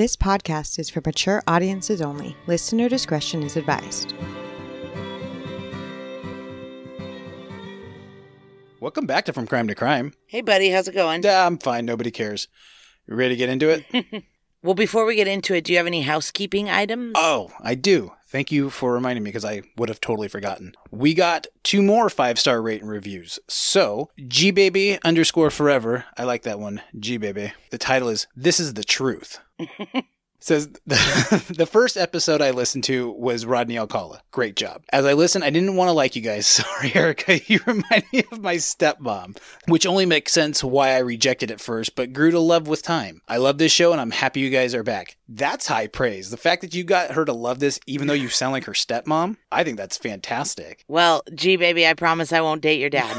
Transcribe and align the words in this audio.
This 0.00 0.16
podcast 0.16 0.78
is 0.78 0.88
for 0.88 1.02
mature 1.04 1.42
audiences 1.46 2.00
only. 2.00 2.34
Listener 2.46 2.88
discretion 2.88 3.42
is 3.42 3.58
advised. 3.58 4.14
Welcome 8.80 9.04
back 9.04 9.26
to 9.26 9.34
From 9.34 9.46
Crime 9.46 9.68
to 9.68 9.74
Crime. 9.74 10.14
Hey, 10.26 10.40
buddy, 10.40 10.70
how's 10.70 10.88
it 10.88 10.94
going? 10.94 11.22
Yeah, 11.22 11.46
I'm 11.46 11.58
fine. 11.58 11.84
Nobody 11.84 12.10
cares. 12.10 12.48
You 13.06 13.14
ready 13.14 13.34
to 13.34 13.36
get 13.36 13.50
into 13.50 13.68
it? 13.68 14.24
Well, 14.62 14.74
before 14.74 15.06
we 15.06 15.16
get 15.16 15.26
into 15.26 15.54
it, 15.54 15.64
do 15.64 15.72
you 15.72 15.78
have 15.78 15.86
any 15.86 16.02
housekeeping 16.02 16.68
items? 16.68 17.12
oh, 17.16 17.50
I 17.60 17.74
do. 17.74 18.12
Thank 18.30 18.52
you 18.52 18.70
for 18.70 18.92
reminding 18.92 19.24
me 19.24 19.28
because 19.30 19.44
I 19.44 19.62
would 19.76 19.88
have 19.88 20.00
totally 20.00 20.28
forgotten. 20.28 20.74
We 20.92 21.14
got 21.14 21.48
two 21.64 21.82
more 21.82 22.08
five 22.08 22.38
star 22.38 22.62
rate 22.62 22.80
and 22.80 22.88
reviews. 22.88 23.40
So, 23.48 24.10
gbaby 24.20 25.00
underscore 25.02 25.50
forever. 25.50 26.04
I 26.16 26.22
like 26.22 26.42
that 26.42 26.60
one. 26.60 26.80
gbaby. 26.94 27.52
The 27.70 27.78
title 27.78 28.08
is 28.08 28.28
This 28.36 28.60
is 28.60 28.74
the 28.74 28.84
Truth. 28.84 29.40
Says 30.40 30.68
the, 30.86 31.54
the 31.56 31.66
first 31.66 31.96
episode 31.96 32.40
I 32.40 32.50
listened 32.50 32.84
to 32.84 33.10
was 33.12 33.44
Rodney 33.44 33.78
Alcala. 33.78 34.22
Great 34.30 34.56
job. 34.56 34.82
As 34.92 35.04
I 35.04 35.12
listened, 35.12 35.44
I 35.44 35.50
didn't 35.50 35.76
want 35.76 35.88
to 35.88 35.92
like 35.92 36.16
you 36.16 36.22
guys. 36.22 36.46
Sorry, 36.46 36.94
Erica. 36.94 37.40
You 37.46 37.60
remind 37.66 38.04
me 38.12 38.24
of 38.32 38.40
my 38.40 38.56
stepmom, 38.56 39.38
which 39.66 39.86
only 39.86 40.06
makes 40.06 40.32
sense 40.32 40.64
why 40.64 40.90
I 40.90 40.98
rejected 40.98 41.50
it 41.50 41.60
first, 41.60 41.94
but 41.94 42.12
grew 42.12 42.30
to 42.30 42.40
love 42.40 42.66
with 42.68 42.82
time. 42.82 43.20
I 43.28 43.36
love 43.36 43.58
this 43.58 43.72
show 43.72 43.92
and 43.92 44.00
I'm 44.00 44.10
happy 44.10 44.40
you 44.40 44.50
guys 44.50 44.74
are 44.74 44.82
back. 44.82 45.16
That's 45.28 45.66
high 45.66 45.86
praise. 45.86 46.30
The 46.30 46.36
fact 46.36 46.62
that 46.62 46.74
you 46.74 46.84
got 46.84 47.12
her 47.12 47.24
to 47.24 47.32
love 47.32 47.60
this, 47.60 47.78
even 47.86 48.06
though 48.06 48.14
you 48.14 48.28
sound 48.28 48.52
like 48.52 48.64
her 48.64 48.72
stepmom, 48.72 49.36
I 49.52 49.62
think 49.62 49.76
that's 49.76 49.98
fantastic. 49.98 50.84
Well, 50.88 51.22
gee, 51.34 51.56
baby, 51.56 51.86
I 51.86 51.94
promise 51.94 52.32
I 52.32 52.40
won't 52.40 52.62
date 52.62 52.80
your 52.80 52.90
dad. 52.90 53.16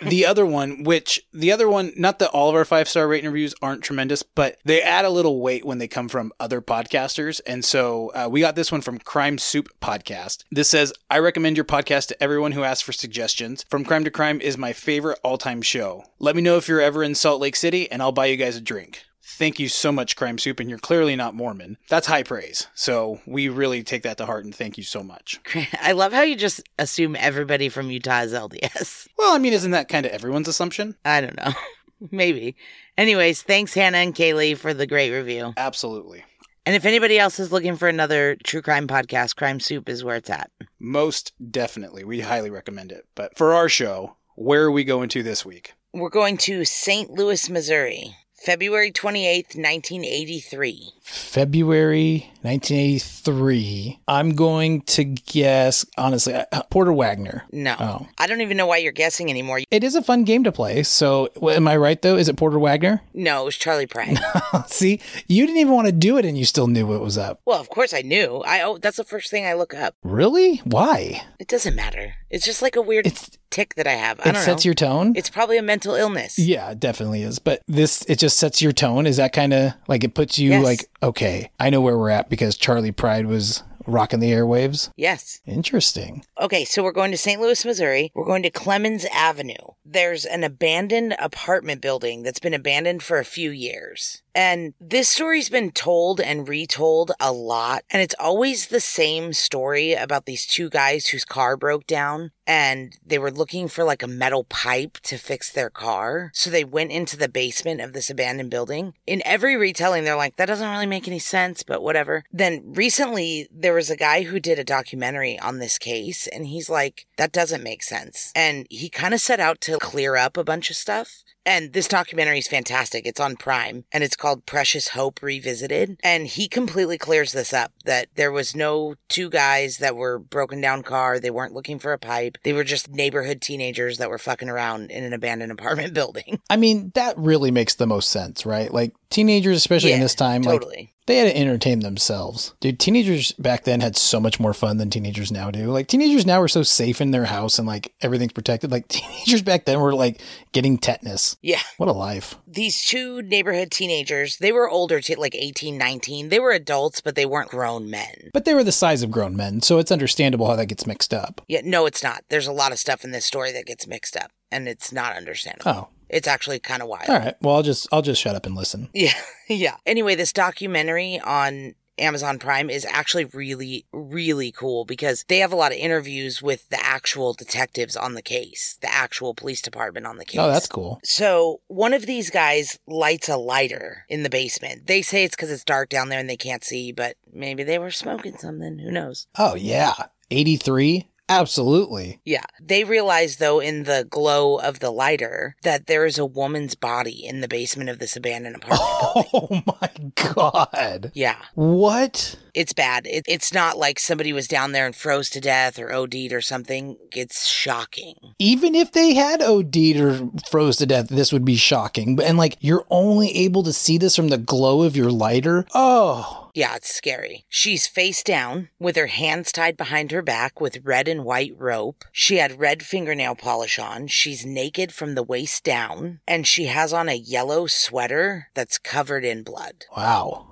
the 0.03 0.27
other 0.27 0.45
one, 0.45 0.83
which 0.83 1.23
the 1.33 1.53
other 1.53 1.69
one, 1.69 1.93
not 1.97 2.19
that 2.19 2.31
all 2.31 2.49
of 2.49 2.55
our 2.55 2.65
five 2.65 2.89
star 2.89 3.09
rating 3.09 3.31
reviews 3.31 3.55
aren't 3.63 3.83
tremendous, 3.83 4.23
but 4.23 4.57
they 4.65 4.83
add 4.83 5.05
a 5.05 5.11
little 5.11 5.41
weight 5.41 5.65
when 5.65 5.79
they 5.79 5.89
come 5.89 6.09
from 6.09 6.33
other 6.39 6.61
podcasters. 6.61 7.41
And 7.47 7.65
so 7.65 8.11
uh, 8.15 8.29
we 8.31 8.41
got 8.41 8.57
this 8.57 8.73
one 8.73 8.81
from 8.81 8.99
Crime 8.99 9.39
Soup 9.39 9.69
Podcast. 9.81 10.45
This 10.51 10.69
says, 10.69 10.93
I 11.11 11.19
recommend 11.19 11.57
your 11.57 11.65
podcast 11.65 12.09
to 12.09 12.23
everyone 12.23 12.53
who 12.53 12.65
asks 12.65 12.83
for 12.83 12.93
suggestions. 12.93 13.65
From 13.69 13.85
Crime 13.85 14.05
to 14.05 14.11
Crime 14.11 14.41
is 14.41 14.59
my 14.59 14.73
favorite 14.73 15.19
all 15.23 15.39
time 15.39 15.63
show. 15.63 16.05
Let 16.19 16.37
me 16.37 16.43
know 16.43 16.57
if 16.57 16.69
you're 16.69 16.81
ever 16.81 17.03
in 17.03 17.15
Salt 17.15 17.41
Lake 17.41 17.57
City 17.57 17.91
and 17.91 18.03
I'll 18.03 18.13
buy 18.13 18.27
you 18.27 18.37
guys 18.37 18.57
a 18.57 18.61
drink. 18.61 19.06
Thank 19.29 19.59
you 19.59 19.69
so 19.69 19.91
much, 19.91 20.15
Crime 20.15 20.39
Soup, 20.39 20.61
and 20.61 20.71
you're 20.71 20.79
clearly 20.79 21.17
not 21.17 21.35
Mormon. 21.35 21.79
That's 21.89 22.07
high 22.07 22.23
praise. 22.23 22.69
So 22.75 23.21
we 23.27 23.49
really 23.49 23.83
take 23.83 24.03
that 24.05 24.19
to 24.19 24.27
heart 24.27 24.45
and 24.45 24.55
thank 24.55 24.79
you 24.79 24.85
so 24.85 25.03
much. 25.03 25.41
I 25.83 25.93
love 25.93 26.13
how 26.13 26.23
you 26.23 26.37
just 26.37 26.63
assume 26.79 27.17
everybody 27.17 27.69
from 27.69 27.91
Utah 27.91 28.21
is 28.21 28.33
LDS. 28.33 29.09
Well, 29.19 29.35
I 29.35 29.39
mean, 29.39 29.53
isn't 29.53 29.73
that 29.73 29.89
kind 29.89 30.07
of 30.07 30.13
everyone's 30.13 30.47
assumption? 30.47 30.95
I 31.05 31.21
don't 31.21 31.37
know. 31.37 31.53
Maybe. 32.13 32.55
Anyways, 32.97 33.43
thanks, 33.43 33.75
Hannah 33.75 33.99
and 33.99 34.15
Kaylee, 34.15 34.57
for 34.57 34.73
the 34.73 34.87
great 34.87 35.11
review. 35.11 35.55
Absolutely. 35.57 36.25
And 36.65 36.77
if 36.77 36.85
anybody 36.85 37.19
else 37.19 37.41
is 37.41 37.51
looking 37.51 37.77
for 37.77 37.89
another 37.89 38.37
true 38.45 38.63
crime 38.63 38.87
podcast, 38.87 39.35
Crime 39.37 39.59
Soup 39.59 39.89
is 39.89 40.05
where 40.05 40.17
it's 40.17 40.31
at. 40.31 40.51
Most 40.79 41.33
definitely. 41.51 42.05
We 42.05 42.21
highly 42.21 42.51
recommend 42.51 42.93
it. 42.93 43.07
But 43.17 43.37
for 43.37 43.55
our 43.55 43.69
show, 43.69 44.17
where 44.37 44.65
are 44.65 44.71
we 44.71 44.85
going 44.85 45.09
to 45.11 45.23
this 45.23 45.45
week? 45.45 45.73
We're 45.93 46.11
going 46.11 46.37
to 46.39 46.65
St. 46.65 47.11
Louis, 47.11 47.49
Missouri, 47.49 48.15
February 48.47 48.93
28th, 48.93 49.57
1983. 49.57 50.93
February 51.03 52.31
1983. 52.43 53.99
I'm 54.07 54.37
going 54.37 54.83
to 54.83 55.03
guess, 55.03 55.85
honestly, 55.99 56.35
uh, 56.35 56.63
Porter 56.71 56.93
Wagoner. 56.93 57.45
No. 57.51 57.75
Oh. 57.81 58.07
I 58.19 58.29
don't 58.29 58.43
even 58.43 58.57
know 58.57 58.69
why 58.69 58.77
you're 58.77 58.93
guessing 58.93 59.31
anymore. 59.31 59.63
It 59.73 59.83
is 59.83 59.97
a 59.97 60.03
fun 60.03 60.23
game 60.23 60.45
to 60.45 60.53
play. 60.53 60.85
So, 60.85 61.29
w- 61.35 61.57
am 61.57 61.67
I 61.67 61.77
right 61.77 62.01
though? 62.01 62.17
Is 62.17 62.29
it 62.29 62.37
Porter 62.37 62.61
Wagoner? 62.61 63.03
No, 63.13 63.43
it 63.43 63.47
was 63.47 63.57
Charley 63.57 63.89
Pride. 63.89 64.17
See, 64.69 65.01
you 65.27 65.45
didn't 65.45 65.59
even 65.59 65.73
want 65.73 65.87
to 65.87 65.93
do 65.93 66.17
it 66.17 66.25
and 66.25 66.39
you 66.39 66.45
still 66.45 66.69
knew 66.69 66.87
what 66.87 67.01
was 67.01 67.19
up. 67.19 67.41
well, 67.47 67.61
of 67.61 67.69
course 67.69 67.93
I 67.93 68.03
knew. 68.03 68.45
I 68.47 68.63
oh, 68.63 68.79
that's 68.79 68.99
the 68.99 69.03
first 69.05 69.29
thing 69.29 69.45
I 69.45 69.55
look 69.55 69.75
up. 69.75 69.97
Really? 70.05 70.59
Why? 70.59 71.23
It 71.41 71.49
doesn't 71.49 71.75
matter. 71.75 72.15
It's 72.31 72.45
just 72.45 72.63
like 72.63 72.77
a 72.77 72.81
weird 72.83 73.09
It's 73.09 73.37
tick 73.51 73.75
that 73.77 73.87
I 73.87 73.93
have. 73.93 74.21
I 74.21 74.31
it 74.31 74.33
don't 74.33 74.43
sets 74.43 74.65
know. 74.65 74.69
your 74.69 74.75
tone. 74.75 75.13
It's 75.17 75.31
probably 75.31 75.59
a 75.59 75.63
mental 75.63 75.95
illness. 75.95 76.39
yeah, 76.39 76.71
it 76.71 76.81
definitely 76.81 77.23
is. 77.23 77.39
But 77.39 77.63
this, 77.67 78.03
it 78.09 78.19
just 78.19 78.37
sets 78.39 78.61
your 78.63 78.73
tone. 78.73 79.07
Is 79.07 79.17
that 79.19 79.33
kind 79.33 79.53
of 79.53 79.73
like 79.89 80.05
it 80.05 80.15
puts 80.15 80.39
you 80.39 80.51
Yes. 80.51 80.65
like, 80.65 80.91
okay, 81.03 81.51
I 81.61 81.71
know 81.71 81.81
where 81.81 81.97
we're 81.99 82.11
at 82.11 82.29
because 82.31 82.57
Charley 82.57 82.93
Pride 82.93 83.27
was 83.27 83.63
rocking 83.89 84.19
the 84.19 84.33
airwaves. 84.33 84.91
Yes. 84.97 85.41
Interesting. 85.47 86.25
Okay, 86.41 86.65
so 86.65 86.83
we're 86.83 86.91
going 86.91 87.13
to 87.13 87.17
St. 87.17 87.41
Louis, 87.41 87.65
Missouri. 87.65 88.11
We're 88.15 88.25
going 88.27 88.43
to 88.43 88.51
Clemens 88.51 89.07
Avenue. 89.13 89.55
There's 89.85 90.25
an 90.25 90.43
abandoned 90.43 91.15
apartment 91.21 91.81
building 91.81 92.25
that's 92.25 92.41
been 92.41 92.53
abandoned 92.55 93.05
for 93.05 93.19
a 93.21 93.25
few 93.25 93.51
years. 93.53 94.23
And 94.37 94.75
this 94.79 95.09
story's 95.09 95.49
been 95.49 95.71
told 95.71 96.21
and 96.21 96.47
retold 96.47 97.13
a 97.19 97.33
lot. 97.33 97.85
And 97.91 98.03
it's 98.03 98.15
always 98.21 98.67
the 98.67 98.81
same 98.81 99.33
story 99.33 99.95
about 99.95 100.27
these 100.27 100.47
two 100.47 100.69
guys 100.69 101.07
whose 101.07 101.25
car 101.25 101.57
broke 101.57 101.87
down 101.87 102.33
and 102.47 102.97
they 103.05 103.19
were 103.19 103.31
looking 103.31 103.67
for 103.67 103.83
like 103.83 104.03
a 104.03 104.09
metal 104.09 104.45
pipe 104.45 104.99
to 105.05 105.17
fix 105.19 105.51
their 105.51 105.71
car. 105.71 106.31
So 106.33 106.49
they 106.49 106.65
went 106.65 106.93
into 106.93 107.17
the 107.17 107.29
basement 107.29 107.81
of 107.81 107.93
this 107.93 108.09
abandoned 108.09 108.51
building. 108.51 108.95
In 109.07 109.23
every 109.25 109.57
retelling, 109.57 110.05
they're 110.05 110.17
like, 110.17 110.37
that 110.37 110.47
doesn't 110.47 110.71
really 110.71 110.87
make 110.87 111.09
any 111.09 111.19
sense, 111.19 111.63
but 111.63 111.83
whatever. 111.83 112.25
Then 112.33 112.63
recently, 112.75 113.49
there 113.51 113.75
was 113.75 113.91
a 113.91 113.97
guy 113.97 114.23
who 114.23 114.39
did 114.39 114.59
a 114.59 114.65
documentary 114.65 115.39
on 115.39 115.59
this 115.59 115.79
case, 115.79 116.27
and 116.29 116.47
he's 116.47 116.71
like, 116.71 117.07
that 117.17 117.33
doesn't 117.33 117.65
make 117.65 117.83
sense. 117.83 118.33
And 118.37 118.67
he 118.71 118.89
kind 118.89 119.15
of 119.15 119.21
set 119.21 119.41
out 119.41 119.61
to 119.63 119.79
clear 119.79 120.17
up 120.17 120.37
a 120.37 120.45
bunch 120.45 120.71
of 120.71 120.77
stuff. 120.77 121.25
And 121.47 121.73
this 121.73 121.87
documentary 121.87 122.39
is 122.39 122.49
fantastic. 122.49 123.07
It's 123.07 123.21
on 123.21 123.37
Prime 123.37 123.85
and 123.93 124.03
it's 124.03 124.17
called 124.17 124.47
Precious 124.47 124.89
Hope 124.89 125.23
Revisited. 125.23 125.99
And 126.03 126.27
he 126.27 126.49
completely 126.49 126.99
clears 126.99 127.33
this 127.33 127.53
up 127.55 127.73
that 127.85 128.09
there 128.17 128.33
was 128.33 128.57
no 128.57 128.97
two 129.09 129.31
guys 129.31 129.79
that 129.79 129.95
were 129.95 130.19
broken 130.19 130.61
down 130.61 130.83
car. 130.83 131.21
They 131.21 131.31
weren't 131.31 131.55
looking 131.55 131.79
for 131.79 131.93
a 131.93 131.99
pipe. 131.99 132.37
They 132.43 132.53
were 132.53 132.65
just 132.65 132.91
neighborhood 132.91 133.41
teenagers 133.41 133.99
that 133.99 134.11
were 134.11 134.19
fucking 134.19 134.49
around 134.49 134.91
in 134.91 135.05
an 135.05 135.13
abandoned 135.13 135.53
apartment 135.59 135.95
building. 135.95 136.41
I 136.51 136.57
mean, 136.57 136.91
that 136.97 137.17
really 137.17 137.53
makes 137.53 137.77
the 137.77 137.87
most 137.87 138.11
sense, 138.11 138.45
right? 138.45 138.73
Like 138.73 138.93
teenagers, 139.11 139.57
especially 139.57 139.93
in 139.93 140.01
this 140.01 140.15
time, 140.15 140.43
like 140.43 140.63
they 141.07 141.19
had 141.19 141.25
to 141.33 141.37
entertain 141.39 141.81
themselves. 141.81 142.55
Dude, 142.61 142.81
teenagers 142.81 143.31
back 143.33 143.63
then 143.65 143.81
had 143.81 143.97
so 143.97 144.19
much 144.19 144.41
more 144.41 144.53
fun 144.53 144.79
than 144.79 144.91
teenagers 144.91 145.31
now 145.31 145.51
do. 145.53 145.71
Like 145.71 145.87
teenagers 145.87 146.27
now 146.27 146.41
are 146.43 146.49
so 146.49 146.65
safe 146.65 147.01
in 147.01 147.13
their 147.13 147.27
house 147.27 147.59
and 147.59 147.69
like 147.69 147.95
everything's 148.01 148.33
protected. 148.33 148.73
Like 148.73 148.89
teenagers 148.89 149.43
back 149.43 149.65
then 149.67 149.81
were 149.81 149.95
like 149.95 150.21
getting 150.53 150.79
tetanus. 150.79 151.37
yeah. 151.43 151.61
What 151.77 151.89
a 151.89 151.93
life. 151.93 152.35
These 152.47 152.85
two 152.87 153.23
neighborhood 153.23 153.71
teenagers, 153.71 154.39
they 154.39 154.51
were 154.51 154.69
older, 154.69 155.01
t- 155.01 155.15
like 155.15 155.35
18, 155.35 155.79
19. 155.79 156.29
They 156.29 156.41
were 156.41 156.53
adults, 156.53 157.01
but 157.01 157.15
they 157.15 157.27
weren't 157.27 157.51
grown 157.51 157.89
men. 157.89 158.31
But 158.33 158.45
they 158.45 158.55
were 158.55 158.65
the 158.65 158.73
size 158.73 159.03
of 159.03 159.11
grown 159.11 159.37
men, 159.37 159.63
so 159.63 159.79
it's 159.79 159.93
understandable 159.93 160.47
how 160.49 160.57
that 160.57 160.67
gets 160.67 160.87
mixed 160.87 161.15
up. 161.15 161.41
Yeah, 161.47 161.61
no, 161.65 161.87
it's 161.87 162.03
not. 162.03 162.25
There's 162.31 162.47
a 162.47 162.53
lot 162.53 162.73
of 162.73 162.79
stuff 162.79 163.05
in 163.05 163.11
this 163.13 163.27
story 163.27 163.53
that 163.53 163.67
gets 163.67 163.87
mixed 163.87 164.17
up, 164.17 164.31
and 164.51 164.67
it's 164.67 164.91
not 164.91 165.17
understandable. 165.17 165.71
Oh, 165.71 165.89
It's 166.09 166.29
actually 166.29 166.59
kind 166.61 166.83
of 166.83 166.89
wild. 166.89 167.09
all 167.09 167.19
right. 167.19 167.35
Well, 167.41 167.57
I'll 167.57 167.63
just 167.63 167.89
I'll 167.93 168.03
just 168.03 168.21
shut 168.21 168.37
up 168.37 168.47
and 168.47 168.55
listen. 168.55 168.89
Yeah, 168.95 169.13
yeah. 169.49 169.77
Anyway, 169.87 170.15
this 170.15 170.33
documentary 170.33 171.21
on 171.21 171.75
Amazon 171.99 172.39
Prime 172.39 172.69
is 172.69 172.85
actually 172.85 173.25
really, 173.27 173.87
really 173.93 174.53
cool 174.53 174.85
because 174.85 175.25
they 175.29 175.39
have 175.39 175.53
a 175.53 175.57
lot 175.57 175.73
of 175.73 175.79
interviews 175.79 176.43
with 176.43 176.69
the 176.69 176.85
actual 176.85 177.33
detectives 177.33 177.97
on 177.97 178.15
the 178.15 178.23
case, 178.23 178.77
the 178.83 178.93
actual 178.93 179.33
police 179.35 179.63
department 179.63 180.05
on 180.07 180.17
the 180.19 180.25
case. 180.25 180.41
Oh, 180.41 180.49
that's 180.51 180.67
cool. 180.67 181.01
So 181.05 181.61
one 181.69 181.95
of 181.95 182.05
these 182.07 182.29
guys 182.31 182.79
lights 182.87 183.29
a 183.29 183.37
lighter 183.37 184.05
in 184.09 184.25
the 184.25 184.31
basement. 184.31 184.87
They 184.87 185.01
say 185.03 185.25
it's 185.25 185.37
because 185.37 185.51
it's 185.51 185.65
dark 185.65 185.89
down 185.89 186.09
there 186.11 186.21
and 186.21 186.29
they 186.29 186.37
can't 186.37 186.65
see, 186.65 186.93
but 186.93 187.17
maybe 187.33 187.63
they 187.63 187.79
were 187.79 187.91
smoking 187.91 188.37
something. 188.37 188.79
Who 188.79 188.91
knows? 188.91 189.27
Oh 189.39 189.55
yeah, 189.55 189.95
eighty 190.31 190.57
three. 190.57 191.09
Absolutely. 191.29 192.21
Yeah. 192.25 192.45
They 192.63 192.85
realize, 192.85 193.37
though, 193.37 193.61
in 193.61 193.83
the 193.85 194.07
glow 194.09 194.59
of 194.59 194.79
the 194.79 194.91
lighter, 194.91 195.57
that 195.63 195.87
there 195.87 196.07
is 196.07 196.19
a 196.19 196.25
woman's 196.27 196.75
body 196.75 197.27
in 197.27 197.41
the 197.41 197.49
basement 197.49 197.91
of 197.91 197.99
this 197.99 198.17
abandoned 198.17 198.57
apartment. 198.63 198.81
Oh 198.81 199.25
building. 199.33 199.65
Oh 199.67 199.77
my 199.81 200.11
god. 200.35 201.11
Yeah. 201.15 201.37
What? 201.55 202.37
It's 202.55 202.73
bad. 202.73 203.07
It, 203.07 203.25
it's 203.29 203.53
not 203.53 203.77
like 203.77 203.99
somebody 203.99 204.33
was 204.33 204.49
down 204.49 204.73
there 204.73 204.87
and 204.87 204.95
froze 204.95 205.29
to 205.31 205.41
death 205.41 205.79
or 205.79 205.93
OD'd 205.93 206.33
or 206.33 206.41
something. 206.41 206.97
It's 207.15 207.47
shocking. 207.47 208.15
even 208.39 208.75
if 208.75 208.93
they 208.93 209.15
had 209.15 209.43
OD'd 209.43 209.97
or 210.01 210.31
froze 210.51 210.77
to 210.79 210.87
death, 210.87 211.09
this 211.09 211.33
would 211.33 211.45
be 211.45 211.57
shocking. 211.57 212.17
But 212.17 212.27
and 212.27 212.39
like 212.39 212.57
you're 212.61 212.87
only 212.89 213.31
able 213.37 213.63
to 213.65 213.73
see 213.73 213.99
this 213.99 214.17
from 214.17 214.29
the 214.29 214.39
glow 214.39 214.83
of 214.83 214.97
your 214.97 215.11
lighter. 215.11 215.67
Oh, 215.75 216.46
Yeah, 216.57 216.75
it's 216.77 216.93
scary. 216.95 217.45
She's 217.49 217.87
face 217.87 218.23
down 218.23 218.71
with 218.81 218.97
her 218.97 219.09
hands 219.09 219.53
tied 219.53 219.77
behind 219.77 220.11
her 220.11 220.23
back 220.23 220.61
with 220.61 220.81
red 220.85 221.07
and 221.07 221.23
white 221.25 221.53
rope. 221.57 222.05
She 222.13 222.37
had 222.39 222.59
red 222.59 222.83
fingernail 222.83 223.35
polish 223.37 223.79
on. 223.79 224.07
She's 224.07 224.47
naked 224.47 224.91
from 224.93 225.15
the 225.15 225.23
waist 225.23 225.63
down, 225.65 226.21
and 226.27 226.47
she 226.47 226.65
has 226.67 226.93
on 226.93 227.09
a 227.11 227.15
yellow 227.15 227.67
sweater 227.67 228.49
that's 228.55 228.79
covered 228.79 229.25
in 229.25 229.43
blood. 229.43 229.85
wow. 229.97 230.47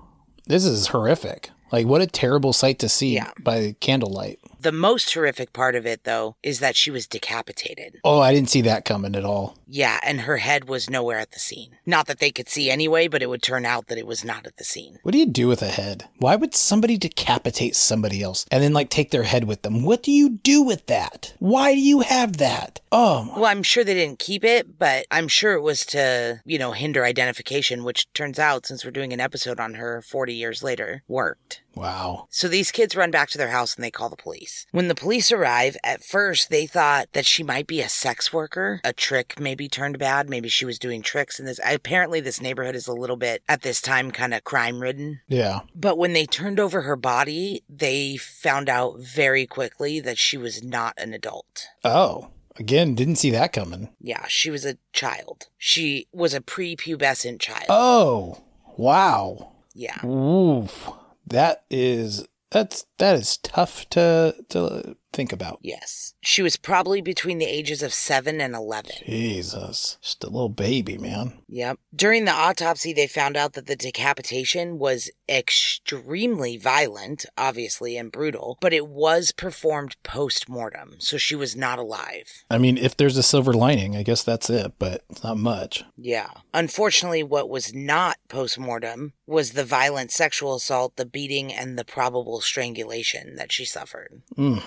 This 0.46 0.66
is 0.66 0.88
horrific. 0.88 1.48
Like 1.72 1.86
what 1.86 2.02
a 2.02 2.06
terrible 2.06 2.52
sight 2.52 2.78
to 2.80 2.88
see 2.88 3.14
Yeah. 3.14 3.30
by 3.42 3.74
candlelight. 3.80 4.38
The 4.64 4.72
most 4.72 5.12
horrific 5.12 5.52
part 5.52 5.74
of 5.76 5.84
it, 5.84 6.04
though, 6.04 6.36
is 6.42 6.58
that 6.60 6.74
she 6.74 6.90
was 6.90 7.06
decapitated. 7.06 8.00
Oh, 8.02 8.20
I 8.20 8.32
didn't 8.32 8.48
see 8.48 8.62
that 8.62 8.86
coming 8.86 9.14
at 9.14 9.22
all. 9.24 9.58
Yeah, 9.68 10.00
and 10.02 10.22
her 10.22 10.38
head 10.38 10.70
was 10.70 10.88
nowhere 10.88 11.18
at 11.18 11.32
the 11.32 11.38
scene. 11.38 11.76
Not 11.84 12.06
that 12.06 12.18
they 12.18 12.30
could 12.30 12.48
see 12.48 12.70
anyway, 12.70 13.06
but 13.08 13.22
it 13.22 13.28
would 13.28 13.42
turn 13.42 13.66
out 13.66 13.88
that 13.88 13.98
it 13.98 14.06
was 14.06 14.24
not 14.24 14.46
at 14.46 14.56
the 14.56 14.64
scene. 14.64 15.00
What 15.02 15.12
do 15.12 15.18
you 15.18 15.26
do 15.26 15.48
with 15.48 15.60
a 15.60 15.66
head? 15.66 16.08
Why 16.16 16.34
would 16.34 16.54
somebody 16.54 16.96
decapitate 16.96 17.76
somebody 17.76 18.22
else 18.22 18.46
and 18.50 18.62
then 18.64 18.72
like 18.72 18.88
take 18.88 19.10
their 19.10 19.24
head 19.24 19.44
with 19.44 19.60
them? 19.60 19.82
What 19.82 20.02
do 20.02 20.10
you 20.10 20.30
do 20.30 20.62
with 20.62 20.86
that? 20.86 21.34
Why 21.40 21.74
do 21.74 21.80
you 21.80 22.00
have 22.00 22.38
that? 22.38 22.80
Oh, 22.90 23.24
my- 23.24 23.34
Well, 23.34 23.44
I'm 23.50 23.62
sure 23.62 23.84
they 23.84 23.92
didn't 23.92 24.18
keep 24.18 24.44
it, 24.44 24.78
but 24.78 25.04
I'm 25.10 25.28
sure 25.28 25.52
it 25.52 25.60
was 25.62 25.84
to, 25.86 26.40
you 26.46 26.58
know, 26.58 26.72
hinder 26.72 27.04
identification, 27.04 27.84
which 27.84 28.10
turns 28.14 28.38
out, 28.38 28.64
since 28.64 28.82
we're 28.82 28.92
doing 28.92 29.12
an 29.12 29.20
episode 29.20 29.60
on 29.60 29.74
her 29.74 30.00
40 30.00 30.32
years 30.32 30.62
later, 30.62 31.02
worked. 31.06 31.60
Wow. 31.74 32.26
So 32.30 32.48
these 32.48 32.70
kids 32.70 32.96
run 32.96 33.10
back 33.10 33.28
to 33.30 33.38
their 33.38 33.48
house 33.48 33.74
and 33.74 33.84
they 33.84 33.90
call 33.90 34.08
the 34.08 34.16
police. 34.16 34.66
When 34.70 34.88
the 34.88 34.94
police 34.94 35.30
arrive, 35.32 35.76
at 35.84 36.04
first 36.04 36.50
they 36.50 36.66
thought 36.66 37.08
that 37.12 37.26
she 37.26 37.42
might 37.42 37.66
be 37.66 37.80
a 37.80 37.88
sex 37.88 38.32
worker. 38.32 38.80
A 38.84 38.92
trick 38.92 39.38
maybe 39.38 39.68
turned 39.68 39.98
bad. 39.98 40.28
Maybe 40.28 40.48
she 40.48 40.64
was 40.64 40.78
doing 40.78 41.02
tricks 41.02 41.38
in 41.38 41.46
this. 41.46 41.60
Apparently, 41.64 42.20
this 42.20 42.40
neighborhood 42.40 42.74
is 42.76 42.86
a 42.86 42.92
little 42.92 43.16
bit, 43.16 43.42
at 43.48 43.62
this 43.62 43.80
time, 43.80 44.10
kind 44.10 44.34
of 44.34 44.44
crime 44.44 44.80
ridden. 44.80 45.20
Yeah. 45.28 45.60
But 45.74 45.98
when 45.98 46.12
they 46.12 46.26
turned 46.26 46.60
over 46.60 46.82
her 46.82 46.96
body, 46.96 47.62
they 47.68 48.16
found 48.16 48.68
out 48.68 48.98
very 48.98 49.46
quickly 49.46 50.00
that 50.00 50.18
she 50.18 50.36
was 50.36 50.62
not 50.62 50.94
an 50.98 51.12
adult. 51.12 51.68
Oh, 51.84 52.30
again, 52.56 52.94
didn't 52.94 53.16
see 53.16 53.30
that 53.30 53.52
coming. 53.52 53.90
Yeah, 54.00 54.24
she 54.28 54.50
was 54.50 54.64
a 54.64 54.78
child. 54.92 55.48
She 55.58 56.06
was 56.12 56.34
a 56.34 56.40
prepubescent 56.40 57.40
child. 57.40 57.66
Oh, 57.68 58.42
wow. 58.76 59.52
Yeah. 59.74 60.04
Oof. 60.06 60.90
That 61.26 61.64
is 61.70 62.26
that's 62.50 62.86
that 62.98 63.16
is 63.16 63.36
tough 63.38 63.88
to 63.90 64.34
to 64.50 64.96
think 65.14 65.32
about. 65.32 65.58
Yes. 65.62 66.14
She 66.20 66.42
was 66.42 66.56
probably 66.56 67.00
between 67.00 67.38
the 67.38 67.46
ages 67.46 67.82
of 67.82 67.94
7 67.94 68.40
and 68.40 68.54
11. 68.54 68.92
Jesus, 69.06 69.98
just 70.02 70.24
a 70.24 70.28
little 70.28 70.48
baby, 70.48 70.98
man. 70.98 71.38
Yep. 71.48 71.78
During 71.94 72.24
the 72.24 72.32
autopsy, 72.32 72.92
they 72.92 73.06
found 73.06 73.36
out 73.36 73.52
that 73.54 73.66
the 73.66 73.76
decapitation 73.76 74.78
was 74.78 75.10
extremely 75.28 76.56
violent, 76.56 77.26
obviously, 77.38 77.96
and 77.96 78.12
brutal, 78.12 78.58
but 78.60 78.72
it 78.72 78.86
was 78.86 79.32
performed 79.32 79.96
post 80.02 80.48
mortem, 80.48 80.96
so 80.98 81.16
she 81.16 81.34
was 81.34 81.56
not 81.56 81.78
alive. 81.78 82.44
I 82.50 82.58
mean, 82.58 82.76
if 82.76 82.96
there's 82.96 83.16
a 83.16 83.22
silver 83.22 83.52
lining, 83.52 83.96
I 83.96 84.02
guess 84.02 84.22
that's 84.22 84.50
it, 84.50 84.72
but 84.78 85.04
it's 85.08 85.22
not 85.22 85.38
much. 85.38 85.84
Yeah. 85.96 86.30
Unfortunately, 86.52 87.22
what 87.22 87.48
was 87.48 87.74
not 87.74 88.16
post 88.28 88.58
mortem 88.58 89.12
was 89.26 89.52
the 89.52 89.64
violent 89.64 90.10
sexual 90.10 90.56
assault, 90.56 90.96
the 90.96 91.06
beating, 91.06 91.52
and 91.52 91.78
the 91.78 91.84
probable 91.84 92.40
strangulation 92.40 93.36
that 93.36 93.52
she 93.52 93.64
suffered. 93.64 94.22
Mm, 94.36 94.62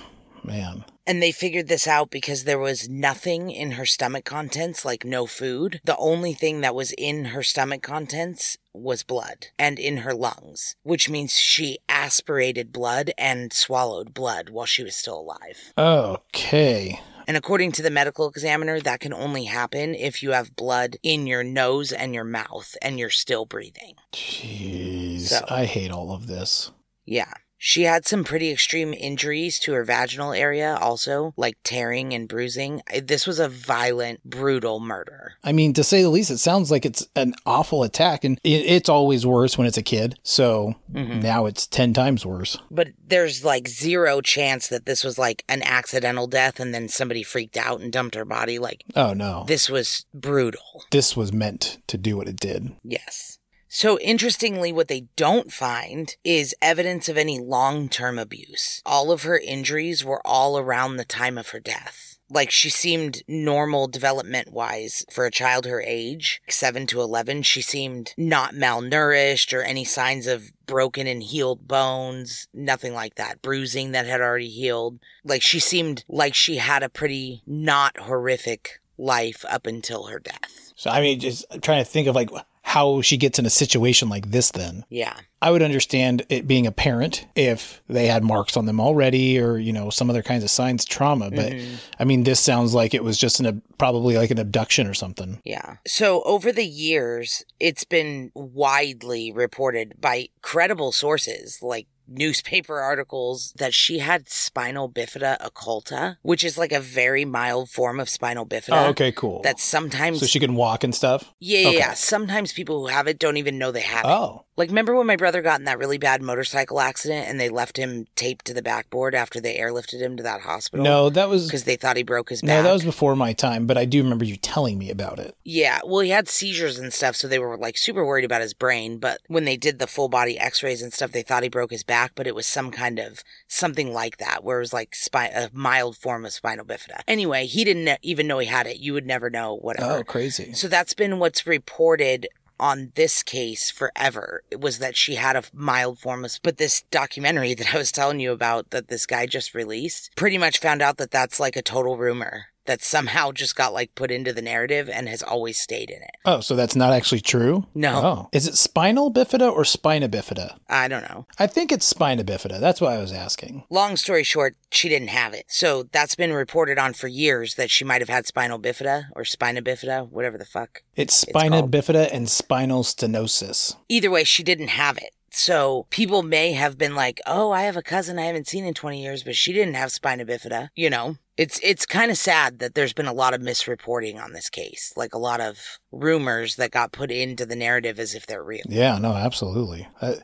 man. 0.48 0.86
And 1.06 1.22
they 1.22 1.32
figured 1.32 1.68
this 1.68 1.88
out 1.88 2.10
because 2.10 2.44
there 2.44 2.58
was 2.60 2.90
nothing 2.90 3.52
in 3.52 3.72
her 3.72 3.86
stomach 3.86 4.26
contents, 4.26 4.84
like 4.84 5.06
no 5.06 5.26
food. 5.26 5.80
The 5.84 5.98
only 5.98 6.34
thing 6.34 6.62
that 6.62 6.76
was 6.76 6.94
in 6.98 7.26
her 7.26 7.44
stomach 7.44 7.82
contents 7.84 8.58
was 8.74 9.04
blood 9.04 9.48
and 9.60 9.80
in 9.80 9.98
her 9.98 10.14
lungs, 10.14 10.76
which 10.84 11.10
means 11.10 11.34
she 11.34 11.80
aspirated 11.88 12.72
blood 12.74 13.12
and 13.18 13.54
swallowed 13.54 14.14
blood 14.14 14.50
while 14.50 14.66
she 14.66 14.84
was 14.84 14.96
still 14.96 15.20
alive. 15.20 15.74
Okay. 15.78 17.00
And 17.28 17.36
according 17.36 17.74
to 17.74 17.82
the 17.82 17.90
medical 17.92 18.30
examiner, 18.30 18.80
that 18.80 19.02
can 19.02 19.14
only 19.14 19.46
happen 19.46 19.94
if 19.94 20.24
you 20.24 20.32
have 20.32 20.56
blood 20.56 20.96
in 21.04 21.28
your 21.28 21.44
nose 21.44 21.92
and 21.92 22.14
your 22.14 22.24
mouth 22.24 22.76
and 22.82 22.98
you're 22.98 23.10
still 23.10 23.46
breathing. 23.46 23.96
Jeez. 24.14 25.28
So- 25.28 25.46
I 25.50 25.66
hate 25.66 25.92
all 25.92 26.14
of 26.14 26.28
this. 26.28 26.72
Yeah. 27.06 27.34
She 27.60 27.84
had 27.84 28.06
some 28.08 28.24
pretty 28.24 28.52
extreme 28.52 28.94
injuries 28.94 29.58
to 29.60 29.74
her 29.74 29.84
vaginal 29.84 30.32
area, 30.32 30.78
also, 30.80 31.34
like 31.38 31.58
tearing 31.64 32.14
and 32.14 32.28
bruising. 32.28 32.82
This 33.04 33.26
was 33.26 33.40
a 33.40 33.50
violent, 33.50 34.24
brutal 34.24 34.80
murder. 34.80 35.34
I 35.44 35.52
mean, 35.54 35.74
to 35.74 35.84
say 35.84 36.02
the 36.04 36.10
least, 36.10 36.30
it 36.30 36.38
sounds 36.38 36.70
like 36.70 36.86
it's 36.86 37.08
an 37.16 37.34
awful 37.46 37.84
attack, 37.84 38.24
and 38.24 38.40
it's 38.44 38.90
always 38.90 39.26
worse 39.26 39.58
when 39.58 39.66
it's 39.68 39.78
a 39.78 39.82
kid. 39.84 40.20
So 40.24 40.76
Mhm. 40.94 41.24
now 41.24 41.48
it's 41.48 41.66
10 41.66 41.94
times 41.94 42.26
worse. 42.26 42.58
But 42.70 42.90
there's 43.06 43.44
like 43.44 43.68
zero 43.68 44.22
chance 44.22 44.68
that 44.68 44.86
this 44.86 45.04
was 45.04 45.18
like 45.18 45.44
an 45.50 45.64
accidental 45.64 46.28
death 46.28 46.60
and 46.60 46.74
then 46.74 46.88
somebody 46.88 47.24
freaked 47.24 47.58
out 47.58 47.80
and 47.82 47.92
dumped 47.92 48.16
her 48.16 48.26
body. 48.26 48.60
Like, 48.60 48.84
Oh, 48.96 49.14
no. 49.14 49.46
this 49.48 49.68
was 49.70 50.06
brutal. 50.14 50.62
This 50.92 51.18
was 51.18 51.34
meant 51.34 51.78
to 51.88 51.98
do 51.98 52.18
what 52.18 52.28
it 52.28 52.40
did. 52.40 52.72
Yes. 52.84 53.40
So, 53.80 54.00
interestingly, 54.00 54.74
what 54.74 54.88
they 54.88 55.02
don't 55.16 55.54
find 55.54 56.16
is 56.24 56.56
evidence 56.64 57.08
of 57.10 57.16
any 57.16 57.38
long 57.38 57.90
term 57.90 58.18
abuse. 58.18 58.82
All 58.88 59.12
of 59.12 59.22
her 59.22 59.38
injuries 59.38 60.04
were 60.04 60.26
all 60.26 60.58
around 60.58 60.98
the 60.98 61.06
time 61.06 61.38
of 61.38 61.50
her 61.50 61.60
death. 61.60 62.18
Like, 62.28 62.50
she 62.50 62.72
seemed 62.72 63.22
normal 63.28 63.88
development 63.88 64.52
wise 64.52 65.06
for 65.12 65.28
a 65.28 65.32
child 65.32 65.68
her 65.68 65.80
age, 65.80 66.42
7 66.50 66.88
to 66.88 67.02
11. 67.02 67.44
She 67.44 67.62
seemed 67.62 68.16
not 68.18 68.56
malnourished 68.56 69.56
or 69.56 69.62
any 69.62 69.86
signs 69.86 70.26
of 70.26 70.52
broken 70.66 71.06
and 71.06 71.22
healed 71.22 71.68
bones, 71.68 72.48
nothing 72.56 72.96
like 72.96 73.14
that. 73.14 73.44
Bruising 73.44 73.92
that 73.92 74.08
had 74.08 74.22
already 74.22 74.50
healed. 74.50 74.98
Like, 75.24 75.44
she 75.44 75.60
seemed 75.60 76.04
like 76.08 76.34
she 76.34 76.56
had 76.56 76.82
a 76.82 76.90
pretty 76.90 77.44
not 77.46 78.00
horrific 78.00 78.82
life 78.98 79.46
up 79.48 79.68
until 79.68 80.06
her 80.06 80.18
death. 80.18 80.74
So, 80.76 80.90
I 80.90 81.00
mean, 81.00 81.20
just 81.20 81.46
trying 81.62 81.84
to 81.84 81.90
think 81.90 82.08
of 82.08 82.16
like 82.16 82.32
how 82.68 83.00
she 83.02 83.16
gets 83.16 83.40
in 83.40 83.46
a 83.46 83.50
situation 83.50 84.10
like 84.10 84.30
this 84.32 84.52
then. 84.52 84.84
Yeah. 84.90 85.16
I 85.42 85.52
would 85.52 85.62
understand 85.62 86.24
it 86.28 86.48
being 86.48 86.68
a 86.68 86.72
parent 86.74 87.26
if 87.34 87.82
they 87.88 88.08
had 88.08 88.26
marks 88.26 88.58
on 88.58 88.66
them 88.66 88.82
already 88.82 89.40
or, 89.40 89.58
you 89.58 89.72
know, 89.72 89.90
some 89.90 90.10
other 90.10 90.22
kinds 90.22 90.44
of 90.44 90.50
signs 90.50 90.84
trauma. 90.84 91.32
But 91.32 91.54
mm-hmm. 91.54 91.76
I 91.98 92.04
mean, 92.04 92.24
this 92.24 92.42
sounds 92.42 92.74
like 92.74 92.94
it 92.94 93.06
was 93.06 93.18
just 93.18 93.40
an, 93.40 93.62
probably 93.78 94.18
like 94.18 94.32
an 94.32 94.38
abduction 94.38 94.86
or 94.86 94.94
something. 94.94 95.40
Yeah. 95.46 95.78
So 95.88 96.24
over 96.24 96.52
the 96.52 96.66
years, 96.66 97.46
it's 97.58 97.86
been 97.86 98.32
widely 98.36 99.32
reported 99.32 99.94
by 100.02 100.28
credible 100.42 100.92
sources 100.92 101.60
like 101.62 101.88
newspaper 102.08 102.80
articles 102.80 103.54
that 103.58 103.74
she 103.74 104.00
had 104.00 104.30
spinal 104.30 104.90
bifida 104.90 105.40
occulta, 105.40 106.18
which 106.22 106.44
is 106.44 106.58
like 106.58 106.72
a 106.72 106.80
very 106.80 107.26
mild 107.26 107.70
form 107.70 108.00
of 108.00 108.10
spinal 108.10 108.46
bifida. 108.46 108.86
Oh, 108.86 108.90
okay, 108.90 109.12
cool. 109.12 109.42
That 109.44 109.60
sometimes 109.60 110.20
so 110.20 110.26
she 110.26 110.40
can 110.40 110.56
walk 110.56 110.84
and 110.84 110.94
stuff? 110.94 111.34
yeah, 111.40 111.60
yeah, 111.60 111.68
okay. 111.68 111.78
yeah. 111.78 111.94
Sometimes 111.94 112.54
people 112.54 112.82
who 112.82 112.88
have 112.88 113.08
it 113.08 113.20
don't 113.20 113.38
even 113.38 113.58
know 113.58 113.72
they 113.72 113.82
have 113.82 114.06
it. 114.06 114.10
Oh, 114.10 114.46
Like, 114.58 114.70
remember 114.70 114.96
when 114.96 115.06
my 115.06 115.16
brother 115.16 115.44
got 115.44 115.60
in 115.60 115.66
that 115.66 115.78
really 115.78 116.00
bad 116.00 116.24
motorcycle 116.24 116.80
accident 116.80 117.28
and 117.30 117.40
they 117.40 117.48
left 117.48 117.78
him 117.78 118.08
taped 118.16 118.46
to 118.46 118.56
the 118.56 118.64
backboard 118.64 119.14
after 119.14 119.40
they 119.40 119.56
airlifted 119.56 120.02
him 120.02 120.18
to 120.18 120.24
that 120.24 120.42
hospital? 120.42 120.84
no, 120.84 121.10
that 121.12 121.30
was. 121.30 121.46
Because 121.46 121.66
they 121.66 121.76
thought 121.76 121.96
he 121.96 122.02
broke 122.02 122.30
his 122.30 122.42
back. 122.42 122.48
No, 122.48 122.64
that 122.64 122.74
was 122.74 122.84
before 122.84 123.16
my 123.16 123.34
time, 123.34 123.68
but 123.68 123.78
I 123.78 123.86
do 123.86 124.02
remember 124.02 124.26
you 124.26 124.36
telling 124.36 124.80
me 124.80 124.90
about 124.90 125.20
it. 125.20 125.36
Yeah, 125.44 125.80
well, 125.86 126.00
he 126.00 126.10
had 126.10 126.28
seizures 126.28 126.80
and 126.80 126.92
stuff, 126.92 127.16
so 127.16 127.28
they 127.28 127.38
were 127.38 127.56
like 127.56 127.78
super 127.78 128.04
worried 128.04 128.26
about 128.26 128.42
his 128.42 128.56
brain. 128.56 128.98
But 128.98 129.22
when 129.28 129.46
they 129.46 129.58
did 129.58 129.78
the 129.78 129.86
full 129.86 130.10
body 130.10 130.40
x 130.40 130.64
rays 130.64 130.82
and 130.82 130.92
stuff, 130.92 131.12
they 131.12 131.22
thought 131.22 131.44
he 131.44 131.50
broke 131.50 131.72
his 131.72 131.84
back, 131.84 132.14
but 132.16 132.26
it 132.26 132.34
was 132.34 132.48
some 132.48 132.72
kind 132.72 132.98
of 132.98 133.24
something 133.48 133.94
like 133.94 134.18
that, 134.18 134.44
where 134.44 134.58
it 134.58 134.62
was 134.62 134.74
like 134.74 134.96
spi- 134.96 135.28
a 135.28 135.50
mild 135.54 135.98
form 135.98 136.26
of 136.26 136.34
spinal 136.34 136.66
bifida. 136.66 137.02
Anyway, 137.08 137.46
he 137.46 137.64
didn't 137.64 138.00
even 138.02 138.26
know 138.26 138.40
he 138.40 138.48
had 138.48 138.66
it. 138.66 138.78
You 138.78 138.94
would 138.94 139.06
never 139.06 139.30
know, 139.30 139.56
whatever. 139.56 140.00
Oh, 140.00 140.04
crazy. 140.04 140.54
So 140.54 140.68
that's 140.68 140.96
been 140.96 141.20
what's 141.20 141.46
reported 141.46 142.28
on 142.60 142.92
this 142.96 143.24
case 143.24 143.70
forever. 143.70 144.44
It 144.52 144.62
was 144.62 144.80
that 144.80 144.96
she 144.96 145.16
had 145.16 145.36
a 145.36 145.44
mild 145.54 146.00
form 146.00 146.26
of, 146.26 146.40
but 146.44 146.58
this 146.58 146.82
documentary 146.92 147.54
that 147.56 147.74
I 147.74 147.78
was 147.78 147.92
telling 147.92 148.20
you 148.20 148.32
about 148.32 148.72
that 148.72 148.88
this 148.88 149.06
guy 149.06 149.26
just 149.26 149.54
released 149.54 150.12
pretty 150.16 150.38
much 150.38 150.60
found 150.60 150.82
out 150.82 150.98
that 150.98 151.12
that's 151.12 151.40
like 151.40 151.56
a 151.56 151.62
total 151.62 151.98
rumor 151.98 152.48
that 152.68 152.82
somehow 152.82 153.32
just 153.32 153.56
got 153.56 153.74
like 153.74 153.96
put 153.96 154.12
into 154.12 154.32
the 154.32 154.42
narrative 154.42 154.88
and 154.90 155.10
has 155.10 155.24
always 155.24 155.58
stayed 155.58 155.90
in 155.90 156.02
it. 156.02 156.12
Oh, 156.24 156.40
so 156.40 156.56
that's 156.56 156.76
not 156.76 156.94
actually 156.94 157.22
true? 157.22 157.66
No. 157.74 157.96
Oh. 157.98 158.30
Is 158.32 158.48
it 158.48 158.56
spinal 158.56 159.12
bifida 159.12 159.52
or 159.52 159.66
spina 159.66 160.08
bifida? 160.08 160.58
I 160.70 160.88
don't 160.88 161.04
know. 161.10 161.26
I 161.40 161.48
think 161.48 161.72
it's 161.72 161.86
spina 161.86 162.24
bifida. 162.24 162.60
That's 162.60 162.80
why 162.80 162.94
I 162.96 163.00
was 163.00 163.12
asking. 163.12 163.64
Long 163.70 163.98
story 163.98 164.24
short, 164.24 164.56
she 164.72 164.88
didn't 164.88 165.10
have 165.10 165.34
it. 165.34 165.46
So 165.48 165.84
that's 165.92 166.16
been 166.16 166.32
reported 166.34 166.78
on 166.78 166.94
for 166.94 167.08
years 167.08 167.56
that 167.56 167.72
she 167.72 167.84
might 167.84 168.02
have 168.02 168.10
had 168.10 168.28
spinal 168.28 168.60
bifida 168.60 169.06
or 169.16 169.26
spina 169.26 169.62
bifida, 169.62 170.08
whatever 170.10 170.38
the 170.38 170.46
fuck. 170.46 170.84
It's 170.96 171.16
spina 171.16 171.62
called- 171.62 171.72
bifida 171.72 172.10
and 172.14 172.30
spinal 172.30 172.84
stenosis. 172.84 173.76
either 173.90 174.12
way, 174.12 174.24
she 174.24 174.44
didn't 174.44 174.68
have 174.70 174.98
it. 174.98 175.12
So 175.32 175.86
people 175.90 176.24
may 176.24 176.54
have 176.54 176.78
been 176.78 176.96
like, 176.96 177.22
oh, 177.28 177.52
I 177.52 177.64
have 177.64 177.78
a 177.78 177.84
cousin 177.84 178.18
I 178.18 178.24
haven't 178.26 178.48
seen 178.48 178.66
in 178.66 178.74
20 178.74 179.02
years, 179.04 179.24
but 179.24 179.36
she 179.36 179.54
didn't 179.54 179.76
have 179.76 179.92
spina 179.92 180.26
bifida, 180.26 180.70
you 180.76 180.90
know? 180.90 181.18
It's 181.38 181.60
it's 181.64 181.86
kind 181.86 182.12
of 182.12 182.18
sad 182.18 182.60
that 182.60 182.76
there's 182.76 182.94
been 182.94 183.08
a 183.08 183.14
lot 183.14 183.34
of 183.34 183.42
misreporting 183.42 184.22
on 184.22 184.34
this 184.34 184.50
case, 184.50 184.94
like 184.96 185.14
a 185.14 185.20
lot 185.20 185.40
of 185.40 185.80
rumors 185.92 186.56
that 186.56 186.72
got 186.72 186.92
put 186.92 187.12
into 187.12 187.46
the 187.46 187.56
narrative 187.56 188.00
as 188.00 188.14
if 188.16 188.26
they're 188.26 188.44
real. 188.44 188.64
Yeah, 188.68 188.98
no, 188.98 189.14
absolutely. 189.14 189.88
Uh, 190.02 190.16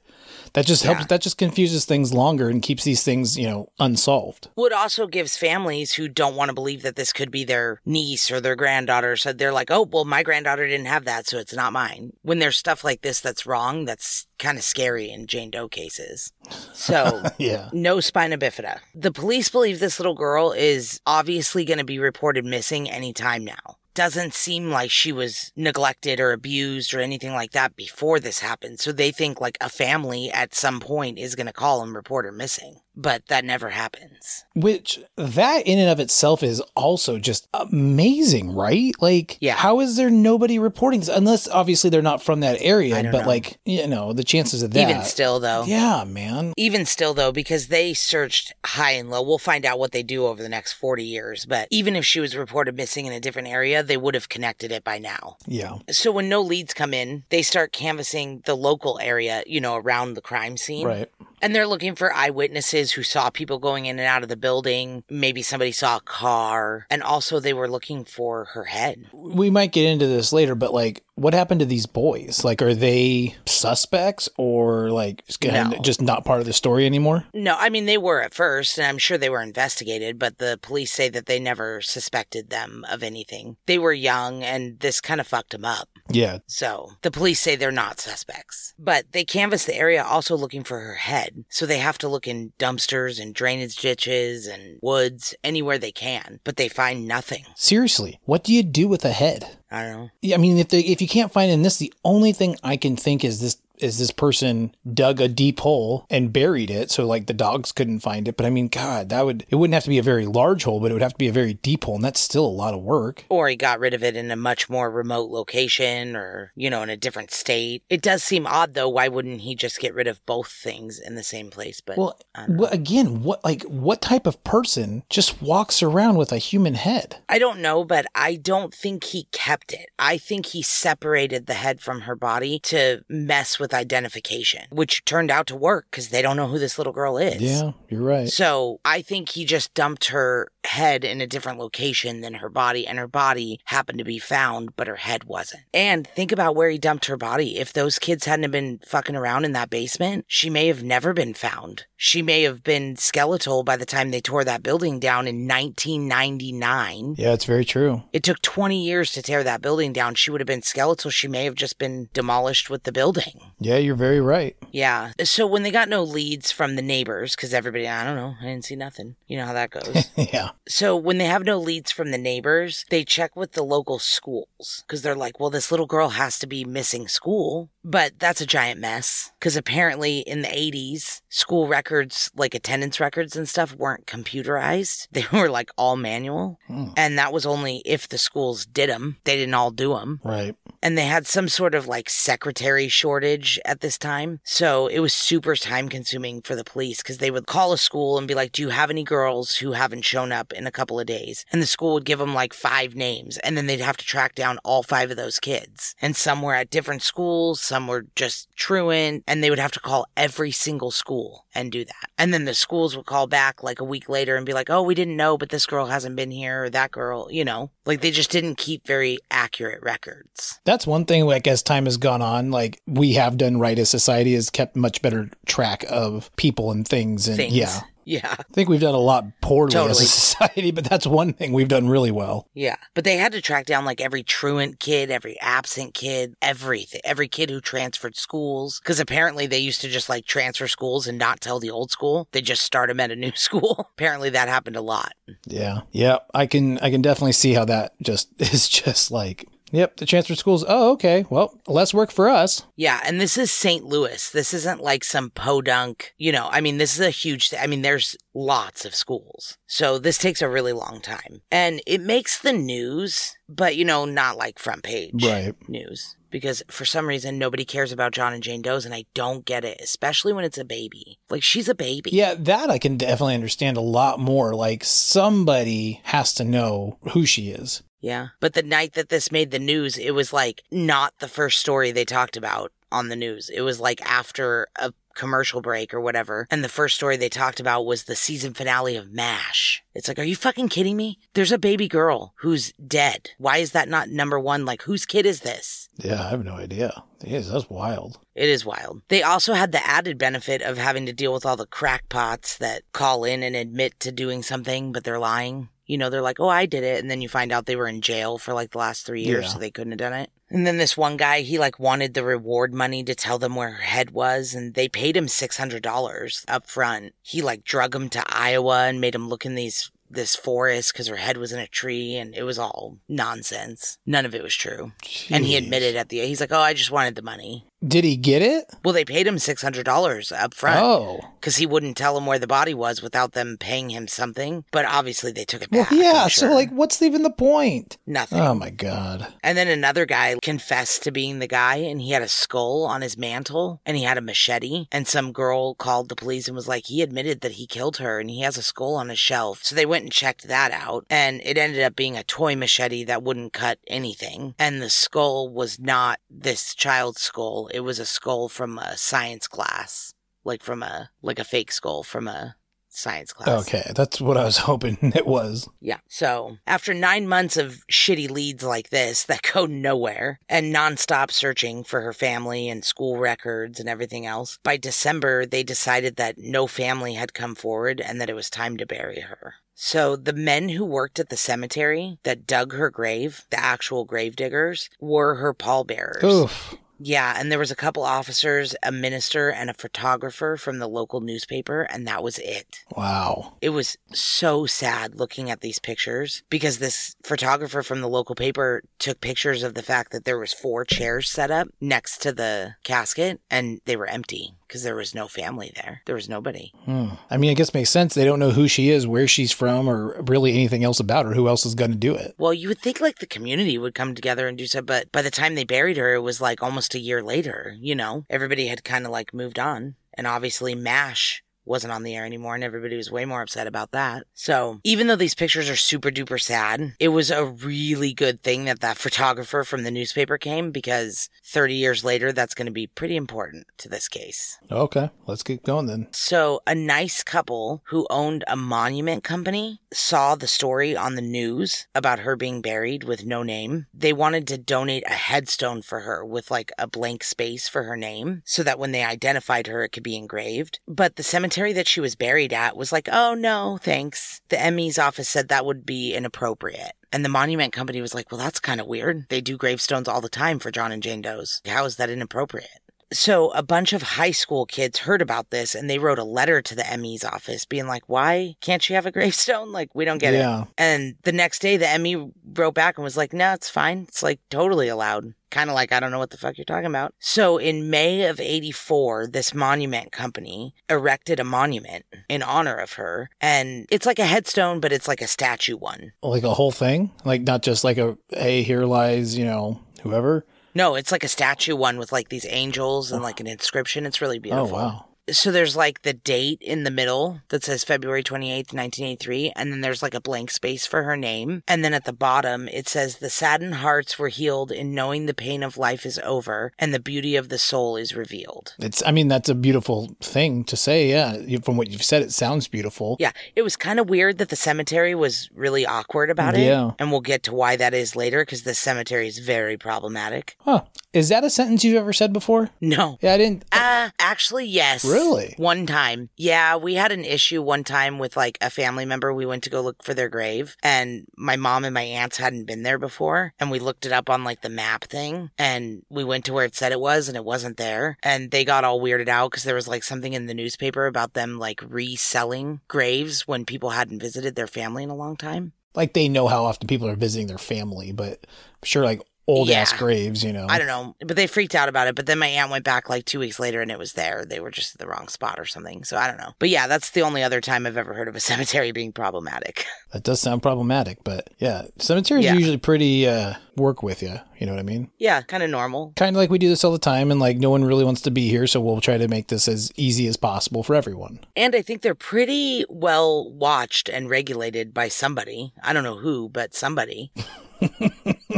that 0.53 0.65
just 0.65 0.83
helps. 0.83 1.01
Yeah. 1.01 1.07
That 1.07 1.21
just 1.21 1.37
confuses 1.37 1.85
things 1.85 2.13
longer 2.13 2.49
and 2.49 2.61
keeps 2.61 2.83
these 2.83 3.03
things, 3.03 3.37
you 3.37 3.47
know, 3.47 3.69
unsolved. 3.79 4.49
What 4.55 4.71
also 4.71 5.07
gives 5.07 5.37
families 5.37 5.93
who 5.93 6.07
don't 6.07 6.35
want 6.35 6.49
to 6.49 6.53
believe 6.53 6.83
that 6.83 6.95
this 6.95 7.11
could 7.13 7.31
be 7.31 7.43
their 7.43 7.81
niece 7.85 8.29
or 8.31 8.39
their 8.39 8.55
granddaughter, 8.55 9.15
so 9.15 9.33
they're 9.33 9.53
like, 9.53 9.71
"Oh, 9.71 9.87
well, 9.91 10.05
my 10.05 10.21
granddaughter 10.23 10.67
didn't 10.67 10.85
have 10.87 11.05
that, 11.05 11.27
so 11.27 11.37
it's 11.39 11.53
not 11.53 11.73
mine." 11.73 12.13
When 12.21 12.39
there's 12.39 12.57
stuff 12.57 12.83
like 12.83 13.01
this 13.01 13.19
that's 13.19 13.45
wrong, 13.45 13.85
that's 13.85 14.27
kind 14.37 14.57
of 14.57 14.63
scary 14.63 15.09
in 15.09 15.25
Jane 15.25 15.49
Doe 15.49 15.69
cases. 15.69 16.31
So 16.73 17.23
Yeah. 17.37 17.69
No 17.71 17.99
spina 17.99 18.37
bifida. 18.37 18.79
The 18.93 19.11
police 19.11 19.49
believe 19.49 19.79
this 19.79 19.99
little 19.99 20.15
girl 20.15 20.51
is 20.51 20.99
obviously 21.05 21.65
going 21.65 21.79
to 21.79 21.83
be 21.83 21.99
reported 21.99 22.45
missing 22.45 22.89
anytime 22.89 23.43
now. 23.43 23.77
Doesn't 23.93 24.33
seem 24.33 24.71
like 24.71 24.89
she 24.89 25.11
was 25.11 25.51
neglected 25.55 26.19
or 26.19 26.31
abused 26.31 26.93
or 26.93 26.99
anything 26.99 27.33
like 27.33 27.51
that 27.51 27.75
before 27.75 28.19
this 28.19 28.39
happened. 28.39 28.79
So 28.79 28.91
they 28.91 29.11
think 29.11 29.39
like 29.39 29.57
a 29.61 29.69
family 29.69 30.31
at 30.31 30.55
some 30.55 30.79
point 30.79 31.19
is 31.19 31.35
going 31.35 31.45
to 31.47 31.53
call 31.53 31.83
and 31.83 31.93
report 31.93 32.25
her 32.25 32.31
missing. 32.31 32.81
But 32.95 33.27
that 33.27 33.43
never 33.43 33.69
happens. 33.69 34.45
Which 34.55 34.99
that 35.15 35.65
in 35.65 35.79
and 35.79 35.89
of 35.89 35.99
itself 35.99 36.43
is 36.43 36.61
also 36.75 37.17
just 37.17 37.47
amazing, 37.53 38.53
right? 38.53 38.93
Like, 39.01 39.37
Yeah. 39.41 39.55
how 39.55 39.79
is 39.79 39.95
there 39.95 40.09
nobody 40.11 40.59
reporting 40.59 40.99
this? 40.99 41.09
Unless 41.09 41.47
obviously 41.47 41.89
they're 41.89 42.01
not 42.03 42.21
from 42.21 42.41
that 42.41 42.57
area, 42.61 42.95
but 43.11 43.21
know. 43.21 43.27
like, 43.27 43.57
you 43.65 43.87
know, 43.87 44.13
the 44.13 44.23
chances 44.23 44.61
of 44.61 44.71
that. 44.71 44.89
Even 44.89 45.03
still, 45.03 45.39
though. 45.39 45.63
Yeah, 45.65 46.03
man. 46.03 46.53
Even 46.55 46.85
still, 46.85 47.13
though, 47.13 47.31
because 47.31 47.67
they 47.67 47.93
searched 47.93 48.53
high 48.65 48.91
and 48.91 49.09
low, 49.09 49.21
we'll 49.23 49.37
find 49.39 49.65
out 49.65 49.79
what 49.79 49.91
they 49.91 50.03
do 50.03 50.27
over 50.27 50.43
the 50.43 50.49
next 50.49 50.73
40 50.73 51.03
years. 51.03 51.45
But 51.45 51.67
even 51.71 51.95
if 51.95 52.05
she 52.05 52.19
was 52.19 52.35
reported 52.35 52.75
missing 52.75 53.05
in 53.05 53.13
a 53.13 53.19
different 53.19 53.47
area, 53.47 53.81
they 53.81 53.97
would 53.97 54.13
have 54.13 54.29
connected 54.29 54.71
it 54.71 54.83
by 54.83 54.99
now. 54.99 55.37
Yeah. 55.47 55.77
So 55.89 56.11
when 56.11 56.29
no 56.29 56.41
leads 56.41 56.73
come 56.73 56.93
in, 56.93 57.23
they 57.29 57.41
start 57.41 57.71
canvassing 57.73 58.43
the 58.45 58.55
local 58.55 58.99
area, 59.01 59.43
you 59.47 59.59
know, 59.59 59.75
around 59.75 60.13
the 60.13 60.21
crime 60.21 60.57
scene. 60.57 60.85
Right. 60.85 61.09
And 61.43 61.53
they're 61.53 61.67
looking 61.67 61.95
for 61.95 62.13
eyewitnesses 62.13 62.93
who 62.93 63.03
saw 63.03 63.29
people 63.29 63.59
going 63.59 63.85
in 63.85 63.99
and 63.99 64.07
out 64.07 64.23
of 64.23 64.29
the 64.29 64.37
building. 64.37 65.03
Maybe 65.09 65.41
somebody 65.41 65.73
saw 65.73 65.97
a 65.97 65.99
car. 65.99 66.87
And 66.89 67.03
also 67.03 67.41
they 67.41 67.51
were 67.53 67.69
looking 67.69 68.05
for 68.05 68.45
her 68.53 68.63
head. 68.63 69.09
We 69.11 69.49
might 69.49 69.73
get 69.73 69.91
into 69.91 70.07
this 70.07 70.31
later, 70.31 70.55
but 70.55 70.73
like, 70.73 71.03
what 71.15 71.33
happened 71.33 71.59
to 71.59 71.65
these 71.65 71.85
boys? 71.85 72.43
Like, 72.43 72.61
are 72.61 72.73
they 72.73 73.35
suspects 73.45 74.29
or 74.37 74.89
like 74.89 75.23
No. 75.43 75.73
just 75.81 76.01
not 76.01 76.25
part 76.25 76.39
of 76.39 76.45
the 76.45 76.53
story 76.53 76.85
anymore? 76.85 77.25
No, 77.33 77.55
I 77.57 77.69
mean, 77.69 77.85
they 77.85 77.97
were 77.97 78.21
at 78.21 78.33
first, 78.33 78.77
and 78.77 78.87
I'm 78.87 78.97
sure 78.97 79.17
they 79.17 79.29
were 79.29 79.41
investigated, 79.41 80.17
but 80.17 80.37
the 80.37 80.59
police 80.61 80.91
say 80.91 81.09
that 81.09 81.25
they 81.25 81.39
never 81.39 81.81
suspected 81.81 82.49
them 82.49 82.85
of 82.89 83.03
anything. 83.03 83.57
They 83.65 83.77
were 83.77 83.93
young, 83.93 84.43
and 84.43 84.79
this 84.79 85.01
kind 85.01 85.21
of 85.21 85.27
fucked 85.27 85.51
them 85.51 85.65
up. 85.65 85.89
Yeah. 86.09 86.39
So 86.47 86.91
the 87.01 87.11
police 87.11 87.39
say 87.39 87.55
they're 87.55 87.71
not 87.71 87.99
suspects. 87.99 88.73
But 88.77 89.11
they 89.11 89.23
canvass 89.23 89.65
the 89.65 89.75
area 89.75 90.03
also 90.03 90.35
looking 90.35 90.63
for 90.63 90.79
her 90.79 90.95
head. 90.95 91.45
So 91.49 91.65
they 91.65 91.77
have 91.77 91.97
to 91.99 92.07
look 92.09 92.27
in 92.27 92.53
dumpsters 92.59 93.21
and 93.21 93.33
drainage 93.33 93.77
ditches 93.77 94.47
and 94.47 94.79
woods, 94.81 95.33
anywhere 95.43 95.77
they 95.77 95.91
can. 95.91 96.39
But 96.43 96.57
they 96.57 96.67
find 96.67 97.07
nothing. 97.07 97.45
Seriously, 97.55 98.19
what 98.25 98.43
do 98.43 98.53
you 98.53 98.63
do 98.63 98.87
with 98.87 99.05
a 99.05 99.11
head? 99.11 99.57
I 99.73 99.85
don't. 99.87 100.11
Yeah, 100.21 100.35
I 100.35 100.37
mean, 100.37 100.59
if 100.59 100.71
if 100.71 101.01
you 101.01 101.07
can't 101.07 101.31
find 101.31 101.51
in 101.51 101.63
this, 101.63 101.77
the 101.77 101.91
only 102.05 102.31
thing 102.31 102.55
I 102.63 102.77
can 102.77 102.95
think 102.95 103.25
is 103.25 103.41
this 103.41 103.57
is 103.79 103.97
this 103.97 104.11
person 104.11 104.73
dug 104.93 105.19
a 105.19 105.27
deep 105.27 105.59
hole 105.61 106.05
and 106.09 106.31
buried 106.31 106.69
it, 106.69 106.91
so 106.91 107.05
like 107.05 107.25
the 107.25 107.33
dogs 107.33 107.71
couldn't 107.71 107.99
find 108.01 108.27
it. 108.27 108.37
But 108.37 108.45
I 108.45 108.49
mean, 108.49 108.67
God, 108.67 109.09
that 109.09 109.25
would 109.25 109.45
it 109.49 109.55
wouldn't 109.55 109.73
have 109.73 109.83
to 109.83 109.89
be 109.89 109.97
a 109.97 110.03
very 110.03 110.25
large 110.25 110.63
hole, 110.63 110.79
but 110.79 110.91
it 110.91 110.93
would 110.93 111.01
have 111.01 111.13
to 111.13 111.17
be 111.17 111.27
a 111.27 111.33
very 111.33 111.55
deep 111.55 111.83
hole, 111.85 111.95
and 111.95 112.03
that's 112.03 112.19
still 112.19 112.45
a 112.45 112.47
lot 112.47 112.73
of 112.73 112.81
work. 112.81 113.25
Or 113.29 113.49
he 113.49 113.55
got 113.55 113.79
rid 113.79 113.93
of 113.93 114.03
it 114.03 114.15
in 114.15 114.29
a 114.31 114.35
much 114.35 114.69
more 114.69 114.89
remote 114.91 115.29
location 115.31 116.15
or, 116.15 116.51
you 116.55 116.69
know, 116.69 116.83
in 116.83 116.89
a 116.89 116.97
different 116.97 117.31
state. 117.31 117.83
It 117.89 118.01
does 118.01 118.23
seem 118.23 118.45
odd 118.45 118.73
though. 118.73 118.89
Why 118.89 119.07
wouldn't 119.07 119.41
he 119.41 119.55
just 119.55 119.79
get 119.79 119.93
rid 119.93 120.07
of 120.07 120.23
both 120.25 120.51
things 120.51 120.99
in 120.99 121.15
the 121.15 121.23
same 121.23 121.49
place? 121.49 121.81
But 121.81 121.97
Well, 121.97 122.19
I 122.35 122.45
don't 122.45 122.57
know. 122.57 122.67
wh- 122.67 122.73
again, 122.73 123.23
what 123.23 123.43
like 123.43 123.63
what 123.63 124.01
type 124.01 124.27
of 124.27 124.43
person 124.43 125.03
just 125.09 125.41
walks 125.41 125.81
around 125.81 126.17
with 126.17 126.31
a 126.31 126.37
human 126.37 126.75
head? 126.75 127.17
I 127.27 127.39
don't 127.39 127.59
know, 127.59 127.83
but 127.83 128.05
I 128.13 128.35
don't 128.35 128.73
think 128.73 129.03
he 129.05 129.27
kept 129.31 129.73
it. 129.73 129.89
I 129.97 130.17
think 130.17 130.47
he 130.47 130.61
separated 130.61 131.47
the 131.47 131.53
head 131.55 131.81
from 131.81 132.01
her 132.01 132.15
body 132.15 132.59
to 132.59 133.03
mess 133.09 133.59
with 133.59 133.62
identification, 133.71 134.65
which 134.71 135.05
turned 135.05 135.29
out 135.29 135.45
to 135.45 135.55
work 135.55 135.85
because 135.91 136.09
they 136.09 136.23
don't 136.23 136.35
know 136.35 136.47
who 136.47 136.57
this 136.57 136.79
little 136.79 136.91
girl 136.93 137.19
is. 137.19 137.39
Yeah, 137.39 137.73
you're 137.87 138.01
right. 138.01 138.27
So 138.27 138.79
I 138.83 139.03
think 139.03 139.29
he 139.29 139.45
just 139.45 139.75
dumped 139.75 140.05
her 140.05 140.49
head 140.65 141.03
in 141.03 141.21
a 141.21 141.27
different 141.27 141.59
location 141.59 142.21
than 142.21 142.35
her 142.35 142.49
body, 142.49 142.87
and 142.87 142.97
her 142.97 143.07
body 143.07 143.59
happened 143.65 143.99
to 143.99 144.05
be 144.05 144.19
found, 144.19 144.75
but 144.75 144.87
her 144.87 144.95
head 144.95 145.25
wasn't. 145.25 145.63
And 145.73 146.07
think 146.07 146.31
about 146.31 146.55
where 146.55 146.69
he 146.69 146.77
dumped 146.77 147.05
her 147.05 147.17
body. 147.17 147.57
If 147.57 147.73
those 147.73 147.99
kids 147.99 148.25
hadn't 148.25 148.43
have 148.43 148.51
been 148.51 148.79
fucking 148.85 149.15
around 149.15 149.45
in 149.45 149.51
that 149.53 149.69
basement, 149.69 150.25
she 150.27 150.49
may 150.49 150.67
have 150.67 150.83
never 150.83 151.13
been 151.13 151.33
found. 151.33 151.85
She 151.95 152.21
may 152.21 152.43
have 152.43 152.63
been 152.63 152.95
skeletal 152.95 153.63
by 153.63 153.77
the 153.77 153.85
time 153.85 154.11
they 154.11 154.21
tore 154.21 154.43
that 154.43 154.63
building 154.63 154.99
down 154.99 155.27
in 155.27 155.47
1999. 155.47 157.15
Yeah, 157.17 157.33
it's 157.33 157.45
very 157.45 157.65
true. 157.65 158.03
It 158.11 158.23
took 158.23 158.41
20 158.41 158.83
years 158.83 159.11
to 159.13 159.21
tear 159.21 159.43
that 159.43 159.61
building 159.61 159.93
down. 159.93 160.15
She 160.15 160.31
would 160.31 160.41
have 160.41 160.47
been 160.47 160.61
skeletal. 160.61 161.11
She 161.11 161.27
may 161.27 161.45
have 161.45 161.55
just 161.55 161.77
been 161.77 162.09
demolished 162.13 162.69
with 162.69 162.83
the 162.83 162.91
building. 162.91 163.51
Yeah, 163.59 163.77
you're 163.77 163.95
very 163.95 164.19
right. 164.19 164.57
Yeah. 164.71 165.11
So 165.23 165.47
when 165.47 165.63
they 165.63 165.71
got 165.71 165.87
no 165.89 166.03
leads 166.03 166.51
from 166.51 166.75
the 166.75 166.81
neighbors, 166.81 167.35
because 167.35 167.53
everybody, 167.53 167.87
I 167.87 168.03
don't 168.03 168.15
know, 168.15 168.35
I 168.41 168.45
didn't 168.45 168.65
see 168.65 168.75
nothing. 168.75 169.15
You 169.27 169.37
know 169.37 169.45
how 169.45 169.53
that 169.53 169.71
goes. 169.71 170.09
yeah. 170.17 170.49
So 170.67 170.95
when 170.95 171.17
they 171.17 171.25
have 171.25 171.43
no 171.43 171.57
leads 171.59 171.91
from 171.91 172.11
the 172.11 172.17
neighbors, 172.17 172.85
they 172.89 173.03
check 173.03 173.35
with 173.35 173.51
the 173.51 173.63
local 173.63 173.99
schools 173.99 174.83
because 174.87 175.01
they're 175.01 175.15
like, 175.15 175.39
well, 175.39 175.49
this 175.49 175.71
little 175.71 175.85
girl 175.85 176.09
has 176.09 176.39
to 176.39 176.47
be 176.47 176.63
missing 176.63 177.07
school. 177.07 177.69
But 177.83 178.17
that's 178.17 178.39
a 178.39 178.45
giant 178.45 178.79
mess 178.79 179.31
because 179.39 179.57
apparently 179.57 180.19
in 180.19 180.41
the 180.41 180.47
80s, 180.47 181.21
school 181.27 181.67
records, 181.67 182.31
like 182.35 182.55
attendance 182.55 182.99
records 182.99 183.35
and 183.35 183.47
stuff, 183.47 183.75
weren't 183.75 184.05
computerized. 184.05 185.07
They 185.13 185.25
were 185.31 185.49
like 185.49 185.69
all 185.77 185.95
manual. 185.95 186.59
Hmm. 186.67 186.87
And 186.97 187.17
that 187.17 187.33
was 187.33 187.45
only 187.45 187.81
if 187.85 188.07
the 188.07 188.17
schools 188.17 188.65
did 188.65 188.89
them. 188.89 189.17
They 189.25 189.35
didn't 189.35 189.53
all 189.53 189.71
do 189.71 189.93
them 189.93 190.19
Right. 190.23 190.55
And 190.83 190.97
they 190.97 191.05
had 191.05 191.25
some 191.25 191.47
sort 191.47 191.73
of 191.73 191.87
like 191.87 192.09
secretary 192.09 192.89
shortage 192.89 193.57
at 193.63 193.79
this 193.79 193.97
time. 193.97 194.41
So 194.43 194.87
it 194.87 194.99
was 194.99 195.13
super 195.13 195.55
time 195.55 195.87
consuming 195.87 196.41
for 196.41 196.55
the 196.55 196.65
police 196.65 197.01
because 197.01 197.19
they 197.19 197.31
would 197.31 197.47
call 197.47 197.71
a 197.71 197.77
school 197.77 198.17
and 198.17 198.27
be 198.27 198.35
like, 198.35 198.51
Do 198.51 198.61
you 198.61 198.69
have 198.69 198.89
any 198.89 199.05
girls 199.05 199.55
who 199.55 199.71
haven't 199.71 200.03
shown 200.03 200.33
up 200.33 200.51
in 200.51 200.67
a 200.67 200.71
couple 200.71 200.99
of 200.99 201.05
days? 201.05 201.45
And 201.53 201.61
the 201.61 201.65
school 201.65 201.93
would 201.93 202.03
give 202.03 202.19
them 202.19 202.33
like 202.33 202.53
five 202.53 202.95
names 202.95 203.37
and 203.37 203.55
then 203.55 203.65
they'd 203.65 203.79
have 203.79 203.95
to 203.97 204.05
track 204.05 204.35
down 204.35 204.59
all 204.65 204.83
five 204.83 205.09
of 205.09 205.15
those 205.15 205.39
kids. 205.39 205.95
And 206.01 206.17
some 206.17 206.41
were 206.41 206.53
at 206.53 206.69
different 206.69 207.01
schools, 207.01 207.61
some 207.61 207.87
were 207.87 208.05
just 208.17 208.53
truant, 208.57 209.23
and 209.25 209.41
they 209.41 209.49
would 209.49 209.59
have 209.59 209.71
to 209.71 209.79
call 209.79 210.05
every 210.17 210.51
single 210.51 210.91
school 210.91 211.45
and 211.55 211.71
do 211.71 211.85
that. 211.85 212.09
And 212.17 212.33
then 212.33 212.43
the 212.43 212.53
schools 212.53 212.97
would 212.97 213.05
call 213.05 213.27
back 213.27 213.63
like 213.63 213.79
a 213.79 213.85
week 213.85 214.09
later 214.09 214.35
and 214.35 214.45
be 214.45 214.53
like, 214.53 214.69
Oh, 214.69 214.83
we 214.83 214.95
didn't 214.95 215.15
know, 215.15 215.37
but 215.37 215.47
this 215.47 215.65
girl 215.65 215.85
hasn't 215.85 216.17
been 216.17 216.31
here 216.31 216.65
or 216.65 216.69
that 216.71 216.91
girl, 216.91 217.29
you 217.31 217.45
know, 217.45 217.71
like 217.85 218.01
they 218.01 218.11
just 218.11 218.31
didn't 218.31 218.57
keep 218.57 218.85
very 218.85 219.19
accurate 219.31 219.81
records. 219.81 220.59
That's 220.73 220.87
one 220.87 221.05
thing, 221.05 221.25
like, 221.27 221.45
as 221.47 221.61
time 221.61 221.85
has 221.85 221.97
gone 221.97 222.23
on, 222.23 222.49
like, 222.49 222.81
we 222.87 223.13
have 223.13 223.37
done 223.37 223.59
right 223.59 223.77
as 223.77 223.91
society 223.91 224.33
has 224.33 224.49
kept 224.49 224.75
much 224.75 225.03
better 225.03 225.29
track 225.45 225.85
of 225.87 226.35
people 226.35 226.71
and 226.71 226.87
things. 226.87 227.27
And 227.27 227.37
things. 227.37 227.53
yeah, 227.53 227.81
Yeah. 228.05 228.35
I 228.39 228.43
think 228.53 228.69
we've 228.69 228.81
done 228.81 228.95
a 228.95 228.97
lot 228.97 229.25
poorly 229.39 229.75
as 229.75 230.01
a 230.01 230.05
society, 230.05 230.71
but 230.71 230.83
that's 230.83 231.05
one 231.05 231.33
thing 231.33 231.53
we've 231.53 231.67
done 231.67 231.87
really 231.89 232.09
well. 232.09 232.47
Yeah. 232.55 232.77
But 232.95 233.03
they 233.03 233.17
had 233.17 233.33
to 233.33 233.41
track 233.41 233.67
down 233.67 233.85
like 233.85 234.01
every 234.01 234.23
truant 234.23 234.79
kid, 234.79 235.11
every 235.11 235.39
absent 235.41 235.93
kid, 235.93 236.33
everything, 236.41 237.01
every 237.05 237.27
kid 237.27 237.51
who 237.51 237.61
transferred 237.61 238.15
schools. 238.17 238.81
Cause 238.83 238.99
apparently 238.99 239.45
they 239.45 239.59
used 239.59 239.81
to 239.81 239.89
just 239.89 240.09
like 240.09 240.25
transfer 240.25 240.67
schools 240.67 241.05
and 241.07 241.19
not 241.19 241.39
tell 241.39 241.59
the 241.59 241.69
old 241.69 241.91
school. 241.91 242.27
They 242.31 242.41
just 242.41 242.63
start 242.63 242.89
them 242.89 242.99
at 242.99 243.11
a 243.11 243.15
new 243.15 243.31
school. 243.35 243.89
apparently 243.95 244.31
that 244.31 244.49
happened 244.49 244.75
a 244.75 244.81
lot. 244.81 245.13
Yeah. 245.45 245.81
Yeah. 245.91 246.17
I 246.33 246.47
can, 246.47 246.79
I 246.79 246.89
can 246.89 247.03
definitely 247.03 247.33
see 247.33 247.53
how 247.53 247.65
that 247.65 247.93
just 248.01 248.29
is 248.41 248.67
just 248.67 249.11
like, 249.11 249.47
yep, 249.73 249.97
the 249.97 250.05
transfer 250.05 250.35
schools. 250.35 250.63
Oh, 250.67 250.91
okay. 250.91 251.25
Well, 251.29 251.59
less 251.67 251.93
work 251.93 252.11
for 252.11 252.29
us. 252.29 252.65
Yeah. 252.77 253.01
And 253.03 253.19
this 253.19 253.37
is 253.37 253.51
St. 253.51 253.83
Louis. 253.83 254.29
This 254.29 254.53
isn't 254.53 254.81
like 254.81 255.03
some 255.03 255.31
podunk, 255.31 256.13
you 256.17 256.31
know, 256.31 256.47
I 256.51 256.61
mean, 256.61 256.77
this 256.77 256.93
is 256.93 257.05
a 257.05 257.09
huge, 257.09 257.53
I 257.59 257.67
mean, 257.67 257.81
there's 257.81 258.15
lots 258.33 258.85
of 258.85 258.95
schools. 258.95 259.57
So 259.67 259.97
this 259.97 260.17
takes 260.17 260.41
a 260.41 260.49
really 260.49 260.73
long 260.73 261.01
time 261.01 261.41
and 261.51 261.81
it 261.85 261.99
makes 261.99 262.39
the 262.39 262.53
news, 262.53 263.35
but 263.49 263.75
you 263.75 263.83
know, 263.83 264.05
not 264.05 264.37
like 264.37 264.59
front 264.59 264.83
page. 264.83 265.23
Right. 265.23 265.53
news 265.67 266.15
because 266.33 266.63
for 266.67 266.83
some 266.83 267.07
reason 267.07 267.37
nobody 267.37 267.63
cares 267.63 267.93
about 267.93 268.11
John 268.11 268.33
and 268.33 268.43
Jane 268.43 268.61
Doe's 268.61 268.85
and 268.85 268.93
I 268.93 269.05
don't 269.13 269.45
get 269.45 269.63
it, 269.63 269.79
especially 269.81 270.33
when 270.33 270.43
it's 270.43 270.57
a 270.57 270.65
baby. 270.65 271.19
Like 271.29 271.43
she's 271.43 271.69
a 271.69 271.75
baby. 271.75 272.09
Yeah, 272.11 272.33
that 272.33 272.69
I 272.69 272.79
can 272.79 272.97
definitely 272.97 273.35
understand 273.35 273.77
a 273.77 273.81
lot 273.81 274.19
more. 274.19 274.53
Like 274.53 274.83
somebody 274.83 276.01
has 276.05 276.33
to 276.33 276.43
know 276.43 276.97
who 277.11 277.25
she 277.25 277.51
is. 277.51 277.83
Yeah. 278.03 278.27
But 278.41 278.53
the 278.53 278.61
night 278.61 278.93
that 278.93 279.07
this 279.07 279.31
made 279.31 279.51
the 279.51 279.59
news, 279.59 279.97
it 279.97 280.11
was 280.11 280.33
like 280.33 280.61
not 280.69 281.17
the 281.19 281.29
first 281.29 281.59
story 281.59 281.91
they 281.91 282.03
talked 282.03 282.35
about 282.35 282.73
on 282.91 283.07
the 283.07 283.15
news. 283.15 283.49
It 283.49 283.61
was 283.61 283.79
like 283.79 284.01
after 284.01 284.67
a 284.75 284.93
commercial 285.15 285.61
break 285.61 285.93
or 285.93 286.01
whatever. 286.01 286.45
And 286.51 286.63
the 286.63 286.69
first 286.69 286.97
story 286.97 287.15
they 287.15 287.29
talked 287.29 287.61
about 287.61 287.85
was 287.85 288.03
the 288.03 288.15
season 288.15 288.53
finale 288.53 288.97
of 288.97 289.13
MASH. 289.13 289.83
It's 289.95 290.07
like, 290.07 290.17
are 290.19 290.23
you 290.23 290.35
fucking 290.35 290.69
kidding 290.69 290.97
me? 290.97 291.19
There's 291.33 291.51
a 291.51 291.57
baby 291.59 291.87
girl 291.87 292.33
who's 292.37 292.73
dead. 292.73 293.29
Why 293.37 293.57
is 293.57 293.71
that 293.71 293.87
not 293.89 294.09
number 294.09 294.39
one? 294.39 294.65
Like, 294.65 294.81
whose 294.83 295.05
kid 295.05 295.25
is 295.25 295.41
this? 295.41 295.87
Yeah, 295.97 296.23
I 296.23 296.29
have 296.29 296.43
no 296.43 296.55
idea. 296.55 297.03
Yes, 297.23 297.47
that's 297.49 297.69
wild. 297.69 298.17
It 298.33 298.49
is 298.49 298.65
wild. 298.65 299.01
They 299.09 299.21
also 299.21 299.53
had 299.53 299.71
the 299.71 299.85
added 299.85 300.17
benefit 300.17 300.61
of 300.63 300.77
having 300.77 301.05
to 301.05 301.13
deal 301.13 301.31
with 301.31 301.45
all 301.45 301.55
the 301.55 301.67
crackpots 301.67 302.57
that 302.57 302.81
call 302.91 303.23
in 303.23 303.43
and 303.43 303.55
admit 303.55 303.99
to 303.99 304.11
doing 304.11 304.41
something, 304.41 304.91
but 304.91 305.03
they're 305.03 305.19
lying. 305.19 305.69
You 305.85 305.97
know, 305.97 306.09
they're 306.09 306.21
like, 306.21 306.39
oh, 306.39 306.47
I 306.49 306.65
did 306.65 306.83
it. 306.83 306.99
And 307.01 307.11
then 307.11 307.21
you 307.21 307.29
find 307.29 307.51
out 307.51 307.65
they 307.65 307.75
were 307.75 307.87
in 307.87 308.01
jail 308.01 308.37
for 308.37 308.53
like 308.53 308.71
the 308.71 308.77
last 308.79 309.05
three 309.05 309.21
years, 309.23 309.43
Yeah. 309.45 309.49
so 309.49 309.59
they 309.59 309.69
couldn't 309.69 309.91
have 309.91 309.99
done 309.99 310.13
it. 310.13 310.31
And 310.49 310.65
then 310.67 310.77
this 310.77 310.95
one 310.95 311.17
guy, 311.17 311.41
he 311.41 311.57
like 311.59 311.77
wanted 311.79 312.13
the 312.13 312.23
reward 312.23 312.73
money 312.73 313.03
to 313.03 313.15
tell 313.15 313.37
them 313.39 313.55
where 313.55 313.71
her 313.71 313.81
head 313.83 314.11
was, 314.11 314.53
and 314.53 314.75
they 314.75 314.87
paid 314.87 315.17
him 315.17 315.27
$600 315.27 316.45
up 316.47 316.67
front. 316.67 317.13
He 317.21 317.41
like 317.41 317.63
drug 317.63 317.95
him 317.95 318.09
to 318.09 318.23
Iowa 318.27 318.83
and 318.85 319.01
made 319.01 319.15
him 319.15 319.27
look 319.29 319.45
in 319.45 319.55
these 319.55 319.82
this 320.13 320.35
forest 320.35 320.93
because 320.93 321.07
her 321.07 321.17
head 321.17 321.37
was 321.37 321.51
in 321.51 321.59
a 321.59 321.67
tree 321.67 322.15
and 322.15 322.35
it 322.35 322.43
was 322.43 322.59
all 322.59 322.97
nonsense. 323.07 323.97
None 324.05 324.25
of 324.25 324.35
it 324.35 324.43
was 324.43 324.55
true. 324.55 324.91
And 325.29 325.45
he 325.45 325.55
admitted 325.57 325.95
at 325.95 326.09
the 326.09 326.19
end, 326.19 326.29
he's 326.29 326.39
like, 326.41 326.51
"Oh, 326.51 326.59
I 326.59 326.73
just 326.73 326.91
wanted 326.91 327.15
the 327.15 327.21
money." 327.21 327.65
Did 327.85 328.03
he 328.03 328.15
get 328.15 328.41
it? 328.41 328.65
Well, 328.83 328.93
they 328.93 329.05
paid 329.05 329.27
him 329.27 329.39
six 329.39 329.61
hundred 329.61 329.85
dollars 329.85 330.31
up 330.31 330.53
front 330.53 330.79
Oh. 330.79 331.19
because 331.39 331.57
he 331.57 331.65
wouldn't 331.65 331.97
tell 331.97 332.15
them 332.15 332.25
where 332.25 332.39
the 332.39 332.47
body 332.47 332.73
was 332.73 333.01
without 333.01 333.33
them 333.33 333.57
paying 333.59 333.89
him 333.89 334.07
something. 334.07 334.63
But 334.71 334.85
obviously, 334.85 335.31
they 335.31 335.43
took 335.45 335.61
it 335.63 335.71
Well, 335.71 335.83
back. 335.83 335.91
yeah. 335.91 336.23
I'm 336.23 336.29
So, 336.29 336.53
like, 336.53 336.69
what's 336.71 337.01
even 337.01 337.23
the 337.23 337.29
point? 337.29 337.97
nothing. 338.07 338.39
Oh 338.39 338.53
my 338.55 338.69
god. 338.69 339.33
And 339.43 339.57
then 339.57 339.67
another 339.67 340.05
guy 340.05 340.35
confessed 340.41 341.03
to 341.03 341.11
being 341.11 341.39
the 341.39 341.47
guy, 341.47 341.75
and 341.77 342.01
he 342.01 342.11
had 342.11 342.21
a 342.21 342.27
skull 342.27 342.85
on 342.85 343.01
his 343.01 343.17
mantle, 343.17 343.81
and 343.85 343.97
he 343.97 344.03
had 344.03 344.17
a 344.17 344.21
machete. 344.21 344.87
And 344.91 345.07
some 345.07 345.31
girl 345.31 345.75
called 345.75 346.09
the 346.09 346.15
police 346.15 346.47
and 346.47 346.55
was 346.55 346.67
like, 346.67 346.85
he 346.85 347.01
admitted 347.01 347.41
that 347.41 347.53
he 347.53 347.67
killed 347.67 347.97
her, 347.97 348.19
and 348.19 348.29
he 348.29 348.41
has 348.41 348.57
a 348.57 348.63
skull 348.63 348.95
on 348.95 349.09
his 349.09 349.19
shelf. 349.19 349.59
So 349.63 349.75
they 349.75 349.85
went 349.85 350.03
and 350.03 350.11
checked 350.11 350.47
that 350.47 350.71
out, 350.71 351.05
and 351.09 351.41
it 351.43 351.57
ended 351.57 351.83
up 351.83 351.95
being 351.95 352.15
a 352.17 352.23
toy 352.23 352.55
machete 352.55 353.03
that 353.05 353.23
wouldn't 353.23 353.51
cut 353.53 353.79
anything. 353.87 354.55
And 354.57 354.81
the 354.81 354.89
skull 354.89 355.49
was 355.49 355.79
not 355.79 356.19
this 356.29 356.73
child's 356.73 357.21
skull; 357.21 357.69
it 357.73 357.81
was 357.81 357.99
a 357.99 358.05
skull 358.05 358.49
from 358.49 358.77
a 358.77 358.95
science 358.97 359.47
class, 359.47 360.13
like 360.43 360.63
from 360.63 360.83
a 360.83 361.09
like 361.21 361.39
a 361.39 361.43
fake 361.43 361.71
skull 361.71 362.03
from 362.03 362.27
a 362.27 362.55
science 362.95 363.33
class. 363.33 363.67
Okay, 363.67 363.91
that's 363.95 364.21
what 364.21 364.37
I 364.37 364.45
was 364.45 364.57
hoping 364.69 364.97
it 365.01 365.25
was. 365.25 365.67
Yeah. 365.81 365.97
So 366.07 366.57
after 366.67 366.93
nine 366.93 367.27
months 367.27 367.57
of 367.57 367.83
shitty 367.91 368.29
leads 368.29 368.63
like 368.63 368.89
this 368.89 369.23
that 369.23 369.41
go 369.53 369.65
nowhere 369.65 370.39
and 370.47 370.73
nonstop 370.73 371.31
searching 371.31 371.83
for 371.83 372.01
her 372.01 372.13
family 372.13 372.69
and 372.69 372.85
school 372.85 373.17
records 373.17 373.79
and 373.79 373.89
everything 373.89 374.25
else, 374.25 374.59
by 374.63 374.77
December 374.77 375.45
they 375.45 375.63
decided 375.63 376.15
that 376.17 376.37
no 376.37 376.67
family 376.67 377.15
had 377.15 377.33
come 377.33 377.55
forward 377.55 377.99
and 377.99 378.21
that 378.21 378.29
it 378.29 378.35
was 378.35 378.49
time 378.49 378.77
to 378.77 378.85
bury 378.85 379.21
her. 379.21 379.55
So 379.75 380.15
the 380.15 380.33
men 380.33 380.69
who 380.69 380.85
worked 380.85 381.19
at 381.19 381.29
the 381.29 381.37
cemetery 381.37 382.19
that 382.23 382.45
dug 382.45 382.73
her 382.73 382.91
grave, 382.91 383.45
the 383.49 383.59
actual 383.59 384.05
grave 384.05 384.35
diggers, 384.35 384.89
were 384.99 385.35
her 385.35 385.53
pallbearers. 385.53 386.23
Oof. 386.23 386.75
Yeah, 386.99 387.35
and 387.37 387.51
there 387.51 387.59
was 387.59 387.71
a 387.71 387.75
couple 387.75 388.03
officers, 388.03 388.75
a 388.83 388.91
minister, 388.91 389.49
and 389.49 389.69
a 389.69 389.73
photographer 389.73 390.57
from 390.57 390.79
the 390.79 390.87
local 390.87 391.21
newspaper, 391.21 391.81
and 391.83 392.07
that 392.07 392.23
was 392.23 392.39
it. 392.39 392.83
Wow. 392.95 393.57
It 393.61 393.69
was 393.69 393.97
so 394.11 394.65
sad 394.65 395.15
looking 395.15 395.49
at 395.49 395.61
these 395.61 395.79
pictures 395.79 396.43
because 396.49 396.77
this 396.77 397.15
photographer 397.23 397.83
from 397.83 398.01
the 398.01 398.09
local 398.09 398.35
paper 398.35 398.83
took 398.99 399.21
pictures 399.21 399.63
of 399.63 399.73
the 399.73 399.83
fact 399.83 400.11
that 400.11 400.25
there 400.25 400.39
was 400.39 400.53
four 400.53 400.85
chairs 400.85 401.29
set 401.29 401.51
up 401.51 401.67
next 401.81 402.21
to 402.21 402.31
the 402.31 402.75
casket 402.83 403.41
and 403.49 403.81
they 403.85 403.95
were 403.95 404.07
empty 404.07 404.55
because 404.73 404.81
there 404.81 404.95
was 404.95 405.13
no 405.13 405.27
family 405.27 405.71
there. 405.75 406.01
There 406.05 406.15
was 406.15 406.27
nobody. 406.27 406.73
Hmm. 406.85 407.09
I 407.29 407.37
mean, 407.37 407.51
I 407.51 407.53
guess 407.53 407.69
it 407.69 407.75
makes 407.75 407.91
sense. 407.91 408.15
They 408.15 408.25
don't 408.25 408.39
know 408.39 408.49
who 408.49 408.67
she 408.67 408.89
is, 408.89 409.05
where 409.05 409.27
she's 409.27 409.51
from, 409.51 409.87
or 409.87 410.19
really 410.23 410.51
anything 410.51 410.83
else 410.83 410.99
about 410.99 411.27
her. 411.27 411.33
Who 411.35 411.47
else 411.47 411.63
is 411.63 411.75
going 411.75 411.91
to 411.91 411.97
do 411.97 412.15
it? 412.15 412.33
Well, 412.39 412.55
you 412.55 412.69
would 412.69 412.79
think 412.79 412.99
like 412.99 413.19
the 413.19 413.27
community 413.27 413.77
would 413.77 413.93
come 413.93 414.15
together 414.15 414.47
and 414.47 414.57
do 414.57 414.65
so, 414.65 414.81
but 414.81 415.11
by 415.11 415.21
the 415.21 415.29
time 415.29 415.53
they 415.53 415.63
buried 415.63 415.97
her, 415.97 416.15
it 416.15 416.21
was 416.21 416.41
like 416.41 416.63
almost 416.63 416.95
a 416.95 416.99
year 416.99 417.21
later, 417.21 417.75
you 417.79 417.93
know? 417.93 418.25
Everybody 418.31 418.65
had 418.65 418.83
kind 418.83 419.05
of 419.05 419.11
like 419.11 419.31
moved 419.31 419.59
on. 419.59 419.93
And 420.15 420.25
obviously, 420.25 420.73
MASH 420.73 421.43
wasn't 421.65 421.93
on 421.93 422.03
the 422.03 422.15
air 422.15 422.25
anymore, 422.25 422.55
and 422.55 422.63
everybody 422.63 422.97
was 422.97 423.11
way 423.11 423.25
more 423.25 423.41
upset 423.41 423.67
about 423.67 423.91
that. 423.91 424.23
So, 424.33 424.79
even 424.83 425.07
though 425.07 425.15
these 425.15 425.35
pictures 425.35 425.69
are 425.69 425.75
super 425.75 426.09
duper 426.09 426.41
sad, 426.41 426.93
it 426.99 427.09
was 427.09 427.31
a 427.31 427.45
really 427.45 428.13
good 428.13 428.41
thing 428.41 428.65
that 428.65 428.81
that 428.81 428.97
photographer 428.97 429.63
from 429.63 429.83
the 429.83 429.91
newspaper 429.91 430.37
came 430.37 430.71
because 430.71 431.29
30 431.45 431.75
years 431.75 432.03
later, 432.03 432.31
that's 432.31 432.53
going 432.53 432.65
to 432.65 432.71
be 432.71 432.87
pretty 432.87 433.15
important 433.15 433.67
to 433.77 433.89
this 433.89 434.07
case. 434.07 434.57
Okay, 434.71 435.09
let's 435.27 435.43
get 435.43 435.63
going 435.63 435.87
then. 435.87 436.07
So, 436.11 436.61
a 436.67 436.75
nice 436.75 437.23
couple 437.23 437.83
who 437.87 438.07
owned 438.09 438.43
a 438.47 438.55
monument 438.55 439.23
company 439.23 439.79
saw 439.91 440.35
the 440.35 440.47
story 440.47 440.95
on 440.97 441.15
the 441.15 441.21
news 441.21 441.87
about 441.95 442.19
her 442.19 442.35
being 442.35 442.61
buried 442.61 443.03
with 443.03 443.25
no 443.25 443.43
name. 443.43 443.85
They 443.93 444.13
wanted 444.13 444.47
to 444.47 444.57
donate 444.57 445.03
a 445.07 445.13
headstone 445.13 445.81
for 445.81 446.01
her 446.01 446.25
with 446.25 446.51
like 446.51 446.71
a 446.77 446.87
blank 446.87 447.23
space 447.23 447.67
for 447.67 447.83
her 447.83 447.95
name 447.95 448.41
so 448.45 448.63
that 448.63 448.79
when 448.79 448.91
they 448.91 449.03
identified 449.03 449.67
her, 449.67 449.83
it 449.83 449.89
could 449.89 450.03
be 450.03 450.17
engraved. 450.17 450.79
But 450.87 451.15
the 451.15 451.23
cemetery 451.23 451.52
that 451.53 451.87
she 451.87 451.99
was 452.01 452.15
buried 452.15 452.53
at 452.53 452.75
was 452.75 452.91
like, 452.91 453.07
oh 453.11 453.33
no, 453.33 453.77
thanks. 453.81 454.41
The 454.49 454.71
ME's 454.71 454.97
office 454.97 455.29
said 455.29 455.47
that 455.47 455.65
would 455.65 455.85
be 455.85 456.13
inappropriate. 456.13 456.93
And 457.11 457.23
the 457.23 457.29
monument 457.29 457.73
company 457.73 458.01
was 458.01 458.15
like, 458.15 458.31
well, 458.31 458.39
that's 458.39 458.59
kind 458.59 458.81
of 458.81 458.87
weird. 458.87 459.27
They 459.29 459.41
do 459.41 459.55
gravestones 459.57 460.07
all 460.07 460.21
the 460.21 460.29
time 460.29 460.57
for 460.59 460.71
John 460.71 460.91
and 460.91 461.03
Jane 461.03 461.21
Doe's. 461.21 461.61
How 461.65 461.85
is 461.85 461.97
that 461.97 462.09
inappropriate? 462.09 462.69
So 463.11 463.51
a 463.51 463.61
bunch 463.61 463.93
of 463.93 464.01
high 464.01 464.31
school 464.31 464.65
kids 464.65 464.99
heard 464.99 465.21
about 465.21 465.51
this 465.51 465.75
and 465.75 465.87
they 465.87 465.99
wrote 465.99 466.17
a 466.17 466.23
letter 466.23 466.63
to 466.63 466.75
the 466.75 466.85
ME's 466.97 467.23
office 467.23 467.63
being 467.63 467.85
like, 467.85 468.09
why 468.09 468.55
can't 468.59 468.81
she 468.81 468.95
have 468.95 469.05
a 469.05 469.11
gravestone? 469.17 469.71
Like, 469.71 469.93
we 469.93 470.03
don't 470.03 470.17
get 470.17 470.33
it. 470.33 470.37
yeah. 470.37 470.65
And 470.77 471.15
the 471.21 471.31
next 471.31 471.61
day, 471.61 471.77
the 471.77 471.99
ME 471.99 472.31
wrote 472.55 472.73
back 472.73 472.97
and 472.97 473.03
was 473.03 473.15
like, 473.15 473.31
no, 473.31 473.53
it's 473.53 473.69
fine. 473.69 474.05
It's 474.07 474.23
like 474.23 474.39
totally 474.49 474.87
allowed. 474.87 475.35
Kind 475.53 475.69
of 475.69 475.75
like, 475.75 475.91
I 475.91 475.99
don't 475.99 476.09
know 476.09 476.17
what 476.17 476.31
the 476.31 476.37
fuck 476.37 476.57
you're 476.57 476.65
talking 476.65 476.87
about. 476.87 477.13
So 477.19 477.59
in 477.59 477.91
May 477.91 478.25
of 478.25 478.39
84, 478.39 479.27
this 479.27 479.53
monument 479.53 480.11
company 480.11 480.73
erected 480.89 481.39
a 481.39 481.43
monument 481.43 482.05
in 482.27 482.41
honor 482.41 482.75
of 482.75 482.93
her. 482.93 483.29
And 483.39 483.85
it's 483.91 484.07
like 484.07 484.17
a 484.17 484.25
headstone, 484.25 484.79
but 484.79 484.91
it's 484.91 485.07
like 485.07 485.21
a 485.21 485.27
statue 485.27 485.77
one. 485.77 486.13
Like 486.23 486.41
a 486.41 486.55
whole 486.55 486.71
thing, 486.71 487.11
like 487.23 487.43
not 487.43 487.61
just 487.61 487.83
like 487.83 487.99
a 487.99 488.17
hey, 488.29 488.63
here 488.63 488.85
lies, 488.85 489.37
you 489.37 489.45
know, 489.45 489.79
whoever. 490.01 490.43
No, 490.73 490.95
it's 490.95 491.11
like 491.11 491.23
a 491.23 491.27
statue 491.27 491.75
one 491.75 491.99
with 491.99 492.11
like 492.11 492.29
these 492.29 492.47
angels 492.49 493.11
and 493.11 493.21
like 493.21 493.39
an 493.39 493.45
inscription. 493.45 494.07
It's 494.07 494.21
really 494.21 494.39
beautiful. 494.39 494.75
Oh 494.75 494.81
wow. 494.81 495.05
So 495.31 495.51
there's 495.51 495.75
like 495.75 496.01
the 496.01 496.13
date 496.13 496.59
in 496.61 496.83
the 496.83 496.91
middle 496.91 497.41
that 497.49 497.63
says 497.63 497.83
February 497.83 498.23
28th, 498.23 498.73
1983, 498.73 499.53
and 499.55 499.71
then 499.71 499.81
there's 499.81 500.03
like 500.03 500.13
a 500.13 500.21
blank 500.21 500.51
space 500.51 500.85
for 500.85 501.03
her 501.03 501.15
name. 501.15 501.63
And 501.67 501.83
then 501.83 501.93
at 501.93 502.05
the 502.05 502.13
bottom, 502.13 502.67
it 502.67 502.89
says, 502.89 503.17
The 503.17 503.29
saddened 503.29 503.75
hearts 503.75 504.19
were 504.19 504.27
healed 504.27 504.71
in 504.71 504.93
knowing 504.93 505.25
the 505.25 505.33
pain 505.33 505.63
of 505.63 505.77
life 505.77 506.05
is 506.05 506.19
over 506.23 506.73
and 506.77 506.93
the 506.93 506.99
beauty 506.99 507.35
of 507.35 507.49
the 507.49 507.57
soul 507.57 507.95
is 507.95 508.15
revealed. 508.15 508.75
It's. 508.79 509.01
I 509.05 509.11
mean, 509.11 509.27
that's 509.27 509.49
a 509.49 509.55
beautiful 509.55 510.15
thing 510.21 510.63
to 510.65 510.75
say. 510.75 511.09
Yeah, 511.09 511.59
from 511.59 511.77
what 511.77 511.89
you've 511.89 512.03
said, 512.03 512.21
it 512.21 512.31
sounds 512.31 512.67
beautiful. 512.67 513.17
Yeah, 513.19 513.31
it 513.55 513.61
was 513.61 513.75
kind 513.75 513.99
of 513.99 514.09
weird 514.09 514.37
that 514.39 514.49
the 514.49 514.55
cemetery 514.55 515.15
was 515.15 515.49
really 515.53 515.85
awkward 515.85 516.29
about 516.29 516.55
it. 516.55 516.65
Yeah. 516.65 516.91
And 516.99 517.11
we'll 517.11 517.21
get 517.21 517.43
to 517.43 517.53
why 517.53 517.75
that 517.77 517.93
is 517.93 518.15
later 518.15 518.43
because 518.43 518.63
the 518.63 518.73
cemetery 518.73 519.27
is 519.27 519.39
very 519.39 519.77
problematic. 519.77 520.55
Huh? 520.59 520.83
Is 521.13 521.29
that 521.29 521.43
a 521.43 521.49
sentence 521.49 521.83
you've 521.83 521.95
ever 521.95 522.11
said 522.11 522.33
before? 522.33 522.71
No. 522.81 523.19
Yeah, 523.21 523.33
I 523.33 523.37
didn't. 523.37 523.65
Uh, 523.71 524.09
actually, 524.17 524.65
yes. 524.65 525.05
Really? 525.05 525.12
One 525.57 525.85
time. 525.85 526.29
Yeah, 526.37 526.75
we 526.75 526.95
had 526.95 527.11
an 527.11 527.25
issue 527.25 527.61
one 527.61 527.83
time 527.83 528.19
with 528.19 528.35
like 528.35 528.57
a 528.61 528.69
family 528.69 529.05
member. 529.05 529.33
We 529.33 529.45
went 529.45 529.63
to 529.63 529.69
go 529.69 529.81
look 529.81 530.03
for 530.03 530.13
their 530.13 530.29
grave, 530.29 530.75
and 530.81 531.25
my 531.37 531.55
mom 531.55 531.85
and 531.85 531.93
my 531.93 532.01
aunts 532.01 532.37
hadn't 532.37 532.65
been 532.65 532.83
there 532.83 532.97
before. 532.97 533.53
And 533.59 533.71
we 533.71 533.79
looked 533.79 534.05
it 534.05 534.11
up 534.11 534.29
on 534.29 534.43
like 534.43 534.61
the 534.61 534.69
map 534.69 535.05
thing, 535.05 535.51
and 535.57 536.03
we 536.09 536.23
went 536.23 536.45
to 536.45 536.53
where 536.53 536.65
it 536.65 536.75
said 536.75 536.91
it 536.91 536.99
was, 536.99 537.27
and 537.27 537.37
it 537.37 537.45
wasn't 537.45 537.77
there. 537.77 538.17
And 538.23 538.51
they 538.51 538.65
got 538.65 538.83
all 538.83 538.99
weirded 538.99 539.27
out 539.27 539.51
because 539.51 539.63
there 539.63 539.75
was 539.75 539.87
like 539.87 540.03
something 540.03 540.33
in 540.33 540.47
the 540.47 540.53
newspaper 540.53 541.05
about 541.05 541.33
them 541.33 541.59
like 541.59 541.83
reselling 541.87 542.81
graves 542.87 543.47
when 543.47 543.65
people 543.65 543.91
hadn't 543.91 544.19
visited 544.19 544.55
their 544.55 544.67
family 544.67 545.03
in 545.03 545.09
a 545.09 545.15
long 545.15 545.35
time. 545.35 545.73
Like 545.95 546.13
they 546.13 546.27
know 546.27 546.47
how 546.47 546.65
often 546.65 546.87
people 546.87 547.07
are 547.07 547.15
visiting 547.15 547.47
their 547.47 547.57
family, 547.57 548.11
but 548.11 548.45
I'm 548.45 548.85
sure 548.85 549.03
like 549.03 549.21
old 549.47 549.69
ass 549.69 549.93
graves, 549.93 550.43
you 550.43 550.53
know. 550.53 550.65
I 550.69 550.77
don't 550.77 550.87
know, 550.87 551.15
but 551.25 551.35
they 551.35 551.47
freaked 551.47 551.75
out 551.75 551.89
about 551.89 552.07
it. 552.07 552.15
But 552.15 552.25
then 552.25 552.39
my 552.39 552.47
aunt 552.47 552.71
went 552.71 552.85
back 552.85 553.09
like 553.09 553.25
two 553.25 553.39
weeks 553.39 553.59
later 553.59 553.81
and 553.81 553.91
it 553.91 553.99
was 553.99 554.13
there. 554.13 554.45
They 554.45 554.59
were 554.59 554.71
just 554.71 554.95
at 554.95 554.99
the 554.99 555.07
wrong 555.07 555.27
spot 555.27 555.59
or 555.59 555.65
something. 555.65 556.03
So 556.03 556.17
I 556.17 556.27
don't 556.27 556.37
know. 556.37 556.53
But 556.59 556.69
yeah, 556.69 556.87
that's 556.87 557.09
the 557.11 557.21
only 557.21 557.43
other 557.43 557.61
time 557.61 557.85
I've 557.85 557.97
ever 557.97 558.13
heard 558.13 558.27
of 558.27 558.35
a 558.35 558.39
cemetery 558.51 558.91
being 558.91 559.11
problematic. 559.11 559.85
That 560.13 560.21
does 560.21 560.39
sound 560.39 560.61
problematic, 560.61 561.23
but 561.23 561.49
yeah, 561.57 561.85
cemeteries 561.97 562.45
Yeah. 562.45 562.53
usually 562.53 562.77
pretty 562.77 563.27
uh, 563.27 563.55
work 563.75 564.03
with 564.03 564.21
you. 564.21 564.35
You 564.59 564.67
know 564.67 564.73
what 564.73 564.79
I 564.79 564.83
mean? 564.83 565.09
yeah, 565.17 565.41
kind 565.41 565.63
of 565.63 565.71
normal. 565.71 566.13
Kind 566.15 566.35
of 566.35 566.39
like 566.39 566.51
we 566.51 566.59
do 566.59 566.69
this 566.69 566.83
all 566.83 566.91
the 566.91 566.99
time, 566.99 567.31
and 567.31 567.39
like 567.39 567.57
no 567.57 567.71
one 567.71 567.83
really 567.83 568.03
wants 568.03 568.21
to 568.21 568.29
be 568.29 568.47
here, 568.47 568.67
so 568.67 568.79
we'll 568.79 569.01
try 569.01 569.17
to 569.17 569.27
make 569.27 569.47
this 569.47 569.67
as 569.67 569.91
easy 569.95 570.27
as 570.27 570.37
possible 570.37 570.83
for 570.83 570.93
everyone. 570.93 571.39
And 571.55 571.75
I 571.75 571.81
think 571.81 572.03
they're 572.03 572.13
pretty 572.13 572.85
well 572.89 573.51
watched 573.51 574.07
and 574.07 574.29
regulated 574.29 574.93
by 574.93 575.07
somebody. 575.07 575.73
I 575.83 575.93
don't 575.93 576.03
know 576.03 576.19
who, 576.19 576.47
but 576.47 576.75
somebody. 576.75 577.31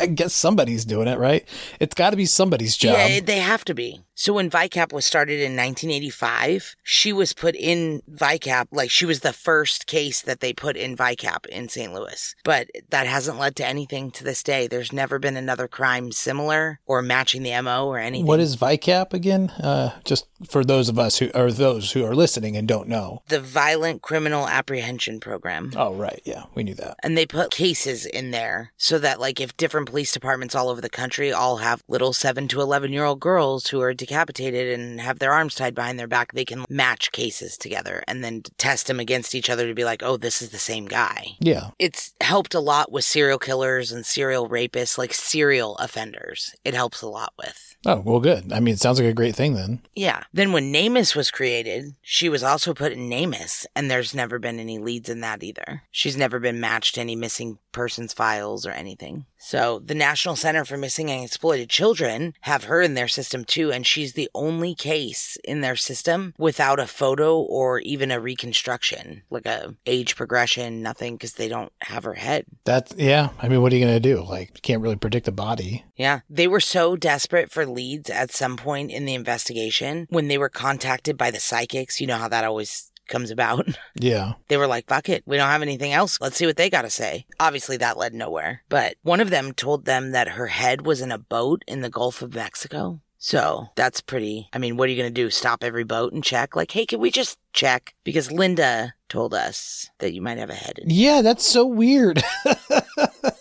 I 0.00 0.06
guess 0.06 0.34
somebody's 0.34 0.84
doing 0.84 1.08
it, 1.08 1.18
right? 1.18 1.46
It's 1.80 1.94
got 1.94 2.10
to 2.10 2.16
be 2.16 2.26
somebody's 2.26 2.76
job. 2.76 2.96
Yeah, 2.96 3.20
they 3.20 3.38
have 3.38 3.64
to 3.66 3.74
be. 3.74 4.00
So 4.18 4.32
when 4.32 4.50
VICAP 4.50 4.92
was 4.92 5.06
started 5.06 5.34
in 5.34 5.54
1985, 5.54 6.74
she 6.82 7.12
was 7.12 7.32
put 7.32 7.54
in 7.54 8.02
VICAP, 8.10 8.66
like 8.72 8.90
she 8.90 9.06
was 9.06 9.20
the 9.20 9.32
first 9.32 9.86
case 9.86 10.20
that 10.22 10.40
they 10.40 10.52
put 10.52 10.76
in 10.76 10.96
VICAP 10.96 11.46
in 11.46 11.68
St. 11.68 11.94
Louis. 11.94 12.34
But 12.42 12.68
that 12.90 13.06
hasn't 13.06 13.38
led 13.38 13.54
to 13.56 13.64
anything 13.64 14.10
to 14.10 14.24
this 14.24 14.42
day. 14.42 14.66
There's 14.66 14.92
never 14.92 15.20
been 15.20 15.36
another 15.36 15.68
crime 15.68 16.10
similar 16.10 16.80
or 16.84 17.00
matching 17.00 17.44
the 17.44 17.62
MO 17.62 17.86
or 17.86 17.98
anything. 17.98 18.26
What 18.26 18.40
is 18.40 18.56
VICAP 18.56 19.12
again? 19.12 19.50
Uh, 19.50 19.96
just 20.02 20.26
for 20.48 20.64
those 20.64 20.88
of 20.88 20.98
us 20.98 21.18
who 21.18 21.30
are 21.32 21.52
those 21.52 21.92
who 21.92 22.04
are 22.04 22.16
listening 22.16 22.56
and 22.56 22.66
don't 22.66 22.88
know. 22.88 23.22
the 23.28 23.40
Violent 23.40 24.02
Criminal 24.02 24.48
Apprehension 24.48 25.20
Program? 25.20 25.70
Oh, 25.76 25.94
right. 25.94 26.20
Yeah, 26.24 26.42
we 26.56 26.64
knew 26.64 26.74
that. 26.74 26.96
And 27.04 27.16
they 27.16 27.24
put 27.24 27.52
cases 27.52 28.04
in 28.04 28.32
there 28.32 28.72
so 28.76 28.98
that, 28.98 29.20
like, 29.20 29.38
if 29.38 29.56
different 29.56 29.88
police 29.88 30.10
departments 30.10 30.56
all 30.56 30.70
over 30.70 30.80
the 30.80 30.90
country 30.90 31.32
all 31.32 31.58
have 31.58 31.84
little 31.86 32.12
seven 32.12 32.48
to 32.48 32.60
11 32.60 32.92
year 32.92 33.04
old 33.04 33.20
girls 33.20 33.68
who 33.68 33.80
are 33.80 33.94
decapitated 34.08 34.78
and 34.78 35.00
have 35.00 35.18
their 35.18 35.32
arms 35.32 35.54
tied 35.54 35.74
behind 35.74 35.98
their 35.98 36.06
back, 36.06 36.32
they 36.32 36.44
can 36.44 36.64
match 36.68 37.12
cases 37.12 37.56
together 37.58 38.02
and 38.08 38.24
then 38.24 38.42
test 38.56 38.86
them 38.86 38.98
against 38.98 39.34
each 39.34 39.50
other 39.50 39.66
to 39.66 39.74
be 39.74 39.84
like, 39.84 40.02
oh, 40.02 40.16
this 40.16 40.40
is 40.40 40.50
the 40.50 40.58
same 40.58 40.86
guy. 40.86 41.36
Yeah. 41.40 41.70
It's 41.78 42.14
helped 42.20 42.54
a 42.54 42.60
lot 42.60 42.90
with 42.90 43.04
serial 43.04 43.38
killers 43.38 43.92
and 43.92 44.04
serial 44.04 44.48
rapists, 44.48 44.98
like 44.98 45.12
serial 45.12 45.76
offenders. 45.76 46.54
It 46.64 46.74
helps 46.74 47.02
a 47.02 47.08
lot 47.08 47.34
with. 47.38 47.76
Oh, 47.86 48.00
well, 48.00 48.20
good. 48.20 48.52
I 48.52 48.58
mean, 48.60 48.74
it 48.74 48.80
sounds 48.80 48.98
like 48.98 49.08
a 49.08 49.14
great 49.14 49.36
thing 49.36 49.54
then. 49.54 49.82
Yeah. 49.94 50.24
Then 50.32 50.52
when 50.52 50.72
NamUs 50.72 51.14
was 51.14 51.30
created, 51.30 51.94
she 52.02 52.28
was 52.28 52.42
also 52.42 52.74
put 52.74 52.92
in 52.92 53.08
NamUs, 53.08 53.66
and 53.76 53.88
there's 53.88 54.14
never 54.14 54.40
been 54.40 54.58
any 54.58 54.78
leads 54.78 55.08
in 55.08 55.20
that 55.20 55.44
either. 55.44 55.82
She's 55.92 56.16
never 56.16 56.40
been 56.40 56.60
matched 56.60 56.96
to 56.96 57.00
any 57.00 57.14
missing 57.14 57.58
persons 57.70 58.12
files 58.12 58.66
or 58.66 58.72
anything. 58.72 59.26
So 59.38 59.80
the 59.84 59.94
National 59.94 60.36
Center 60.36 60.64
for 60.64 60.76
Missing 60.76 61.10
and 61.10 61.24
Exploited 61.24 61.70
Children 61.70 62.34
have 62.42 62.64
her 62.64 62.82
in 62.82 62.94
their 62.94 63.08
system 63.08 63.44
too, 63.44 63.72
and 63.72 63.86
she's 63.86 64.12
the 64.12 64.28
only 64.34 64.74
case 64.74 65.38
in 65.44 65.60
their 65.60 65.76
system 65.76 66.34
without 66.38 66.80
a 66.80 66.86
photo 66.86 67.38
or 67.38 67.78
even 67.80 68.10
a 68.10 68.20
reconstruction, 68.20 69.22
like 69.30 69.46
a 69.46 69.74
age 69.86 70.16
progression, 70.16 70.82
nothing, 70.82 71.14
because 71.14 71.34
they 71.34 71.48
don't 71.48 71.72
have 71.82 72.04
her 72.04 72.14
head. 72.14 72.44
That's, 72.64 72.94
yeah. 72.96 73.30
I 73.38 73.48
mean, 73.48 73.62
what 73.62 73.72
are 73.72 73.76
you 73.76 73.84
going 73.84 73.94
to 73.94 74.00
do? 74.00 74.22
Like, 74.22 74.50
you 74.54 74.60
can't 74.60 74.82
really 74.82 74.96
predict 74.96 75.28
a 75.28 75.32
body. 75.32 75.84
Yeah. 75.96 76.20
They 76.28 76.48
were 76.48 76.60
so 76.60 76.96
desperate 76.96 77.50
for 77.50 77.64
leads 77.64 78.10
at 78.10 78.32
some 78.32 78.56
point 78.56 78.90
in 78.90 79.04
the 79.04 79.14
investigation 79.14 80.06
when 80.10 80.28
they 80.28 80.38
were 80.38 80.48
contacted 80.48 81.16
by 81.16 81.30
the 81.30 81.40
psychics. 81.40 82.00
You 82.00 82.06
know 82.06 82.18
how 82.18 82.28
that 82.28 82.44
always 82.44 82.90
comes 83.08 83.30
about. 83.30 83.66
Yeah. 84.00 84.34
They 84.48 84.56
were 84.56 84.66
like, 84.68 84.86
fuck 84.86 85.08
it. 85.08 85.24
We 85.26 85.36
don't 85.36 85.48
have 85.50 85.62
anything 85.62 85.92
else. 85.92 86.20
Let's 86.20 86.36
see 86.36 86.46
what 86.46 86.56
they 86.56 86.70
got 86.70 86.82
to 86.82 86.90
say. 86.90 87.26
Obviously, 87.40 87.76
that 87.78 87.96
led 87.98 88.14
nowhere. 88.14 88.62
But 88.68 88.94
one 89.02 89.20
of 89.20 89.30
them 89.30 89.52
told 89.52 89.84
them 89.86 90.12
that 90.12 90.28
her 90.28 90.46
head 90.46 90.86
was 90.86 91.00
in 91.00 91.10
a 91.10 91.18
boat 91.18 91.64
in 91.66 91.80
the 91.80 91.90
Gulf 91.90 92.22
of 92.22 92.34
Mexico. 92.34 93.00
So 93.20 93.66
that's 93.74 94.00
pretty. 94.00 94.48
I 94.52 94.58
mean, 94.58 94.76
what 94.76 94.88
are 94.88 94.92
you 94.92 94.96
going 95.02 95.12
to 95.12 95.22
do? 95.22 95.30
Stop 95.30 95.64
every 95.64 95.82
boat 95.82 96.12
and 96.12 96.22
check? 96.22 96.54
Like, 96.54 96.70
hey, 96.70 96.86
can 96.86 97.00
we 97.00 97.10
just 97.10 97.36
check? 97.52 97.94
Because 98.04 98.30
Linda 98.30 98.94
told 99.08 99.34
us 99.34 99.90
that 99.98 100.12
you 100.12 100.22
might 100.22 100.38
have 100.38 100.50
a 100.50 100.54
head. 100.54 100.78
In- 100.78 100.90
Yeah, 100.90 101.20
that's 101.22 101.44
so 101.44 101.66
weird. 101.66 102.22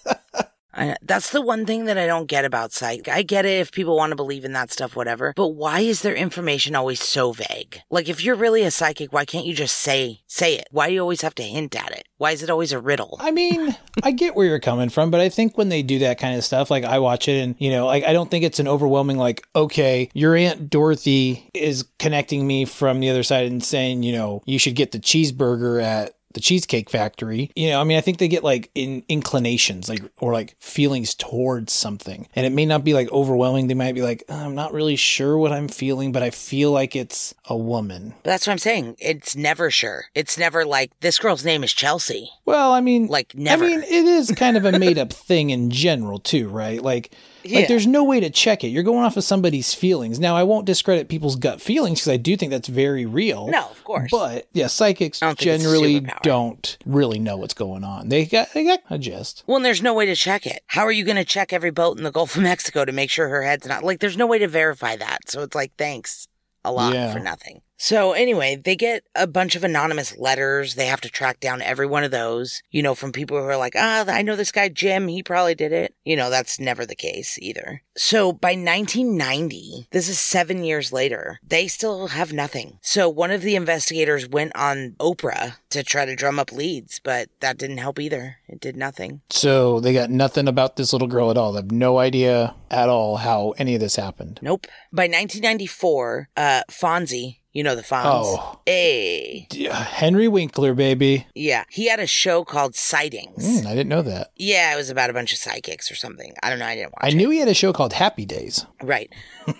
I, 0.77 0.95
that's 1.01 1.31
the 1.31 1.41
one 1.41 1.65
thing 1.65 1.85
that 1.85 1.97
I 1.97 2.05
don't 2.05 2.27
get 2.27 2.45
about 2.45 2.71
psych. 2.71 3.07
I 3.07 3.23
get 3.23 3.45
it 3.45 3.59
if 3.59 3.71
people 3.71 3.97
want 3.97 4.11
to 4.11 4.15
believe 4.15 4.45
in 4.45 4.53
that 4.53 4.71
stuff, 4.71 4.95
whatever. 4.95 5.33
But 5.35 5.49
why 5.49 5.79
is 5.79 6.01
their 6.01 6.15
information 6.15 6.75
always 6.75 7.03
so 7.03 7.31
vague? 7.31 7.81
Like, 7.89 8.07
if 8.07 8.23
you're 8.23 8.35
really 8.35 8.63
a 8.63 8.71
psychic, 8.71 9.11
why 9.11 9.25
can't 9.25 9.45
you 9.45 9.53
just 9.53 9.75
say 9.75 10.21
say 10.27 10.55
it? 10.55 10.67
Why 10.71 10.87
do 10.87 10.93
you 10.93 11.01
always 11.01 11.21
have 11.21 11.35
to 11.35 11.43
hint 11.43 11.75
at 11.75 11.91
it? 11.91 12.07
Why 12.17 12.31
is 12.31 12.43
it 12.43 12.49
always 12.49 12.71
a 12.71 12.79
riddle? 12.79 13.17
I 13.19 13.31
mean, 13.31 13.75
I 14.03 14.11
get 14.11 14.35
where 14.35 14.47
you're 14.47 14.59
coming 14.59 14.89
from, 14.89 15.11
but 15.11 15.21
I 15.21 15.29
think 15.29 15.57
when 15.57 15.69
they 15.69 15.81
do 15.81 15.99
that 15.99 16.19
kind 16.19 16.37
of 16.37 16.43
stuff, 16.43 16.69
like 16.69 16.83
I 16.83 16.99
watch 16.99 17.27
it 17.27 17.41
and, 17.41 17.55
you 17.59 17.71
know, 17.71 17.85
like 17.85 18.03
I 18.03 18.13
don't 18.13 18.29
think 18.29 18.43
it's 18.45 18.59
an 18.59 18.67
overwhelming, 18.67 19.17
like, 19.17 19.45
okay, 19.55 20.09
your 20.13 20.35
Aunt 20.35 20.69
Dorothy 20.69 21.49
is 21.53 21.85
connecting 21.99 22.45
me 22.45 22.65
from 22.65 22.99
the 22.99 23.09
other 23.09 23.23
side 23.23 23.47
and 23.47 23.63
saying, 23.63 24.03
you 24.03 24.13
know, 24.13 24.43
you 24.45 24.59
should 24.59 24.75
get 24.75 24.91
the 24.91 24.99
cheeseburger 24.99 25.81
at 25.81 26.13
the 26.37 26.41
Cheesecake 26.41 26.87
Factory. 26.87 27.49
You 27.55 27.71
know, 27.71 27.81
I 27.81 27.83
mean, 27.83 27.97
I 27.97 28.01
think 28.01 28.19
they 28.19 28.27
get 28.27 28.43
like 28.43 28.69
in 28.75 29.03
inclinations, 29.09 29.89
like 29.89 30.03
or 30.19 30.33
like 30.33 30.55
feelings 30.59 31.15
towards 31.15 31.73
something, 31.73 32.27
and 32.35 32.45
it 32.45 32.51
may 32.51 32.65
not 32.67 32.83
be 32.83 32.93
like 32.93 33.11
overwhelming. 33.11 33.65
They 33.65 33.73
might 33.73 33.95
be 33.95 34.03
like, 34.03 34.23
oh, 34.29 34.35
I'm 34.35 34.53
not 34.53 34.71
really 34.71 34.95
sure 34.95 35.35
what 35.35 35.51
I'm 35.51 35.67
feeling, 35.67 36.11
but 36.11 36.21
I 36.21 36.29
feel 36.29 36.71
like 36.71 36.95
it's 36.95 37.33
a 37.45 37.57
woman. 37.57 38.13
That's 38.21 38.45
what 38.45 38.51
I'm 38.51 38.59
saying. 38.59 38.97
It's 38.99 39.35
never 39.35 39.71
sure. 39.71 40.05
It's 40.13 40.37
never 40.37 40.63
like 40.63 40.91
this 40.99 41.17
girl's 41.17 41.43
name 41.43 41.63
is 41.63 41.73
Chelsea. 41.73 42.29
Well, 42.45 42.71
I 42.71 42.81
mean, 42.81 43.07
Like, 43.07 43.33
never. 43.33 43.65
I 43.65 43.69
mean, 43.69 43.81
it 43.81 44.05
is 44.05 44.31
kind 44.31 44.57
of 44.57 44.65
a 44.65 44.77
made 44.77 44.99
up 44.99 45.11
thing 45.13 45.49
in 45.49 45.71
general, 45.71 46.19
too, 46.19 46.49
right? 46.49 46.81
Like, 46.81 47.15
Yeah. 47.49 47.59
like 47.59 47.67
there's 47.67 47.87
no 47.87 48.03
way 48.03 48.19
to 48.19 48.29
check 48.29 48.63
it. 48.63 48.67
You're 48.67 48.83
going 48.83 49.03
off 49.05 49.17
of 49.17 49.23
somebody's 49.23 49.73
feelings. 49.73 50.19
Now, 50.19 50.35
I 50.35 50.43
won't 50.43 50.65
discredit 50.65 51.09
people's 51.09 51.35
gut 51.35 51.61
feelings 51.61 51.99
because 51.99 52.11
I 52.13 52.17
do 52.17 52.35
think 52.37 52.51
that's 52.51 52.67
very 52.67 53.05
real. 53.05 53.47
No, 53.47 53.67
of 53.69 53.83
course. 53.83 54.09
But 54.11 54.47
yeah, 54.53 54.67
psychics 54.67 55.19
don't 55.19 55.37
think 55.37 55.51
it's 55.51 55.63
a 55.63 55.67
generally 55.67 56.07
don't 56.23 56.77
really 56.85 57.19
know 57.19 57.37
what's 57.37 57.53
going 57.53 57.83
on. 57.83 58.09
They 58.09 58.25
got 58.25 58.53
they 58.53 58.63
got 58.63 58.79
a 58.89 58.97
gist. 58.97 59.43
Well, 59.47 59.57
and 59.57 59.65
there's 59.65 59.81
no 59.81 59.93
way 59.93 60.05
to 60.05 60.15
check 60.15 60.45
it. 60.45 60.63
How 60.67 60.83
are 60.83 60.91
you 60.91 61.03
going 61.05 61.17
to 61.17 61.25
check 61.25 61.53
every 61.53 61.71
boat 61.71 61.97
in 61.97 62.03
the 62.03 62.11
Gulf 62.11 62.35
of 62.35 62.43
Mexico 62.43 62.85
to 62.85 62.91
make 62.91 63.09
sure 63.09 63.27
her 63.29 63.43
head's 63.43 63.67
not 63.67 63.83
like? 63.83 63.99
There's 63.99 64.17
no 64.17 64.27
way 64.27 64.39
to 64.39 64.47
verify 64.47 64.95
that. 64.95 65.29
So 65.29 65.41
it's 65.43 65.55
like, 65.55 65.71
thanks 65.77 66.27
a 66.65 66.71
lot 66.71 66.93
Yeah. 66.93 67.13
for 67.13 67.19
nothing. 67.19 67.61
So 67.77 68.13
anyway, 68.13 68.55
they 68.55 68.75
get 68.75 69.03
a 69.15 69.27
bunch 69.27 69.55
of 69.55 69.63
anonymous 69.63 70.17
letters. 70.17 70.75
They 70.75 70.87
have 70.87 71.01
to 71.01 71.09
track 71.09 71.39
down 71.39 71.61
every 71.61 71.85
one 71.85 72.03
of 72.03 72.11
those, 72.11 72.61
you 72.71 72.81
know, 72.81 72.95
from 72.95 73.11
people 73.11 73.37
who 73.37 73.43
are 73.43 73.57
like, 73.57 73.75
ah, 73.75 74.05
I 74.07 74.23
know 74.23 74.35
this 74.35 74.51
guy 74.51 74.69
Jim. 74.69 75.07
He 75.07 75.23
probably 75.23 75.55
did 75.55 75.71
it. 75.71 75.95
You 76.03 76.15
know, 76.15 76.29
that's 76.29 76.59
never 76.59 76.85
the 76.85 76.95
case 76.95 77.37
either. 77.39 77.83
So 77.95 78.31
by 78.33 78.49
1990, 78.49 79.87
this 79.91 80.09
is 80.09 80.19
seven 80.19 80.63
years 80.63 80.91
later, 80.91 81.39
they 81.47 81.67
still 81.67 82.07
have 82.07 82.33
nothing. 82.33 82.79
So 82.81 83.09
one 83.09 83.31
of 83.31 83.41
the 83.41 83.55
investigators 83.55 84.27
went 84.27 84.55
on 84.55 84.95
Oprah 84.99 85.55
to 85.69 85.83
try 85.83 86.05
to 86.05 86.15
drum 86.15 86.39
up 86.39 86.51
leads, 86.51 86.99
but 86.99 87.29
that 87.39 87.57
didn't 87.57 87.77
help 87.77 87.99
either. 87.99 88.37
It 88.47 88.59
did 88.59 88.75
nothing. 88.75 89.21
So 89.29 89.79
they 89.79 89.93
got 89.93 90.09
nothing 90.09 90.47
about 90.47 90.75
this 90.75 90.93
little 90.93 91.07
girl 91.07 91.31
at 91.31 91.37
all. 91.37 91.51
They 91.51 91.59
have 91.59 91.71
no 91.71 91.99
idea 91.99 92.55
at 92.69 92.89
all 92.89 93.17
how 93.17 93.53
any 93.57 93.75
of 93.75 93.81
this 93.81 93.95
happened. 93.95 94.39
Nope. 94.41 94.67
By 94.91 95.03
1994, 95.03 96.29
uh, 96.37 96.61
Fonzie, 96.69 97.37
you 97.57 97.63
know 97.63 97.75
the 97.75 97.81
Fonz. 97.81 98.03
Oh. 98.05 98.59
Hey. 98.67 99.47
Yeah, 99.51 99.73
Henry 99.73 100.27
Winkler, 100.27 100.75
baby. 100.75 101.25
Yeah. 101.33 101.63
He 101.71 101.87
had 101.87 101.99
a 101.99 102.05
show 102.05 102.45
called 102.45 102.75
Sightings. 102.75 103.43
Mm, 103.43 103.65
I 103.65 103.71
didn't 103.71 103.87
know 103.89 104.03
that. 104.03 104.31
Yeah, 104.35 104.75
it 104.75 104.77
was 104.77 104.91
about 104.91 105.09
a 105.09 105.13
bunch 105.13 105.33
of 105.33 105.39
psychics 105.39 105.89
or 105.89 105.95
something. 105.95 106.35
I 106.43 106.51
don't 106.51 106.59
know. 106.59 106.67
I 106.67 106.75
didn't 106.75 106.91
watch 106.91 106.99
I 107.01 107.07
it. 107.07 107.15
knew 107.15 107.31
he 107.31 107.39
had 107.39 107.47
a 107.47 107.55
show 107.55 107.73
called 107.73 107.93
Happy 107.93 108.27
Days. 108.27 108.67
Right. 108.83 109.11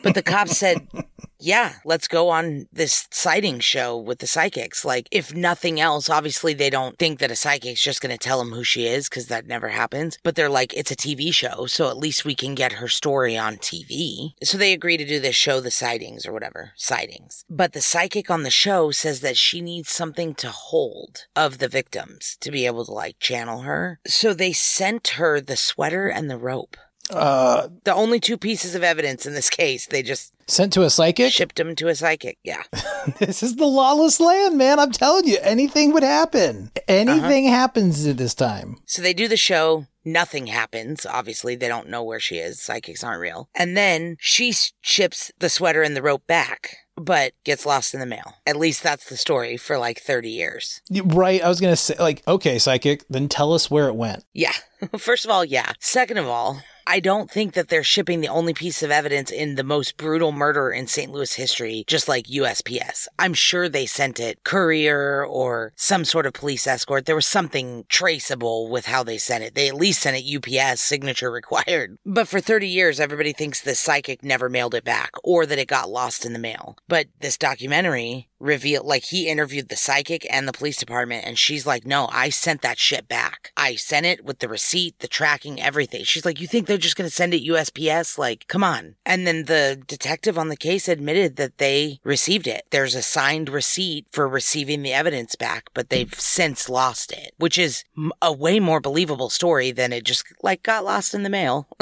But 0.04 0.14
the 0.14 0.22
cops 0.22 0.56
said, 0.56 0.88
yeah, 1.40 1.76
let's 1.86 2.08
go 2.08 2.30
on 2.30 2.68
this 2.72 3.08
sighting 3.12 3.60
show 3.60 3.98
with 3.98 4.20
the 4.20 4.28
psychics. 4.28 4.84
Like, 4.84 5.08
if 5.12 5.34
nothing 5.34 5.80
else, 5.80 6.10
obviously 6.10 6.54
they 6.54 6.70
don't 6.70 6.98
think 6.98 7.20
that 7.20 7.32
a 7.32 7.36
psychic's 7.36 7.82
just 7.82 8.02
going 8.02 8.16
to 8.16 8.18
tell 8.18 8.40
them 8.40 8.52
who 8.52 8.64
she 8.64 8.88
is 8.88 9.10
because 9.10 9.28
that 9.28 9.48
never 9.48 9.70
happens. 9.70 10.18
But 10.24 10.36
they're 10.36 10.50
like, 10.50 10.74
it's 10.74 10.92
a 10.92 10.96
TV 10.96 11.34
show, 11.34 11.66
so 11.66 11.90
at 11.90 11.98
least 11.98 12.26
we 12.26 12.36
can 12.36 12.56
get 12.56 12.74
her 12.74 12.88
story 12.88 13.38
on 13.38 13.58
TV. 13.58 14.34
So 14.44 14.58
they 14.58 14.74
agree 14.74 14.98
to 14.98 15.06
do 15.06 15.20
this 15.20 15.36
show, 15.36 15.60
The 15.60 15.72
Sightings 15.72 16.26
or 16.26 16.34
whatever, 16.34 16.72
Sightings. 16.76 17.46
But 17.50 17.74
the 17.74 17.82
psychic 17.82 18.30
on 18.30 18.44
the 18.44 18.50
show 18.50 18.92
says 18.92 19.22
that 19.22 19.38
she 19.38 19.62
needs 19.62 19.90
something 19.90 20.36
to 20.36 20.50
hold 20.50 21.28
of 21.36 21.60
the 21.60 21.68
victims 21.68 22.38
to 22.42 22.52
be 22.52 22.66
able 22.66 22.86
to 22.86 22.92
like 22.92 23.20
channel 23.20 23.62
her. 23.62 24.00
So 24.06 24.34
they 24.34 24.54
sent 24.54 25.08
her 25.10 25.40
the 25.40 25.58
sweater 25.58 26.08
and 26.08 26.30
the 26.30 26.38
rope. 26.38 26.78
Uh, 27.10 27.68
The 27.84 27.94
only 27.94 28.20
two 28.20 28.38
pieces 28.38 28.76
of 28.76 28.84
evidence 28.84 29.26
in 29.26 29.34
this 29.34 29.50
case, 29.50 29.88
they 29.88 30.04
just 30.04 30.34
sent 30.50 30.74
to 30.74 30.84
a 30.84 30.90
psychic. 30.90 31.32
shipped 31.34 31.60
him 31.60 31.76
to 31.76 31.88
a 31.88 31.96
psychic. 31.96 32.38
Yeah. 32.44 32.64
This 33.20 33.42
is 33.42 33.56
the 33.56 33.66
lawless 33.66 34.20
land, 34.20 34.58
man. 34.58 34.80
I'm 34.80 34.92
telling 34.92 35.26
you, 35.28 35.38
anything 35.42 35.94
would 35.94 36.04
happen. 36.04 36.72
Anything 36.90 37.46
happens 37.48 38.06
at 38.06 38.18
this 38.18 38.34
time. 38.34 38.78
So 38.86 39.02
they 39.02 39.14
do 39.14 39.30
the 39.30 39.38
show. 39.38 39.86
Nothing 40.04 40.48
happens. 40.48 41.06
Obviously, 41.06 41.56
they 41.56 41.70
don't 41.70 41.88
know 41.88 42.04
where 42.04 42.20
she 42.20 42.36
is. 42.38 42.62
Psychics 42.62 43.06
aren't 43.06 43.22
real. 43.22 43.48
And 43.56 43.78
then 43.78 44.18
she 44.20 44.54
ships 44.82 45.32
the 45.40 45.50
sweater 45.50 45.84
and 45.84 45.96
the 45.96 46.02
rope 46.02 46.28
back, 46.28 46.76
but 46.98 47.32
gets 47.46 47.66
lost 47.66 47.94
in 47.94 48.02
the 48.02 48.06
mail. 48.06 48.34
At 48.46 48.58
least 48.58 48.84
that's 48.84 49.08
the 49.10 49.16
story 49.18 49.56
for 49.56 49.78
like 49.78 50.00
30 50.02 50.30
years. 50.30 50.82
Right. 50.92 51.42
I 51.42 51.48
was 51.48 51.62
going 51.62 51.72
to 51.74 51.78
say, 51.78 51.96
like, 51.98 52.24
okay, 52.28 52.60
psychic, 52.60 53.06
then 53.10 53.30
tell 53.30 53.54
us 53.54 53.72
where 53.72 53.88
it 53.88 53.96
went. 53.96 54.26
Yeah. 54.34 54.54
First 54.98 55.24
of 55.24 55.32
all, 55.32 55.46
yeah. 55.46 55.72
Second 55.80 56.18
of 56.18 56.28
all, 56.28 56.62
I 56.90 57.02
don't 57.02 57.30
think 57.30 57.54
that 57.54 57.68
they're 57.68 57.84
shipping 57.84 58.22
the 58.22 58.30
only 58.30 58.54
piece 58.54 58.82
of 58.82 58.92
evidence 58.92 59.30
in 59.30 59.56
the 59.56 59.64
most 59.66 59.98
brutal 59.98 60.32
murder 60.32 60.72
in 60.72 60.88
St. 60.88 61.12
Louis 61.12 61.34
history, 61.34 61.84
just 61.86 62.08
like 62.08 62.28
USPS. 62.28 63.10
I'm 63.20 63.34
sure 63.34 63.68
they 63.68 63.86
sent 63.86 64.22
it 64.22 64.46
courier 64.46 65.26
or 65.26 65.74
some 65.76 66.06
sort 66.06 66.26
of 66.26 66.32
police 66.32 66.66
escort. 66.66 67.06
There 67.06 67.14
was 67.14 67.26
something 67.26 67.84
traceable 67.90 68.70
with 68.70 68.86
how 68.86 69.04
they 69.04 69.18
sent 69.18 69.44
it. 69.44 69.54
They 69.54 69.68
at 69.68 69.76
least 69.76 70.02
sent 70.02 70.16
it 70.18 70.34
UPS, 70.34 70.80
signature 70.80 71.30
required. 71.42 71.98
But 72.06 72.30
for 72.30 72.40
30 72.40 72.70
years, 72.70 73.02
everybody 73.02 73.34
thinks 73.34 73.60
the 73.60 73.76
psychic 73.76 74.24
never 74.24 74.48
mailed 74.48 74.74
it 74.74 74.86
back 74.86 75.12
or 75.26 75.46
that 75.46 75.60
it 75.60 75.68
got 75.68 75.90
lost 75.90 76.26
in 76.26 76.32
the 76.32 76.40
mail. 76.40 76.78
But 76.88 77.08
this 77.20 77.38
documentary 77.38 78.30
reveal 78.40 78.84
like 78.84 79.06
he 79.06 79.28
interviewed 79.28 79.70
the 79.70 79.76
psychic 79.76 80.26
and 80.32 80.48
the 80.48 80.54
police 80.54 80.78
department 80.78 81.26
and 81.26 81.40
she's 81.40 81.66
like 81.66 81.86
no 81.86 82.08
i 82.12 82.30
sent 82.30 82.62
that 82.62 82.78
shit 82.78 83.08
back 83.08 83.52
i 83.58 83.76
sent 83.76 84.06
it 84.06 84.24
with 84.24 84.40
the 84.40 84.48
receipt 84.48 84.98
the 85.00 85.08
tracking 85.08 85.62
everything 85.62 86.04
she's 86.04 86.26
like 86.26 86.40
you 86.40 86.48
think 86.48 86.68
they're 86.68 86.78
just 86.78 86.96
going 86.96 87.10
to 87.10 87.16
send 87.16 87.34
it 87.34 87.44
usps 87.44 88.18
like 88.18 88.48
come 88.48 88.64
on 88.64 88.96
and 89.06 89.26
then 89.26 89.46
the 89.46 89.82
detective 89.88 90.38
on 90.38 90.50
the 90.50 90.58
case 90.58 90.88
admitted 90.88 91.36
that 91.36 91.58
they 91.58 92.00
received 92.04 92.48
it 92.48 92.64
there's 92.70 92.96
a 92.96 93.02
signed 93.02 93.50
receipt 93.50 94.06
for 94.12 94.28
receiving 94.28 94.84
the 94.84 94.94
evidence 94.94 95.36
back 95.36 95.70
but 95.74 95.90
they've 95.90 96.14
since 96.20 96.70
lost 96.70 97.12
it 97.12 97.34
which 97.38 97.58
is 97.58 97.84
a 98.22 98.32
way 98.32 98.60
more 98.60 98.80
believable 98.80 99.30
story 99.30 99.72
than 99.72 99.92
it 99.92 100.04
just 100.04 100.26
like 100.44 100.62
got 100.62 100.86
lost 100.86 101.14
in 101.14 101.24
the 101.24 101.30
mail 101.30 101.68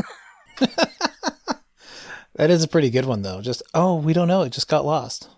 That 2.36 2.50
is 2.50 2.64
a 2.64 2.68
pretty 2.68 2.90
good 2.90 3.06
one 3.06 3.22
though. 3.22 3.42
Just 3.42 3.64
oh, 3.74 3.96
we 3.96 4.14
don't 4.14 4.28
know. 4.28 4.42
It 4.42 4.52
just 4.52 4.68
got 4.68 4.86
lost. 4.86 5.30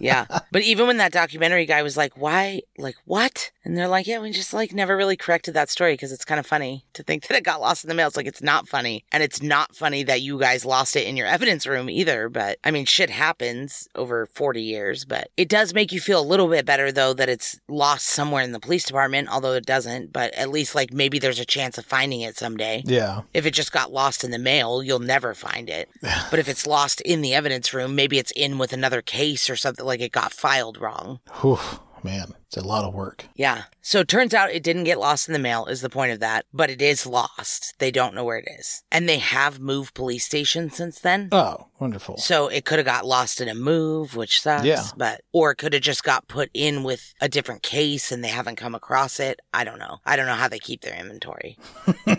Yeah. 0.00 0.26
But 0.52 0.62
even 0.62 0.86
when 0.86 0.98
that 0.98 1.12
documentary 1.12 1.66
guy 1.66 1.82
was 1.82 1.96
like, 1.96 2.16
why, 2.16 2.62
like, 2.78 2.96
what? 3.04 3.50
And 3.64 3.76
they're 3.76 3.88
like, 3.88 4.06
yeah, 4.06 4.20
we 4.20 4.30
just 4.30 4.54
like 4.54 4.72
never 4.72 4.96
really 4.96 5.16
corrected 5.16 5.54
that 5.54 5.70
story 5.70 5.94
because 5.94 6.12
it's 6.12 6.24
kind 6.24 6.38
of 6.38 6.46
funny 6.46 6.84
to 6.92 7.02
think 7.02 7.26
that 7.28 7.36
it 7.36 7.44
got 7.44 7.60
lost 7.60 7.84
in 7.84 7.88
the 7.88 7.94
mail. 7.94 8.08
It's 8.08 8.16
like, 8.16 8.26
it's 8.26 8.42
not 8.42 8.68
funny. 8.68 9.04
And 9.12 9.22
it's 9.22 9.42
not 9.42 9.74
funny 9.74 10.02
that 10.04 10.22
you 10.22 10.38
guys 10.38 10.64
lost 10.64 10.96
it 10.96 11.06
in 11.06 11.16
your 11.16 11.26
evidence 11.26 11.66
room 11.66 11.90
either. 11.90 12.28
But 12.28 12.58
I 12.64 12.70
mean, 12.70 12.84
shit 12.84 13.10
happens 13.10 13.88
over 13.94 14.26
40 14.26 14.62
years, 14.62 15.04
but 15.04 15.28
it 15.36 15.48
does 15.48 15.74
make 15.74 15.92
you 15.92 16.00
feel 16.00 16.20
a 16.20 16.26
little 16.26 16.48
bit 16.48 16.66
better 16.66 16.92
though 16.92 17.14
that 17.14 17.28
it's 17.28 17.58
lost 17.68 18.06
somewhere 18.06 18.42
in 18.42 18.52
the 18.52 18.60
police 18.60 18.84
department, 18.84 19.28
although 19.28 19.54
it 19.54 19.66
doesn't. 19.66 20.12
But 20.12 20.34
at 20.34 20.50
least 20.50 20.74
like 20.74 20.92
maybe 20.92 21.18
there's 21.18 21.40
a 21.40 21.44
chance 21.44 21.78
of 21.78 21.84
finding 21.84 22.20
it 22.20 22.36
someday. 22.36 22.82
Yeah. 22.84 23.22
If 23.34 23.46
it 23.46 23.54
just 23.54 23.72
got 23.72 23.92
lost 23.92 24.24
in 24.24 24.30
the 24.30 24.38
mail, 24.38 24.82
you'll 24.82 24.98
never 24.98 25.34
find 25.34 25.68
it. 25.68 25.88
but 26.30 26.38
if 26.38 26.48
it's 26.48 26.66
lost 26.66 27.00
in 27.02 27.20
the 27.20 27.34
evidence 27.34 27.72
room, 27.72 27.94
maybe 27.94 28.18
it's 28.18 28.32
in 28.32 28.58
with 28.58 28.72
another 28.72 29.02
case 29.02 29.50
or 29.50 29.56
something 29.56 29.84
like 29.84 30.00
it 30.00 30.12
got 30.12 30.32
filed 30.32 30.78
wrong. 30.80 31.20
Whew, 31.40 31.58
man, 32.02 32.34
it's 32.48 32.56
a 32.56 32.66
lot 32.66 32.84
of 32.84 32.94
work. 32.94 33.26
Yeah. 33.34 33.64
So 33.82 34.00
it 34.00 34.08
turns 34.08 34.34
out 34.34 34.50
it 34.52 34.62
didn't 34.62 34.84
get 34.84 34.98
lost 34.98 35.28
in 35.28 35.32
the 35.32 35.38
mail, 35.38 35.66
is 35.66 35.80
the 35.80 35.88
point 35.88 36.12
of 36.12 36.20
that, 36.20 36.46
but 36.52 36.70
it 36.70 36.80
is 36.80 37.06
lost. 37.06 37.74
They 37.78 37.90
don't 37.90 38.14
know 38.14 38.24
where 38.24 38.38
it 38.38 38.48
is. 38.58 38.82
And 38.90 39.08
they 39.08 39.18
have 39.18 39.60
moved 39.60 39.94
police 39.94 40.24
stations 40.24 40.76
since 40.76 41.00
then. 41.00 41.28
Oh, 41.32 41.68
wonderful. 41.80 42.18
So 42.18 42.48
it 42.48 42.64
could 42.64 42.78
have 42.78 42.86
got 42.86 43.04
lost 43.06 43.40
in 43.40 43.48
a 43.48 43.54
move, 43.54 44.14
which 44.14 44.40
sucks. 44.40 44.64
Yeah. 44.64 44.84
But 44.96 45.22
or 45.32 45.50
it 45.50 45.56
could 45.56 45.72
have 45.72 45.82
just 45.82 46.04
got 46.04 46.28
put 46.28 46.50
in 46.54 46.84
with 46.84 47.14
a 47.20 47.28
different 47.28 47.62
case 47.62 48.12
and 48.12 48.22
they 48.22 48.28
haven't 48.28 48.56
come 48.56 48.74
across 48.74 49.18
it. 49.18 49.40
I 49.52 49.64
don't 49.64 49.78
know. 49.78 49.98
I 50.04 50.16
don't 50.16 50.26
know 50.26 50.34
how 50.34 50.48
they 50.48 50.58
keep 50.58 50.82
their 50.82 50.98
inventory. 50.98 51.58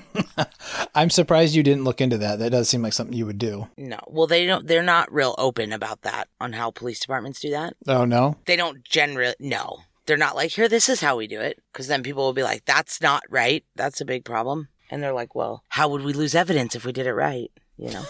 I'm 0.95 1.09
surprised 1.09 1.55
you 1.55 1.63
didn't 1.63 1.83
look 1.83 2.01
into 2.01 2.17
that. 2.17 2.39
That 2.39 2.51
does 2.51 2.69
seem 2.69 2.81
like 2.81 2.93
something 2.93 3.15
you 3.15 3.25
would 3.25 3.39
do. 3.39 3.67
No. 3.77 3.99
Well, 4.07 4.27
they 4.27 4.45
don't. 4.45 4.67
They're 4.67 4.83
not 4.83 5.11
real 5.11 5.35
open 5.37 5.71
about 5.71 6.01
that 6.01 6.27
on 6.39 6.53
how 6.53 6.71
police 6.71 6.99
departments 6.99 7.39
do 7.39 7.51
that. 7.51 7.75
Oh 7.87 8.05
no. 8.05 8.35
They 8.45 8.55
don't 8.55 8.83
generally. 8.83 9.35
No, 9.39 9.79
they're 10.07 10.17
not 10.17 10.35
like 10.35 10.51
here. 10.51 10.67
This 10.67 10.89
is 10.89 11.01
how 11.01 11.17
we 11.17 11.27
do 11.27 11.39
it. 11.39 11.61
Because 11.71 11.87
then 11.87 12.01
people 12.01 12.23
will 12.23 12.33
be 12.33 12.43
like, 12.43 12.65
"That's 12.65 13.01
not 13.01 13.23
right. 13.29 13.63
That's 13.75 14.01
a 14.01 14.05
big 14.05 14.25
problem." 14.25 14.69
And 14.89 15.03
they're 15.03 15.13
like, 15.13 15.35
"Well, 15.35 15.63
how 15.69 15.89
would 15.89 16.01
we 16.01 16.13
lose 16.13 16.33
evidence 16.33 16.75
if 16.75 16.85
we 16.85 16.91
did 16.91 17.05
it 17.05 17.13
right?" 17.13 17.51
You 17.77 17.91
know. 17.91 18.05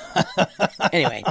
anyway, 0.93 1.23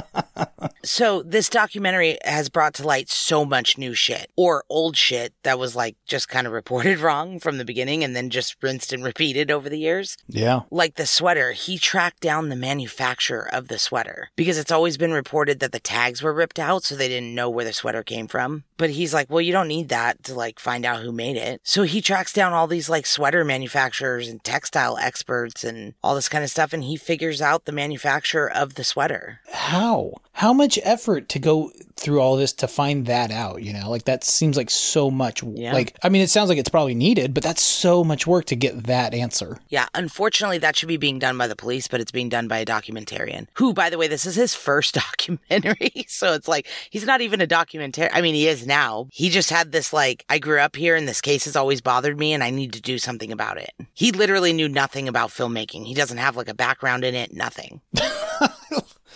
so 0.83 1.23
this 1.23 1.49
documentary 1.49 2.17
has 2.23 2.49
brought 2.49 2.73
to 2.75 2.85
light 2.85 3.09
so 3.09 3.43
much 3.45 3.77
new 3.77 3.93
shit 3.93 4.29
or 4.35 4.63
old 4.69 4.95
shit 4.95 5.33
that 5.43 5.59
was 5.59 5.75
like 5.75 5.95
just 6.05 6.29
kind 6.29 6.45
of 6.47 6.53
reported 6.53 6.99
wrong 7.07 7.39
from 7.39 7.57
the 7.57 7.65
beginning 7.65 8.03
and 8.03 8.15
then 8.15 8.29
just 8.29 8.55
rinsed 8.61 8.93
and 8.93 9.03
repeated 9.03 9.49
over 9.51 9.69
the 9.69 9.79
years 9.79 10.17
Yeah. 10.27 10.61
like 10.71 10.95
the 10.95 11.05
sweater, 11.07 11.51
he 11.53 11.77
tracked 11.77 12.19
down 12.21 12.49
the 12.49 12.55
manufacturer 12.55 13.47
of 13.51 13.67
the 13.67 13.79
sweater 13.79 14.29
because 14.35 14.57
it's 14.57 14.71
always 14.71 14.97
been 14.97 15.13
reported 15.13 15.59
that 15.59 15.71
the 15.71 15.79
tags 15.79 16.21
were 16.21 16.33
ripped 16.33 16.59
out, 16.59 16.83
so 16.83 16.95
they 16.95 17.07
didn't 17.07 17.33
know 17.35 17.49
where 17.49 17.65
the 17.65 17.73
sweater 17.73 18.03
came 18.03 18.27
from. 18.27 18.63
But 18.77 18.91
he's 18.91 19.13
like, 19.13 19.29
well, 19.31 19.41
you 19.41 19.51
don't 19.51 19.67
need 19.67 19.89
that 19.89 20.23
to 20.25 20.35
like 20.35 20.59
find 20.59 20.85
out 20.85 21.01
who 21.01 21.11
made 21.11 21.35
it. 21.37 21.61
So 21.63 21.81
he 21.83 21.99
tracks 22.01 22.31
down 22.31 22.53
all 22.53 22.67
these 22.67 22.89
like 22.89 23.07
sweater 23.07 23.43
manufacturers 23.43 24.27
and 24.29 24.43
textile 24.43 24.97
experts 24.97 25.63
and 25.63 25.95
all 26.03 26.13
this 26.13 26.29
kind 26.29 26.43
of 26.43 26.51
stuff, 26.51 26.73
and 26.73 26.83
he 26.83 26.95
figures 26.95 27.41
out 27.41 27.65
the 27.65 27.71
manufacturer 27.71 28.26
of 28.47 28.73
the 28.75 28.83
sweater. 28.83 29.39
How? 29.51 30.13
How 30.37 30.53
much 30.53 30.77
effort 30.83 31.29
to 31.29 31.39
go 31.39 31.71
through 31.95 32.21
all 32.21 32.35
this 32.35 32.53
to 32.53 32.67
find 32.67 33.07
that 33.07 33.31
out, 33.31 33.63
you 33.63 33.73
know? 33.73 33.89
Like 33.89 34.03
that 34.03 34.23
seems 34.23 34.55
like 34.55 34.69
so 34.69 35.09
much 35.09 35.41
Yeah. 35.41 35.73
like 35.73 35.97
I 36.03 36.09
mean 36.09 36.21
it 36.21 36.29
sounds 36.29 36.47
like 36.47 36.59
it's 36.59 36.69
probably 36.69 36.93
needed, 36.93 37.33
but 37.33 37.41
that's 37.41 37.63
so 37.63 38.03
much 38.03 38.27
work 38.27 38.45
to 38.45 38.55
get 38.55 38.83
that 38.83 39.15
answer. 39.15 39.57
Yeah, 39.69 39.87
unfortunately, 39.95 40.59
that 40.59 40.75
should 40.75 40.89
be 40.89 40.97
being 40.97 41.17
done 41.17 41.39
by 41.39 41.47
the 41.47 41.55
police, 41.55 41.87
but 41.87 41.99
it's 42.01 42.11
being 42.11 42.29
done 42.29 42.47
by 42.47 42.59
a 42.59 42.65
documentarian 42.67 43.47
who, 43.55 43.73
by 43.73 43.89
the 43.89 43.97
way, 43.97 44.07
this 44.07 44.27
is 44.27 44.35
his 44.35 44.53
first 44.53 44.93
documentary. 45.05 46.05
so 46.07 46.33
it's 46.33 46.47
like, 46.47 46.67
he's 46.91 47.07
not 47.07 47.21
even 47.21 47.41
a 47.41 47.47
documentarian. 47.47 48.11
I 48.13 48.21
mean, 48.21 48.35
he 48.35 48.47
is 48.47 48.67
now. 48.67 49.07
He 49.11 49.29
just 49.31 49.49
had 49.49 49.71
this, 49.71 49.91
like, 49.91 50.23
I 50.29 50.37
grew 50.37 50.59
up 50.59 50.75
here 50.75 50.95
and 50.95 51.07
this 51.07 51.19
case 51.19 51.45
has 51.45 51.55
always 51.55 51.81
bothered 51.81 52.19
me 52.19 52.33
and 52.33 52.43
I 52.43 52.51
need 52.51 52.73
to 52.73 52.81
do 52.81 52.99
something 52.99 53.31
about 53.31 53.57
it. 53.57 53.71
He 53.95 54.11
literally 54.11 54.53
knew 54.53 54.69
nothing 54.69 55.07
about 55.07 55.31
filmmaking. 55.31 55.87
He 55.87 55.95
doesn't 55.95 56.19
have, 56.19 56.37
like, 56.37 56.47
a 56.47 56.53
background 56.53 57.03
in 57.03 57.15
it, 57.15 57.33
nothing. 57.33 57.81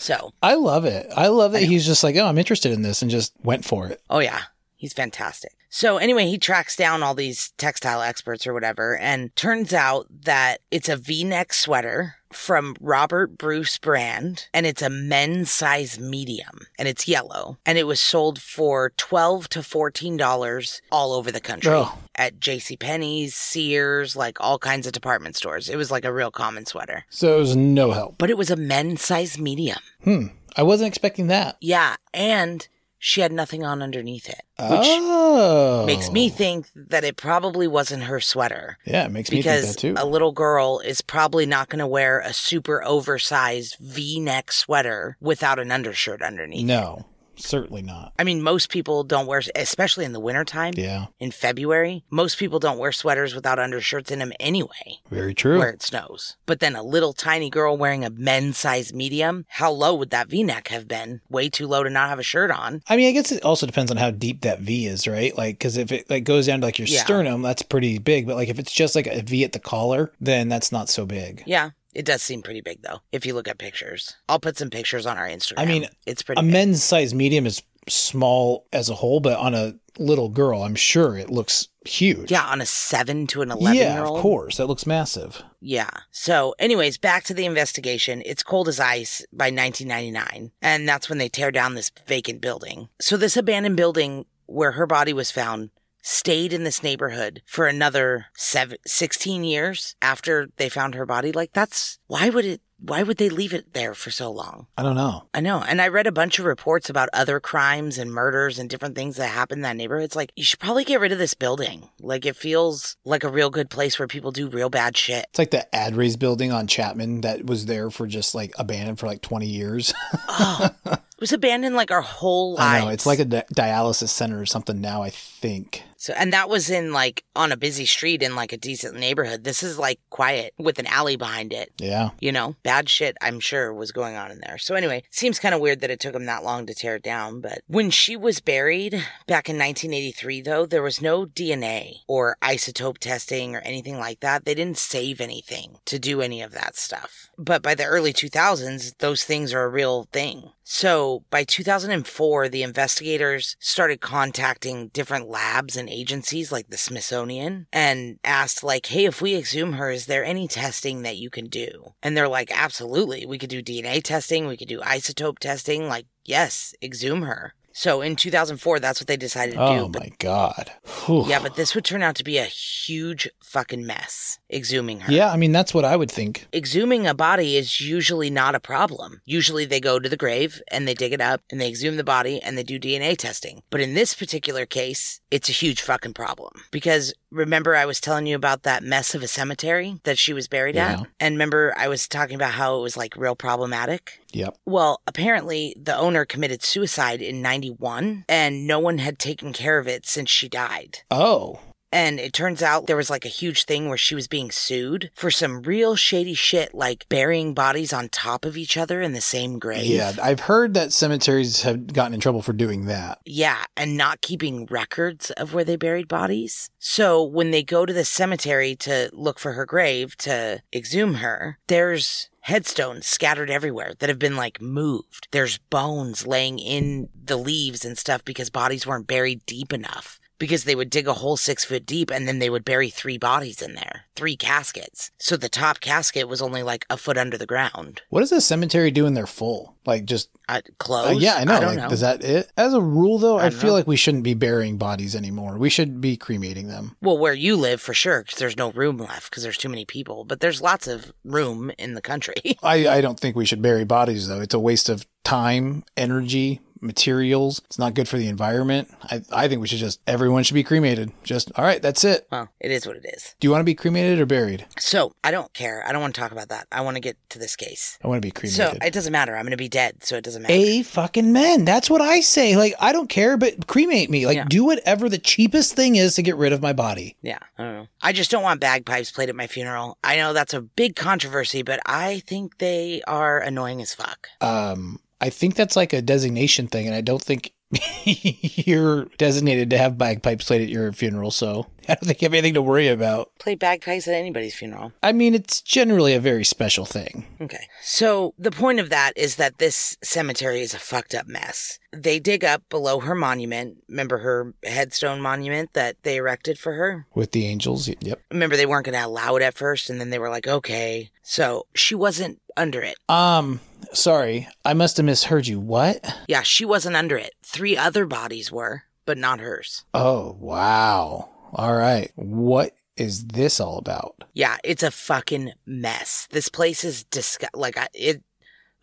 so, 0.02 0.34
I 0.42 0.56
love 0.56 0.86
it. 0.86 1.12
I 1.16 1.28
love 1.28 1.52
that 1.52 1.64
he's 1.64 1.86
just 1.86 2.04
like, 2.04 2.16
"Oh, 2.16 2.26
I'm 2.26 2.38
interested 2.40 2.72
in 2.72 2.82
this," 2.82 3.02
and 3.02 3.12
just 3.12 3.34
went 3.44 3.66
for 3.66 3.88
it. 3.88 4.02
Oh 4.10 4.20
yeah, 4.20 4.42
he's 4.76 4.94
fantastic. 4.94 5.54
So 5.70 5.98
anyway, 5.98 6.26
he 6.26 6.38
tracks 6.38 6.76
down 6.76 7.04
all 7.04 7.14
these 7.14 7.52
textile 7.58 8.02
experts 8.02 8.46
or 8.46 8.54
whatever, 8.54 8.98
and 8.98 9.34
turns 9.36 9.74
out 9.74 10.08
that 10.24 10.62
it's 10.72 10.90
a 10.90 10.98
V-neck 10.98 11.54
sweater 11.54 12.16
from 12.34 12.76
Robert 12.80 13.38
Bruce 13.38 13.78
brand, 13.78 14.48
and 14.54 14.65
it's 14.65 14.82
a 14.82 14.89
men's 14.89 15.52
size 15.52 16.00
medium, 16.00 16.60
and 16.80 16.88
it's 16.88 17.08
yellow, 17.08 17.58
and 17.65 17.78
it 17.78 17.88
was 17.88 18.00
sold 18.00 18.41
for 18.41 18.91
twelve 18.98 19.50
to 19.50 19.63
fourteen 19.63 20.17
dollars 20.17 20.82
all 20.91 21.13
over 21.13 21.32
the 21.32 21.39
country 21.41 21.72
Oh. 21.72 21.98
at 22.15 22.39
J.C. 22.39 22.78
Penney's, 22.78 23.36
Sears, 23.36 24.15
like 24.15 24.39
all 24.41 24.58
kinds 24.60 24.86
of 24.88 24.94
department 24.94 25.36
stores. 25.36 25.70
It 25.70 25.76
was 25.78 25.91
like 25.91 26.06
a 26.06 26.13
real 26.13 26.32
common 26.32 26.65
sweater, 26.65 27.06
So 27.10 27.36
it 27.36 27.39
was 27.39 27.56
no 27.56 27.91
help. 27.91 28.15
but 28.17 28.30
it 28.30 28.38
was 28.38 28.50
a 28.50 28.56
men's 28.56 29.02
size 29.02 29.38
medium. 29.38 29.80
Hmm. 30.04 30.28
I 30.58 30.63
wasn't 30.63 30.89
expecting 30.89 31.28
that. 31.28 31.56
Yeah, 31.62 31.96
and 32.13 32.67
she 33.04 33.22
had 33.22 33.32
nothing 33.32 33.66
on 33.66 33.82
underneath 33.82 34.30
it, 34.30 34.44
which 34.60 34.86
oh. 34.86 35.86
makes 35.88 36.12
me 36.12 36.30
think 36.30 36.68
that 36.76 37.04
it 37.04 37.18
probably 37.18 37.68
wasn't 37.68 38.04
her 38.04 38.20
sweater 38.20 38.78
Yeah, 38.86 39.06
it 39.06 39.12
makes 39.12 39.32
me 39.32 39.42
think 39.42 39.66
that 39.66 39.78
too. 39.78 39.96
a 39.98 40.06
little 40.06 40.32
girl 40.32 40.80
is 40.86 41.02
probably 41.02 41.48
not 41.48 41.68
going 41.68 41.80
to 41.80 41.88
wear 41.88 42.20
a 42.20 42.32
super 42.32 42.84
oversized 42.84 43.78
v-neck 43.80 44.52
sweater 44.52 45.18
without 45.20 45.58
an 45.58 45.72
undershirt 45.72 46.22
underneath. 46.22 46.68
no, 46.68 47.08
certainly 47.36 47.82
not. 47.82 48.13
I 48.20 48.24
mean, 48.24 48.41
most 48.41 48.70
people 48.70 49.04
don't 49.04 49.26
wear, 49.28 49.41
especially 49.56 50.06
in 50.06 50.13
the 50.13 50.20
wintertime. 50.20 50.74
Yeah, 50.76 51.08
In 51.20 51.32
February, 51.32 52.04
most 52.10 52.38
people 52.38 52.60
don't 52.60 52.78
wear 52.78 52.91
sweaters 52.91 53.34
without 53.36 53.60
undershirts 53.60 54.12
in 54.12 54.20
them 54.20 54.34
anyway, 54.39 55.00
very 55.10 55.34
true. 55.34 55.58
where 55.60 55.70
it 55.70 55.82
snows. 55.82 56.38
But 56.46 56.60
then 56.60 56.76
a 56.76 56.84
little 56.84 57.13
tiny 57.13 57.50
girl 57.50 57.78
wearing 57.78 58.06
a 58.06 58.10
men's 58.10 58.58
size 58.58 58.94
medium, 58.94 59.46
how 59.50 59.72
low 59.72 59.96
would 59.96 60.10
that 60.12 60.30
v-neck 60.30 60.67
have 60.70 60.88
been? 60.88 61.22
Way 61.30 61.50
too 61.50 61.67
low 61.67 61.84
to 61.84 61.89
not 61.89 62.10
have 62.10 62.20
a 62.20 62.24
shirt 62.24 62.52
on. 62.52 62.82
I 62.88 62.96
mean, 62.98 63.08
I 63.10 63.12
guess 63.12 63.32
it 63.32 63.44
also 63.44 63.65
depends 63.65 63.91
on 63.91 63.98
how 63.98 64.12
deep 64.12 64.41
that 64.41 64.60
V 64.60 64.86
is, 64.86 65.08
right? 65.08 65.36
Like, 65.38 65.56
because 65.58 65.78
if 65.78 65.91
it 65.91 66.10
like 66.10 66.24
goes 66.24 66.48
down 66.48 66.62
to 66.62 66.67
like 66.67 66.80
your 66.80 66.88
Yeah. 66.88 67.04
sternum, 67.04 67.41
that's 67.41 67.62
pretty 67.62 67.98
big. 67.98 68.28
But 68.28 68.36
like 68.36 68.50
if 68.50 68.60
it's 68.60 68.72
just 68.72 68.96
like 68.96 69.08
a 69.08 69.22
V 69.22 69.44
at 69.44 69.54
the 69.54 69.60
collar, 69.60 70.12
then 70.20 70.50
that's 70.50 70.72
not 70.72 70.89
so 70.89 71.06
big. 71.06 71.44
Yeah. 71.46 71.72
It 71.93 72.06
does 72.06 72.21
seem 72.21 72.41
pretty 72.41 72.62
big 72.62 72.82
though, 72.82 72.99
if 73.12 73.25
you 73.25 73.34
look 73.34 73.47
at 73.47 73.58
pictures. 73.58 74.15
I'll 74.30 74.39
put 74.39 74.58
some 74.58 74.69
pictures 74.69 75.06
on 75.06 75.17
our 75.17 75.27
Instagram. 75.27 75.60
I 75.60 75.65
mean, 75.65 75.86
it's 76.06 76.21
pretty 76.23 76.39
A 76.39 76.43
big. 76.43 76.51
men's 76.54 76.84
size 76.84 77.13
medium 77.13 77.45
is 77.45 77.62
small 77.89 78.67
as 78.71 78.89
a 78.89 78.95
whole, 78.95 79.19
but 79.19 79.38
on 79.38 79.54
a 79.54 79.73
little 79.97 80.30
girl, 80.30 80.63
I'm 80.63 80.75
sure 80.75 81.17
it 81.17 81.30
looks 81.30 81.67
huge. 81.86 82.32
Yeah, 82.32 82.43
on 82.45 82.62
a 82.62 82.65
seven 82.65 83.27
to 83.27 83.41
an 83.41 83.51
11 83.51 83.75
yeah, 83.77 83.95
year 83.95 84.04
old. 84.06 84.17
of 84.17 84.21
course, 84.21 84.58
that 84.58 84.67
looks 84.67 84.86
massive. 84.86 85.41
Yeah. 85.60 85.89
So, 86.12 86.56
anyways, 86.60 86.97
back 86.97 87.23
to 87.25 87.34
the 87.34 87.45
investigation. 87.45 88.21
It's 88.25 88.43
cold 88.43 88.67
as 88.67 88.80
ice 88.80 89.25
by 89.34 89.45
1999. 89.45 90.51
And 90.62 90.88
that's 90.88 91.10
when 91.10 91.17
they 91.17 91.27
tear 91.30 91.51
down 91.51 91.75
this 91.75 91.91
vacant 92.08 92.39
building. 92.41 92.89
So, 92.99 93.17
this 93.17 93.36
abandoned 93.36 93.77
building 93.77 94.25
where 94.45 94.73
her 94.73 94.86
body 94.86 95.13
was 95.13 95.32
found 95.32 95.71
stayed 96.02 96.54
in 96.54 96.64
this 96.64 96.84
neighborhood 96.84 97.42
for 97.46 97.68
another 97.68 98.28
seven, 98.36 98.78
16 98.86 99.44
years 99.44 99.96
after 100.02 100.50
they 100.58 100.70
found 100.70 100.96
her 100.96 101.06
body. 101.06 101.32
Like, 101.32 101.54
that's 101.54 102.00
why 102.08 102.30
would 102.30 102.46
it, 102.46 102.62
why 102.84 103.04
would 103.04 103.18
they 103.18 103.30
leave 103.30 103.54
it 103.54 103.74
there 103.74 103.94
for 103.94 104.10
so 104.10 104.32
long? 104.32 104.66
I 104.76 104.82
don't 104.82 104.96
know. 104.96 105.28
I 105.36 105.40
know. 105.40 105.62
And 105.62 105.80
I 105.80 105.88
read 105.88 106.08
a 106.08 106.12
bunch 106.12 106.40
of 106.40 106.46
reports 106.46 106.90
about 106.90 107.10
other 107.14 107.40
crimes 107.40 108.00
and 108.00 108.12
murders 108.12 108.58
and 108.58 108.68
different 108.68 108.96
things 108.96 109.18
that 109.18 109.28
happen 109.28 109.60
in 109.60 109.62
that 109.62 109.76
neighborhood. 109.76 110.06
It's 110.06 110.16
like, 110.16 110.32
you 110.36 110.44
should 110.44 110.60
probably 110.60 110.84
get 110.84 111.00
rid 111.00 111.12
of 111.12 111.20
this 111.20 111.36
building. 111.36 111.90
Like, 112.00 112.26
it 112.26 112.36
feels 112.36 112.98
like 113.06 113.24
a 113.24 113.30
real 113.30 113.52
good 113.52 113.70
place 113.70 114.00
where 114.00 114.08
people 114.08 114.32
do 114.32 114.48
real 114.50 114.72
bad 114.72 114.98
shit. 114.98 115.28
It's 115.30 115.38
like 115.38 115.52
the 115.52 115.68
Adres 115.72 116.18
building 116.18 116.52
on 116.52 116.66
Chapman 116.66 117.22
that 117.22 117.46
was 117.46 117.68
there 117.68 117.92
for 117.92 118.08
just 118.08 118.34
like 118.34 118.52
abandoned 118.58 118.98
for 118.98 119.06
like 119.06 119.22
20 119.22 119.46
years. 119.46 119.94
Oh, 120.34 120.70
it 120.92 121.00
was 121.20 121.34
abandoned 121.34 121.76
like 121.76 121.92
our 121.92 122.02
whole 122.02 122.56
life. 122.56 122.82
I 122.82 122.86
know. 122.86 122.88
It's 122.90 123.06
like 123.06 123.20
a 123.20 123.26
di- 123.26 123.44
dialysis 123.54 124.08
center 124.10 124.40
or 124.42 124.46
something 124.48 124.82
now, 124.82 125.04
I 125.04 125.12
think. 125.12 125.84
So, 126.02 126.14
and 126.18 126.34
that 126.34 126.50
was 126.50 126.72
in 126.72 126.94
like 126.94 127.24
on 127.36 127.52
a 127.52 127.58
busy 127.58 127.86
street 127.86 128.24
in 128.24 128.36
like 128.36 128.52
a 128.52 128.58
decent 128.58 128.98
neighborhood. 128.98 129.44
This 129.44 129.62
is 129.62 129.78
like 129.78 130.00
quiet 130.10 130.56
with 130.58 130.80
an 130.80 130.88
alley 130.88 131.16
behind 131.16 131.54
it. 131.54 131.72
Yeah. 131.78 132.10
You 132.20 132.32
know, 132.32 132.56
bad 132.64 132.90
shit, 132.90 133.16
I'm 133.22 133.40
sure, 133.40 133.72
was 133.72 133.92
going 133.92 134.16
on 134.16 134.32
in 134.32 134.40
there. 134.40 134.58
So, 134.58 134.74
anyway, 134.74 135.04
seems 135.12 135.38
kind 135.38 135.54
of 135.54 135.62
weird 135.62 135.80
that 135.82 135.92
it 135.92 136.00
took 136.00 136.14
them 136.14 136.26
that 136.26 136.44
long 136.44 136.66
to 136.66 136.74
tear 136.74 136.96
it 136.96 137.04
down. 137.04 137.40
But 137.40 137.62
when 137.68 137.92
she 137.92 138.18
was 138.18 138.40
buried 138.40 138.94
back 139.28 139.48
in 139.48 139.60
1983, 139.60 140.42
though, 140.42 140.66
there 140.66 140.82
was 140.82 141.04
no 141.04 141.28
DNA 141.28 141.98
or 142.08 142.36
isotope 142.42 142.98
testing 142.98 143.56
or 143.56 143.60
anything 143.60 144.00
like 144.00 144.22
that. 144.22 144.44
They 144.44 144.56
didn't 144.56 144.80
save 144.80 145.22
anything 145.22 145.78
to 145.86 146.00
do 146.00 146.20
any 146.20 146.42
of 146.42 146.52
that 146.54 146.76
stuff. 146.76 147.30
But 147.38 147.62
by 147.62 147.76
the 147.76 147.86
early 147.86 148.12
2000s, 148.12 148.98
those 148.98 149.24
things 149.24 149.54
are 149.54 149.66
a 149.66 149.70
real 149.70 150.08
thing. 150.12 150.50
So 150.74 151.26
by 151.30 151.44
2004, 151.44 152.48
the 152.48 152.64
investigators 152.64 153.58
started 153.60 154.00
contacting 154.00 154.88
different 154.88 155.28
labs 155.28 155.76
and 155.76 155.90
agencies 155.91 156.51
like 156.51 156.69
the 156.69 156.77
Smithsonian 156.77 157.67
and 157.71 158.19
asked 158.23 158.63
like, 158.63 158.88
Hey, 158.88 159.06
if 159.06 159.21
we 159.21 159.36
exhume 159.36 159.73
her, 159.73 159.91
is 159.91 160.06
there 160.06 160.25
any 160.25 160.47
testing 160.47 161.01
that 161.04 161.17
you 161.17 161.30
can 161.30 161.47
do? 161.47 161.93
And 162.01 162.15
they're 162.15 162.27
like, 162.27 162.51
absolutely. 162.51 163.25
We 163.25 163.38
could 163.38 163.49
do 163.49 163.62
DNA 163.62 164.01
testing. 164.01 164.47
We 164.47 164.58
could 164.58 164.67
do 164.67 164.80
isotope 164.80 165.39
testing. 165.39 165.88
Like, 165.88 166.06
yes, 166.25 166.73
exhume 166.82 167.23
her. 167.23 167.54
So 167.74 168.02
in 168.02 168.16
2004, 168.16 168.80
that's 168.80 169.00
what 169.02 169.08
they 169.08 169.18
decided 169.18 169.56
to 169.56 169.62
Oh 169.62 169.76
do. 169.76 169.84
Oh 169.98 170.00
my 170.00 170.10
god. 170.20 170.72
Whew. 171.06 171.26
yeah, 171.28 171.40
but 171.40 171.56
this 171.56 171.74
would 171.76 171.86
turn 171.86 172.02
out 172.04 172.16
to 172.16 172.24
be 172.24 172.38
a 172.38 172.46
huge 172.46 173.30
fucking 173.44 173.86
mess, 173.86 174.40
exhuming 174.52 175.02
her. 175.02 175.12
Yeah, 175.12 175.32
I 175.32 175.38
mean 175.38 175.52
that's 175.52 175.74
what 175.74 175.86
I 175.86 175.96
would 175.96 176.12
think. 176.12 176.48
Exhuming 176.52 177.08
a 177.08 177.14
body 177.14 177.58
is 177.58 177.80
usually 177.82 178.30
not 178.30 178.56
a 178.56 178.60
problem. 178.60 179.22
Usually 179.26 179.66
they 179.66 179.80
go 179.80 180.00
to 180.00 180.10
the 180.10 180.18
grave 180.18 180.62
and 180.70 180.88
they 180.88 180.94
dig 180.94 181.14
it 181.14 181.22
up 181.22 181.42
and 181.50 181.60
they 181.62 181.68
exhume 181.70 181.98
the 181.98 182.04
body 182.04 182.42
and 182.42 182.58
they 182.58 182.64
do 182.64 182.80
DNA 182.80 183.18
testing. 183.18 183.62
But 183.70 183.82
in 183.82 183.94
this 183.94 184.14
particular 184.14 184.66
case, 184.66 185.22
it's 185.32 185.50
a 185.50 185.54
huge 185.54 185.82
fucking 185.82 186.14
problem. 186.14 186.52
Because 186.72 187.14
remember, 187.32 187.76
I 187.76 187.86
was 187.86 188.02
telling 188.02 188.28
you 188.28 188.36
about 188.36 188.64
that 188.64 188.84
mess 188.84 189.16
of 189.16 189.24
a 189.24 189.28
cemetery 189.28 190.00
that 190.04 190.18
she 190.18 190.34
was 190.34 190.48
buried 190.48 190.76
Yeah. 190.76 191.02
at? 191.02 191.08
And 191.20 191.36
remember, 191.36 191.74
I 191.78 191.88
was 191.88 192.08
talking 192.08 192.36
about 192.36 192.52
how 192.52 192.78
it 192.78 192.82
was 192.82 192.98
like 192.98 193.16
real 193.16 193.36
problematic? 193.36 194.20
Yep. 194.34 194.58
Well, 194.66 195.02
apparently 195.08 195.76
the 195.82 195.96
owner 195.96 196.26
committed 196.26 196.64
suicide 196.64 197.22
in 197.22 197.42
91 197.62 198.26
and 198.28 198.65
no 198.65 198.80
one 198.80 198.97
had 198.97 199.19
taken 199.19 199.54
care 199.54 199.78
of 199.78 199.88
it 199.88 200.06
since 200.06 200.30
she 200.30 200.50
died. 200.50 201.00
Oh. 201.12 201.60
And 201.91 202.19
it 202.19 202.34
turns 202.34 202.63
out 202.63 202.88
there 202.88 202.95
was 202.95 203.10
like 203.10 203.25
a 203.25 203.30
huge 203.30 203.65
thing 203.65 203.88
where 203.88 203.97
she 203.97 204.15
was 204.15 204.27
being 204.27 204.49
sued 204.49 205.12
for 205.13 205.30
some 205.30 205.62
real 205.62 205.95
shady 205.95 206.34
shit, 206.34 206.73
like 206.73 207.08
burying 207.10 207.54
bodies 207.54 207.91
on 207.91 208.10
top 208.10 208.45
of 208.45 208.56
each 208.56 208.77
other 208.77 209.01
in 209.01 209.13
the 209.13 209.21
same 209.21 209.60
grave. 209.60 209.86
Yeah, 209.86 210.13
I've 210.21 210.41
heard 210.41 210.73
that 210.75 210.93
cemeteries 210.93 211.63
have 211.63 211.93
gotten 211.93 212.13
in 212.13 212.19
trouble 212.19 212.41
for 212.41 212.54
doing 212.54 212.86
that. 212.86 213.19
Yeah, 213.25 213.63
and 213.75 213.97
not 213.97 214.21
keeping 214.21 214.65
records 214.67 215.32
of 215.32 215.54
where 215.54 215.63
they 215.63 215.75
buried 215.75 216.08
bodies. 216.08 216.69
So 216.80 217.23
when 217.23 217.51
they 217.51 217.63
go 217.63 217.86
to 217.86 217.93
the 217.93 218.06
cemetery 218.06 218.75
to 218.77 219.10
look 219.12 219.38
for 219.38 219.54
her 219.54 219.65
grave 219.65 220.17
to 220.19 220.62
exhume 220.73 221.15
her, 221.15 221.60
there's 221.67 222.30
headstones 222.41 223.06
scattered 223.06 223.49
everywhere 223.49 223.93
that 223.99 224.10
have 224.10 224.19
been 224.19 224.36
like 224.36 224.62
moved. 224.62 225.27
There's 225.32 225.58
bones 225.58 226.25
laying 226.25 226.58
in 226.58 227.10
the 227.13 227.38
leaves 227.38 227.86
and 227.86 227.97
stuff 227.97 228.25
because 228.25 228.49
bodies 228.49 228.88
weren't 228.88 229.08
buried 229.08 229.45
deep 229.45 229.73
enough. 229.73 230.21
Because 230.41 230.63
they 230.63 230.73
would 230.73 230.89
dig 230.89 231.08
a 231.08 231.13
hole 231.13 231.38
six 231.38 231.63
foot 231.63 231.86
deep 231.86 232.10
and 232.10 232.27
then 232.27 232.39
they 232.39 232.49
would 232.49 232.65
bury 232.65 232.89
three 232.89 233.19
bodies 233.19 233.62
in 233.62 233.75
there, 233.75 234.06
three 234.15 234.36
caskets. 234.36 235.12
So 235.19 235.38
the 235.38 235.49
top 235.49 235.80
casket 235.82 236.27
was 236.27 236.41
only 236.41 236.63
like 236.63 236.84
a 236.89 236.97
foot 236.97 237.15
under 237.15 237.38
the 237.38 237.45
ground. 237.45 238.01
What 238.10 238.21
does 238.21 238.32
a 238.32 238.41
cemetery 238.41 238.89
do 238.89 239.04
when 239.04 239.13
they're 239.13 239.27
full? 239.27 239.75
Like 239.86 240.06
just 240.06 240.30
Uh, 240.49 240.62
uh, 240.89 241.15
yeah, 241.15 241.36
I 241.36 241.43
know. 241.43 241.54
I 241.54 241.60
don't 241.60 241.75
like, 241.75 241.77
know. 241.77 241.93
Is 241.93 242.01
that 242.01 242.23
it? 242.23 242.51
As 242.58 242.73
a 242.73 242.82
rule, 242.82 243.19
though, 243.19 243.38
I 243.38 243.45
I, 243.45 243.49
feel 243.51 243.69
know. 243.69 243.75
like 243.75 243.88
we 243.88 243.95
shouldn't 243.95 244.23
be 244.23 244.34
burying 244.34 244.77
bodies 244.77 245.15
anymore. 245.15 245.58
We 245.58 245.69
should 245.69 246.01
be 246.01 246.17
cremating 246.17 246.67
them. 246.69 246.97
Well, 247.01 247.19
where 247.19 247.34
you 247.34 247.56
live 247.56 247.80
for 247.80 247.93
sure, 247.93 248.23
because 248.23 248.39
there's 248.39 248.58
no 248.58 248.71
room 248.71 248.97
left 248.97 249.30
because 249.30 249.43
there's 249.43 249.58
too 249.58 249.69
many 249.69 249.86
people. 249.86 250.25
But 250.25 250.39
there's 250.39 250.62
lots 250.62 250.88
of 250.88 251.13
room 251.23 251.71
in 251.77 251.93
the 251.93 252.01
country. 252.01 252.36
I, 252.63 252.88
I 252.88 253.01
don't 253.01 253.19
think 253.19 253.36
we 253.36 253.45
should 253.45 253.62
bury 253.62 253.86
bodies 253.86 254.27
though. 254.27 254.41
It's 254.41 254.56
a 254.56 254.60
waste 254.60 254.89
of 254.89 255.06
time, 255.23 255.84
energy, 255.95 256.62
materials. 256.82 257.62
It's 257.65 257.80
not 257.80 257.94
good 257.94 258.08
for 258.08 258.17
the 258.17 258.28
environment. 258.28 258.89
I, 259.04 259.22
I 259.32 259.48
think 259.48 259.62
we 259.62 259.67
should 259.67 259.80
just 259.80 260.00
everyone 260.08 260.44
should 260.44 260.54
be 260.56 260.63
cremated. 260.63 261.12
Just 261.24 261.52
all 261.58 261.63
right, 261.65 261.82
that's 261.82 262.04
it. 262.04 262.28
well, 262.32 262.50
it 262.60 262.72
is 262.72 262.86
what 262.86 262.96
it 262.98 263.06
is. 263.06 263.36
Do 263.39 263.48
you 263.48 263.52
want 263.52 263.62
to 263.62 263.65
be 263.65 263.76
cremated 263.76 264.20
or 264.20 264.26
buried? 264.26 264.65
So 264.80 265.13
I 265.24 265.32
don't 265.32 265.54
care. 265.54 265.84
I 265.88 265.91
don't 265.91 266.02
want 266.02 266.15
to 266.15 266.22
talk 266.22 266.32
about 266.32 266.50
that. 266.50 266.67
I 266.72 266.82
want 266.82 266.96
to 266.98 267.02
get 267.02 267.17
to 267.30 267.39
this 267.39 267.56
case. 267.56 267.98
I 268.04 268.08
want 268.08 268.22
to 268.22 268.26
be 268.26 268.32
cremated. 268.32 268.56
So 268.56 268.78
it 268.86 268.94
doesn't 268.94 269.12
matter. 269.12 269.36
I'm 269.36 269.44
going 269.44 269.52
to 269.52 269.58
be 269.58 269.70
dead, 269.70 270.04
so 270.04 270.15
it 270.17 270.24
doesn't 270.24 270.41
matter. 270.41 270.54
A 270.54 270.84
fucking 270.84 271.32
men. 271.32 271.65
That's 271.65 271.89
what 271.89 272.02
I 272.02 272.20
say. 272.22 272.56
Like 272.56 272.74
I 272.80 272.91
don't 272.91 273.10
care, 273.10 273.38
but 273.38 273.67
cremate 273.67 274.10
me. 274.10 274.26
Like 274.26 274.36
Yeah. 274.38 274.46
do 274.50 274.63
whatever 274.65 275.10
the 275.10 275.17
cheapest 275.20 275.76
thing 275.76 275.96
is 275.96 276.15
to 276.15 276.22
get 276.22 276.36
rid 276.36 276.54
of 276.54 276.62
my 276.62 276.74
body. 276.74 277.15
Yeah, 277.22 277.39
I 277.58 277.63
don't 277.63 277.74
know. 277.76 277.88
I 278.02 278.13
just 278.13 278.32
don't 278.32 278.44
want 278.44 278.60
bagpipes 278.62 279.12
played 279.12 279.30
at 279.30 279.36
my 279.36 279.48
funeral. 279.48 279.98
I 280.04 280.17
know 280.17 280.34
that's 280.34 280.54
a 280.54 280.62
big 280.62 280.96
controversy, 280.96 281.62
but 281.62 281.80
I 281.86 282.22
think 282.26 282.58
they 282.58 283.02
are 283.08 283.39
annoying 283.39 283.82
as 283.82 283.94
fuck. 283.94 284.28
Um, 284.41 285.00
I 285.22 285.30
think 285.30 285.56
that's 285.56 285.76
like 285.76 285.94
a 285.94 286.02
designation 286.02 286.68
thing, 286.68 286.88
and 286.88 286.96
I 286.96 287.02
don't 287.02 287.22
think 287.22 287.54
you're 288.04 289.06
designated 289.18 289.70
to 289.70 289.78
have 289.78 289.98
bagpipes 289.98 290.46
played 290.46 290.62
at 290.62 290.70
your 290.70 290.92
funeral. 290.92 291.32
So 291.32 291.68
I 291.88 291.94
don't 291.94 292.06
think 292.06 292.22
you 292.22 292.26
have 292.26 292.34
anything 292.34 292.56
to 292.56 292.62
worry 292.62 292.88
about. 292.88 293.32
Play 293.40 293.56
bagpipes 293.56 294.08
at 294.08 294.14
anybody's 294.14 294.56
funeral. 294.56 294.92
I 295.02 295.12
mean, 295.12 295.34
it's 295.34 295.62
generally 295.62 296.14
a 296.14 296.20
very 296.20 296.44
special 296.44 296.86
thing. 296.86 297.26
Okay. 297.40 297.68
So 297.82 298.34
the 298.38 298.52
point 298.52 298.80
of 298.80 298.90
that 298.90 299.14
is 299.16 299.36
that 299.38 299.58
this 299.58 299.98
cemetery 300.04 300.62
is 300.62 300.74
a 300.74 300.80
fucked 300.80 301.16
up 301.16 301.28
mess. 301.28 301.80
They 301.94 302.20
dig 302.20 302.44
up 302.44 302.64
below 302.70 303.00
her 303.00 303.16
monument. 303.16 303.78
Remember 303.88 304.20
her 304.20 304.54
headstone 304.64 305.22
monument 305.22 305.74
that 305.74 305.98
they 306.04 306.18
erected 306.18 306.58
for 306.58 306.74
her? 306.74 307.06
With 307.14 307.32
the 307.32 307.46
angels, 307.46 307.90
yep. 308.02 308.22
Remember 308.32 308.58
they 308.58 308.66
weren't 308.66 308.86
going 308.86 308.98
to 308.98 309.06
allow 309.06 309.36
it 309.36 309.44
at 309.44 309.54
first, 309.54 309.90
and 309.90 310.00
then 310.00 310.10
they 310.10 310.20
were 310.20 310.30
like, 310.30 310.48
okay. 310.48 311.12
So 311.22 311.68
she 311.74 311.96
wasn't 311.96 312.42
under 312.58 312.82
it. 312.82 312.98
Um, 313.10 313.60
sorry, 313.94 314.48
I 314.63 314.74
must 314.74 314.98
have 314.98 315.06
misheard 315.06 315.48
you. 315.48 315.60
What? 315.60 316.06
Yeah, 316.28 316.41
she 316.41 316.65
wasn't 316.65 316.96
under 316.96 317.17
it. 317.17 317.34
Three 317.44 317.78
other 317.78 318.06
bodies 318.06 318.52
were, 318.52 318.84
but 319.06 319.17
not 319.17 319.39
hers. 319.39 319.86
Oh, 319.94 320.38
wow. 320.39 321.30
All 321.54 321.76
right. 321.76 322.12
What 322.15 322.74
is 322.98 323.28
this 323.28 323.60
all 323.60 323.78
about? 323.78 324.24
Yeah, 324.34 324.58
it's 324.63 324.84
a 324.84 324.91
fucking 324.91 325.54
mess. 325.65 326.28
This 326.32 326.50
place 326.50 326.84
is 326.84 327.04
disgust. 327.06 327.56
Like 327.56 327.78
I, 327.78 327.88
it, 327.94 328.24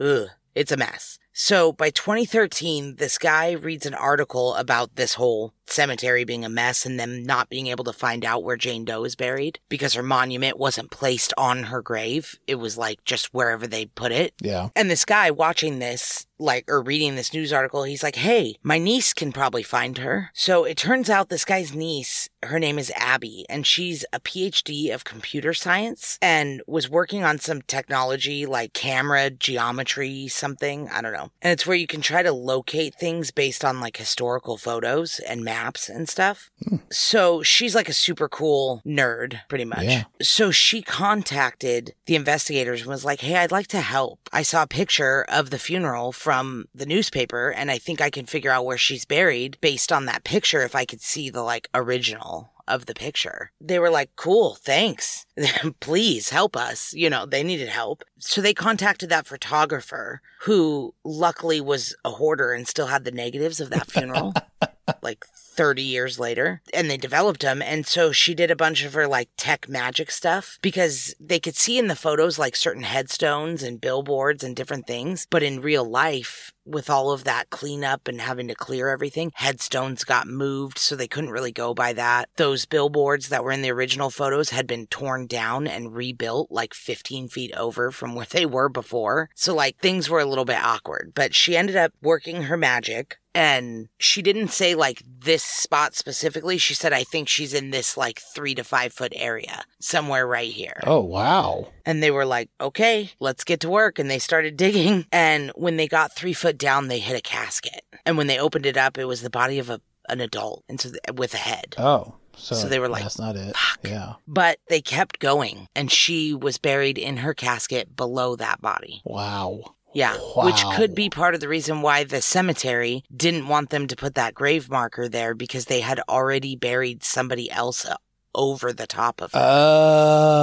ugh, 0.01 0.29
it's 0.55 0.73
a 0.73 0.77
mess. 0.77 1.19
So 1.33 1.73
by 1.73 1.91
2013, 1.91 2.97
this 2.97 3.17
guy 3.17 3.53
reads 3.53 3.87
an 3.87 3.95
article 3.95 4.55
about 4.57 4.97
this 4.97 5.15
whole 5.15 5.55
cemetery 5.71 6.25
being 6.25 6.45
a 6.45 6.49
mess 6.49 6.87
and 6.87 6.99
them 6.99 7.23
not 7.23 7.49
being 7.49 7.67
able 7.69 7.85
to 7.85 7.93
find 7.93 8.25
out 8.25 8.43
where 8.43 8.57
Jane 8.57 8.85
Doe 8.85 9.05
is 9.05 9.17
buried 9.17 9.61
because 9.69 9.95
her 9.95 10.03
monument 10.03 10.59
wasn't 10.59 10.91
placed 10.91 11.33
on 11.37 11.65
her 11.65 11.83
grave. 11.83 12.39
It 12.47 12.57
was 12.57 12.79
like 12.79 13.05
just 13.05 13.33
wherever 13.35 13.67
they 13.67 13.87
put 13.87 14.13
it. 14.13 14.35
Yeah. 14.41 14.69
And 14.75 14.91
this 14.91 15.05
guy 15.05 15.31
watching 15.31 15.79
this, 15.79 16.27
like, 16.39 16.65
or 16.69 16.83
reading 16.83 17.17
this 17.17 17.35
news 17.35 17.53
article, 17.53 17.83
he's 17.83 18.03
like, 18.03 18.17
hey, 18.17 18.57
my 18.63 18.79
niece 18.79 19.13
can 19.13 19.33
probably 19.33 19.63
find 19.63 19.99
her. 19.99 20.31
So 20.35 20.65
it 20.65 20.77
turns 20.77 21.11
out 21.11 21.29
this 21.29 21.45
guy's 21.45 21.75
niece, 21.75 22.29
her 22.45 22.59
name 22.59 22.79
is 22.79 22.93
Abby, 22.95 23.45
and 23.49 23.67
she's 23.67 24.05
a 24.13 24.21
PhD 24.21 24.95
of 24.95 25.05
computer 25.05 25.53
science 25.53 26.19
and 26.23 26.63
was 26.67 26.89
working 26.89 27.25
on 27.25 27.39
some 27.39 27.63
technology 27.63 28.47
like 28.47 28.73
camera 28.73 29.31
geometry, 29.31 30.29
something. 30.29 30.89
I 30.89 31.03
don't 31.03 31.13
know. 31.13 31.31
And 31.43 31.53
it's 31.53 31.67
where 31.67 31.77
you 31.77 31.87
can 31.87 32.01
try 32.01 32.23
to 32.23 32.33
locate 32.33 32.95
things 32.95 33.31
based 33.31 33.65
on 33.65 33.81
like 33.81 33.97
historical 33.97 34.57
photos 34.57 35.19
and 35.21 35.43
maps 35.43 35.58
and 35.89 36.09
stuff. 36.09 36.51
Hmm. 36.67 36.77
So 36.91 37.43
she's 37.43 37.75
like 37.75 37.89
a 37.89 37.93
super 37.93 38.29
cool 38.29 38.83
nerd, 38.87 39.41
pretty 39.49 39.65
much. 39.65 39.85
Yeah. 39.85 40.05
So 40.23 40.51
she 40.51 40.83
contacted 40.83 41.95
the 42.07 42.17
investigators 42.17 42.81
and 42.81 42.91
was 42.91 43.05
like, 43.05 43.21
Hey, 43.21 43.37
I'd 43.37 43.53
like 43.53 43.69
to 43.69 43.81
help. 43.81 44.21
I 44.33 44.43
saw 44.43 44.63
a 44.63 44.69
picture 44.69 45.25
of 45.29 45.51
the 45.51 45.59
funeral 45.59 46.13
from 46.13 46.67
the 46.75 46.87
newspaper 46.87 47.51
and 47.51 47.71
I 47.71 47.79
think 47.79 48.01
I 48.01 48.11
can 48.11 48.27
figure 48.27 48.51
out 48.51 48.65
where 48.65 48.79
she's 48.79 49.05
buried 49.05 49.59
based 49.61 49.93
on 49.93 50.07
that 50.07 50.25
picture 50.25 50.63
if 50.63 50.75
I 50.75 50.85
could 50.85 51.01
see 51.01 51.31
the 51.31 51.43
like 51.43 51.69
original 51.75 52.51
of 52.69 52.87
the 52.87 52.95
picture. 52.95 53.51
They 53.61 53.79
were 53.79 53.91
like, 53.91 54.15
cool, 54.15 54.55
thanks. 54.55 55.27
Please 55.81 56.31
help 56.31 56.57
us. 56.57 56.93
You 56.93 57.11
know, 57.11 57.27
they 57.27 57.43
needed 57.43 57.69
help. 57.69 58.05
So 58.19 58.41
they 58.41 58.55
contacted 58.55 59.09
that 59.09 59.27
photographer 59.27 60.21
who 60.43 60.95
luckily 61.05 61.61
was 61.61 61.97
a 62.05 62.11
hoarder 62.11 62.53
and 62.53 62.69
still 62.69 62.87
had 62.87 63.05
the 63.05 63.11
negatives 63.11 63.61
of 63.61 63.71
that 63.71 63.91
funeral. 63.91 64.35
like 65.03 65.25
30 65.35 65.83
years 65.83 66.19
later 66.19 66.63
and 66.73 66.89
they 66.89 66.97
developed 66.97 67.41
them 67.41 67.61
and 67.61 67.87
so 67.87 68.13
she 68.13 68.35
did 68.35 68.51
a 68.51 68.57
bunch 68.57 68.85
of 68.85 68.95
her 68.95 69.09
like 69.09 69.29
tech 69.37 69.69
magic 69.69 70.11
stuff 70.11 70.59
because 70.63 71.15
they 71.19 71.41
could 71.41 71.57
see 71.57 71.79
in 71.79 71.89
the 71.89 71.97
photos 71.97 72.39
like 72.39 72.55
certain 72.55 72.85
headstones 72.85 73.63
and 73.63 73.81
billboards 73.81 74.45
and 74.45 74.55
different 74.55 74.87
things 74.87 75.27
but 75.31 75.43
in 75.43 75.61
real 75.61 75.85
life 75.85 76.53
with 76.69 76.91
all 76.91 77.11
of 77.11 77.25
that 77.25 77.51
cleanup 77.51 78.07
and 78.07 78.21
having 78.21 78.49
to 78.49 78.55
clear 78.55 78.89
everything 78.89 79.33
headstones 79.35 80.05
got 80.05 80.27
moved 80.27 80.79
so 80.79 80.95
they 80.95 81.09
couldn't 81.09 81.31
really 81.31 81.53
go 81.53 81.73
by 81.75 81.93
that. 81.95 82.29
Those 82.37 82.67
billboards 82.67 83.31
that 83.31 83.43
were 83.43 83.53
in 83.53 83.63
the 83.63 83.73
original 83.73 84.11
photos 84.11 84.51
had 84.51 84.67
been 84.67 84.87
torn 84.87 85.27
down 85.27 85.67
and 85.67 85.95
rebuilt 85.95 86.51
like 86.51 86.75
15 86.75 87.29
feet 87.29 87.53
over 87.57 87.91
from 87.91 88.15
where 88.15 88.27
they 88.27 88.47
were 88.47 88.69
before. 88.69 89.31
So 89.35 89.55
like 89.55 89.79
things 89.81 90.11
were 90.11 90.21
a 90.21 90.27
little 90.27 90.45
bit 90.45 90.63
awkward 90.63 91.13
but 91.15 91.35
she 91.35 91.57
ended 91.57 91.77
up 91.77 91.93
working 92.03 92.43
her 92.45 92.57
magic 92.57 93.19
And 93.39 93.89
she 93.99 94.21
didn't 94.21 94.49
say 94.49 94.75
like 94.75 95.05
this 95.07 95.45
spot 95.45 95.95
specifically. 95.95 96.59
She 96.59 96.75
said, 96.75 96.93
I 96.93 97.05
think 97.05 97.29
she's 97.29 97.55
in 97.55 97.71
this 97.71 97.97
like 97.97 98.19
three 98.19 98.53
to 98.57 98.65
five 98.65 98.93
foot 98.93 99.13
area, 99.15 99.63
somewhere 99.81 100.27
right 100.27 100.51
here. 100.51 100.81
Oh, 100.85 101.01
wow. 101.01 101.69
And 101.87 102.03
they 102.03 102.11
were 102.11 102.27
like, 102.27 102.51
okay, 102.61 103.13
let's 103.21 103.45
get 103.45 103.61
to 103.61 103.69
work. 103.71 104.01
And 104.01 104.11
they 104.11 104.19
started 104.19 104.57
digging. 104.65 105.07
And 105.13 105.53
when 105.55 105.77
they 105.77 105.87
got 105.87 106.13
three 106.13 106.33
foot 106.33 106.59
down, 106.59 106.89
they 106.89 106.99
hit 106.99 107.17
a 107.17 107.23
casket. 107.23 107.83
And 108.05 108.19
when 108.19 108.27
they 108.27 108.41
opened 108.41 108.67
it 108.67 108.77
up, 108.77 108.99
it 108.99 109.05
was 109.05 109.23
the 109.23 109.31
body 109.31 109.61
of 109.61 109.71
a, 109.71 109.81
an 110.09 110.21
adult 110.21 110.65
and 110.69 110.81
so 110.81 110.91
with 111.15 111.33
a 111.35 111.39
head. 111.39 111.77
Oh. 111.79 112.17
So, 112.37 112.55
So 112.55 112.69
they 112.69 112.79
were 112.79 112.89
like, 112.89 113.03
that's 113.03 113.19
not 113.19 113.37
it. 113.37 113.57
"Fuck." 113.57 113.81
Yeah. 113.85 114.15
But 114.27 114.59
they 114.69 114.81
kept 114.81 115.19
going. 115.19 115.67
And 115.75 115.91
she 115.91 116.35
was 116.35 116.57
buried 116.59 116.97
in 116.97 117.19
her 117.19 117.35
casket 117.35 117.95
below 117.97 118.37
that 118.37 118.61
body. 118.61 119.03
Wow. 119.05 119.75
Yeah. 119.99 120.15
Which 120.37 120.63
could 120.77 120.95
be 120.95 121.11
part 121.11 121.35
of 121.35 121.41
the 121.41 121.49
reason 121.49 121.83
why 121.83 122.05
the 122.05 122.23
cemetery 122.23 123.03
didn't 123.15 123.49
want 123.49 123.71
them 123.71 123.89
to 123.89 123.97
put 123.97 124.15
that 124.15 124.33
grave 124.33 124.71
marker 124.71 125.09
there 125.09 125.35
because 125.35 125.65
they 125.65 125.81
had 125.81 126.01
already 126.09 126.55
buried 126.55 127.03
somebody 127.03 127.51
else 127.51 127.85
over 128.33 128.73
the 128.73 128.87
top 128.87 129.21
of 129.21 129.35
it. 129.35 129.41
Oh. 129.43 130.39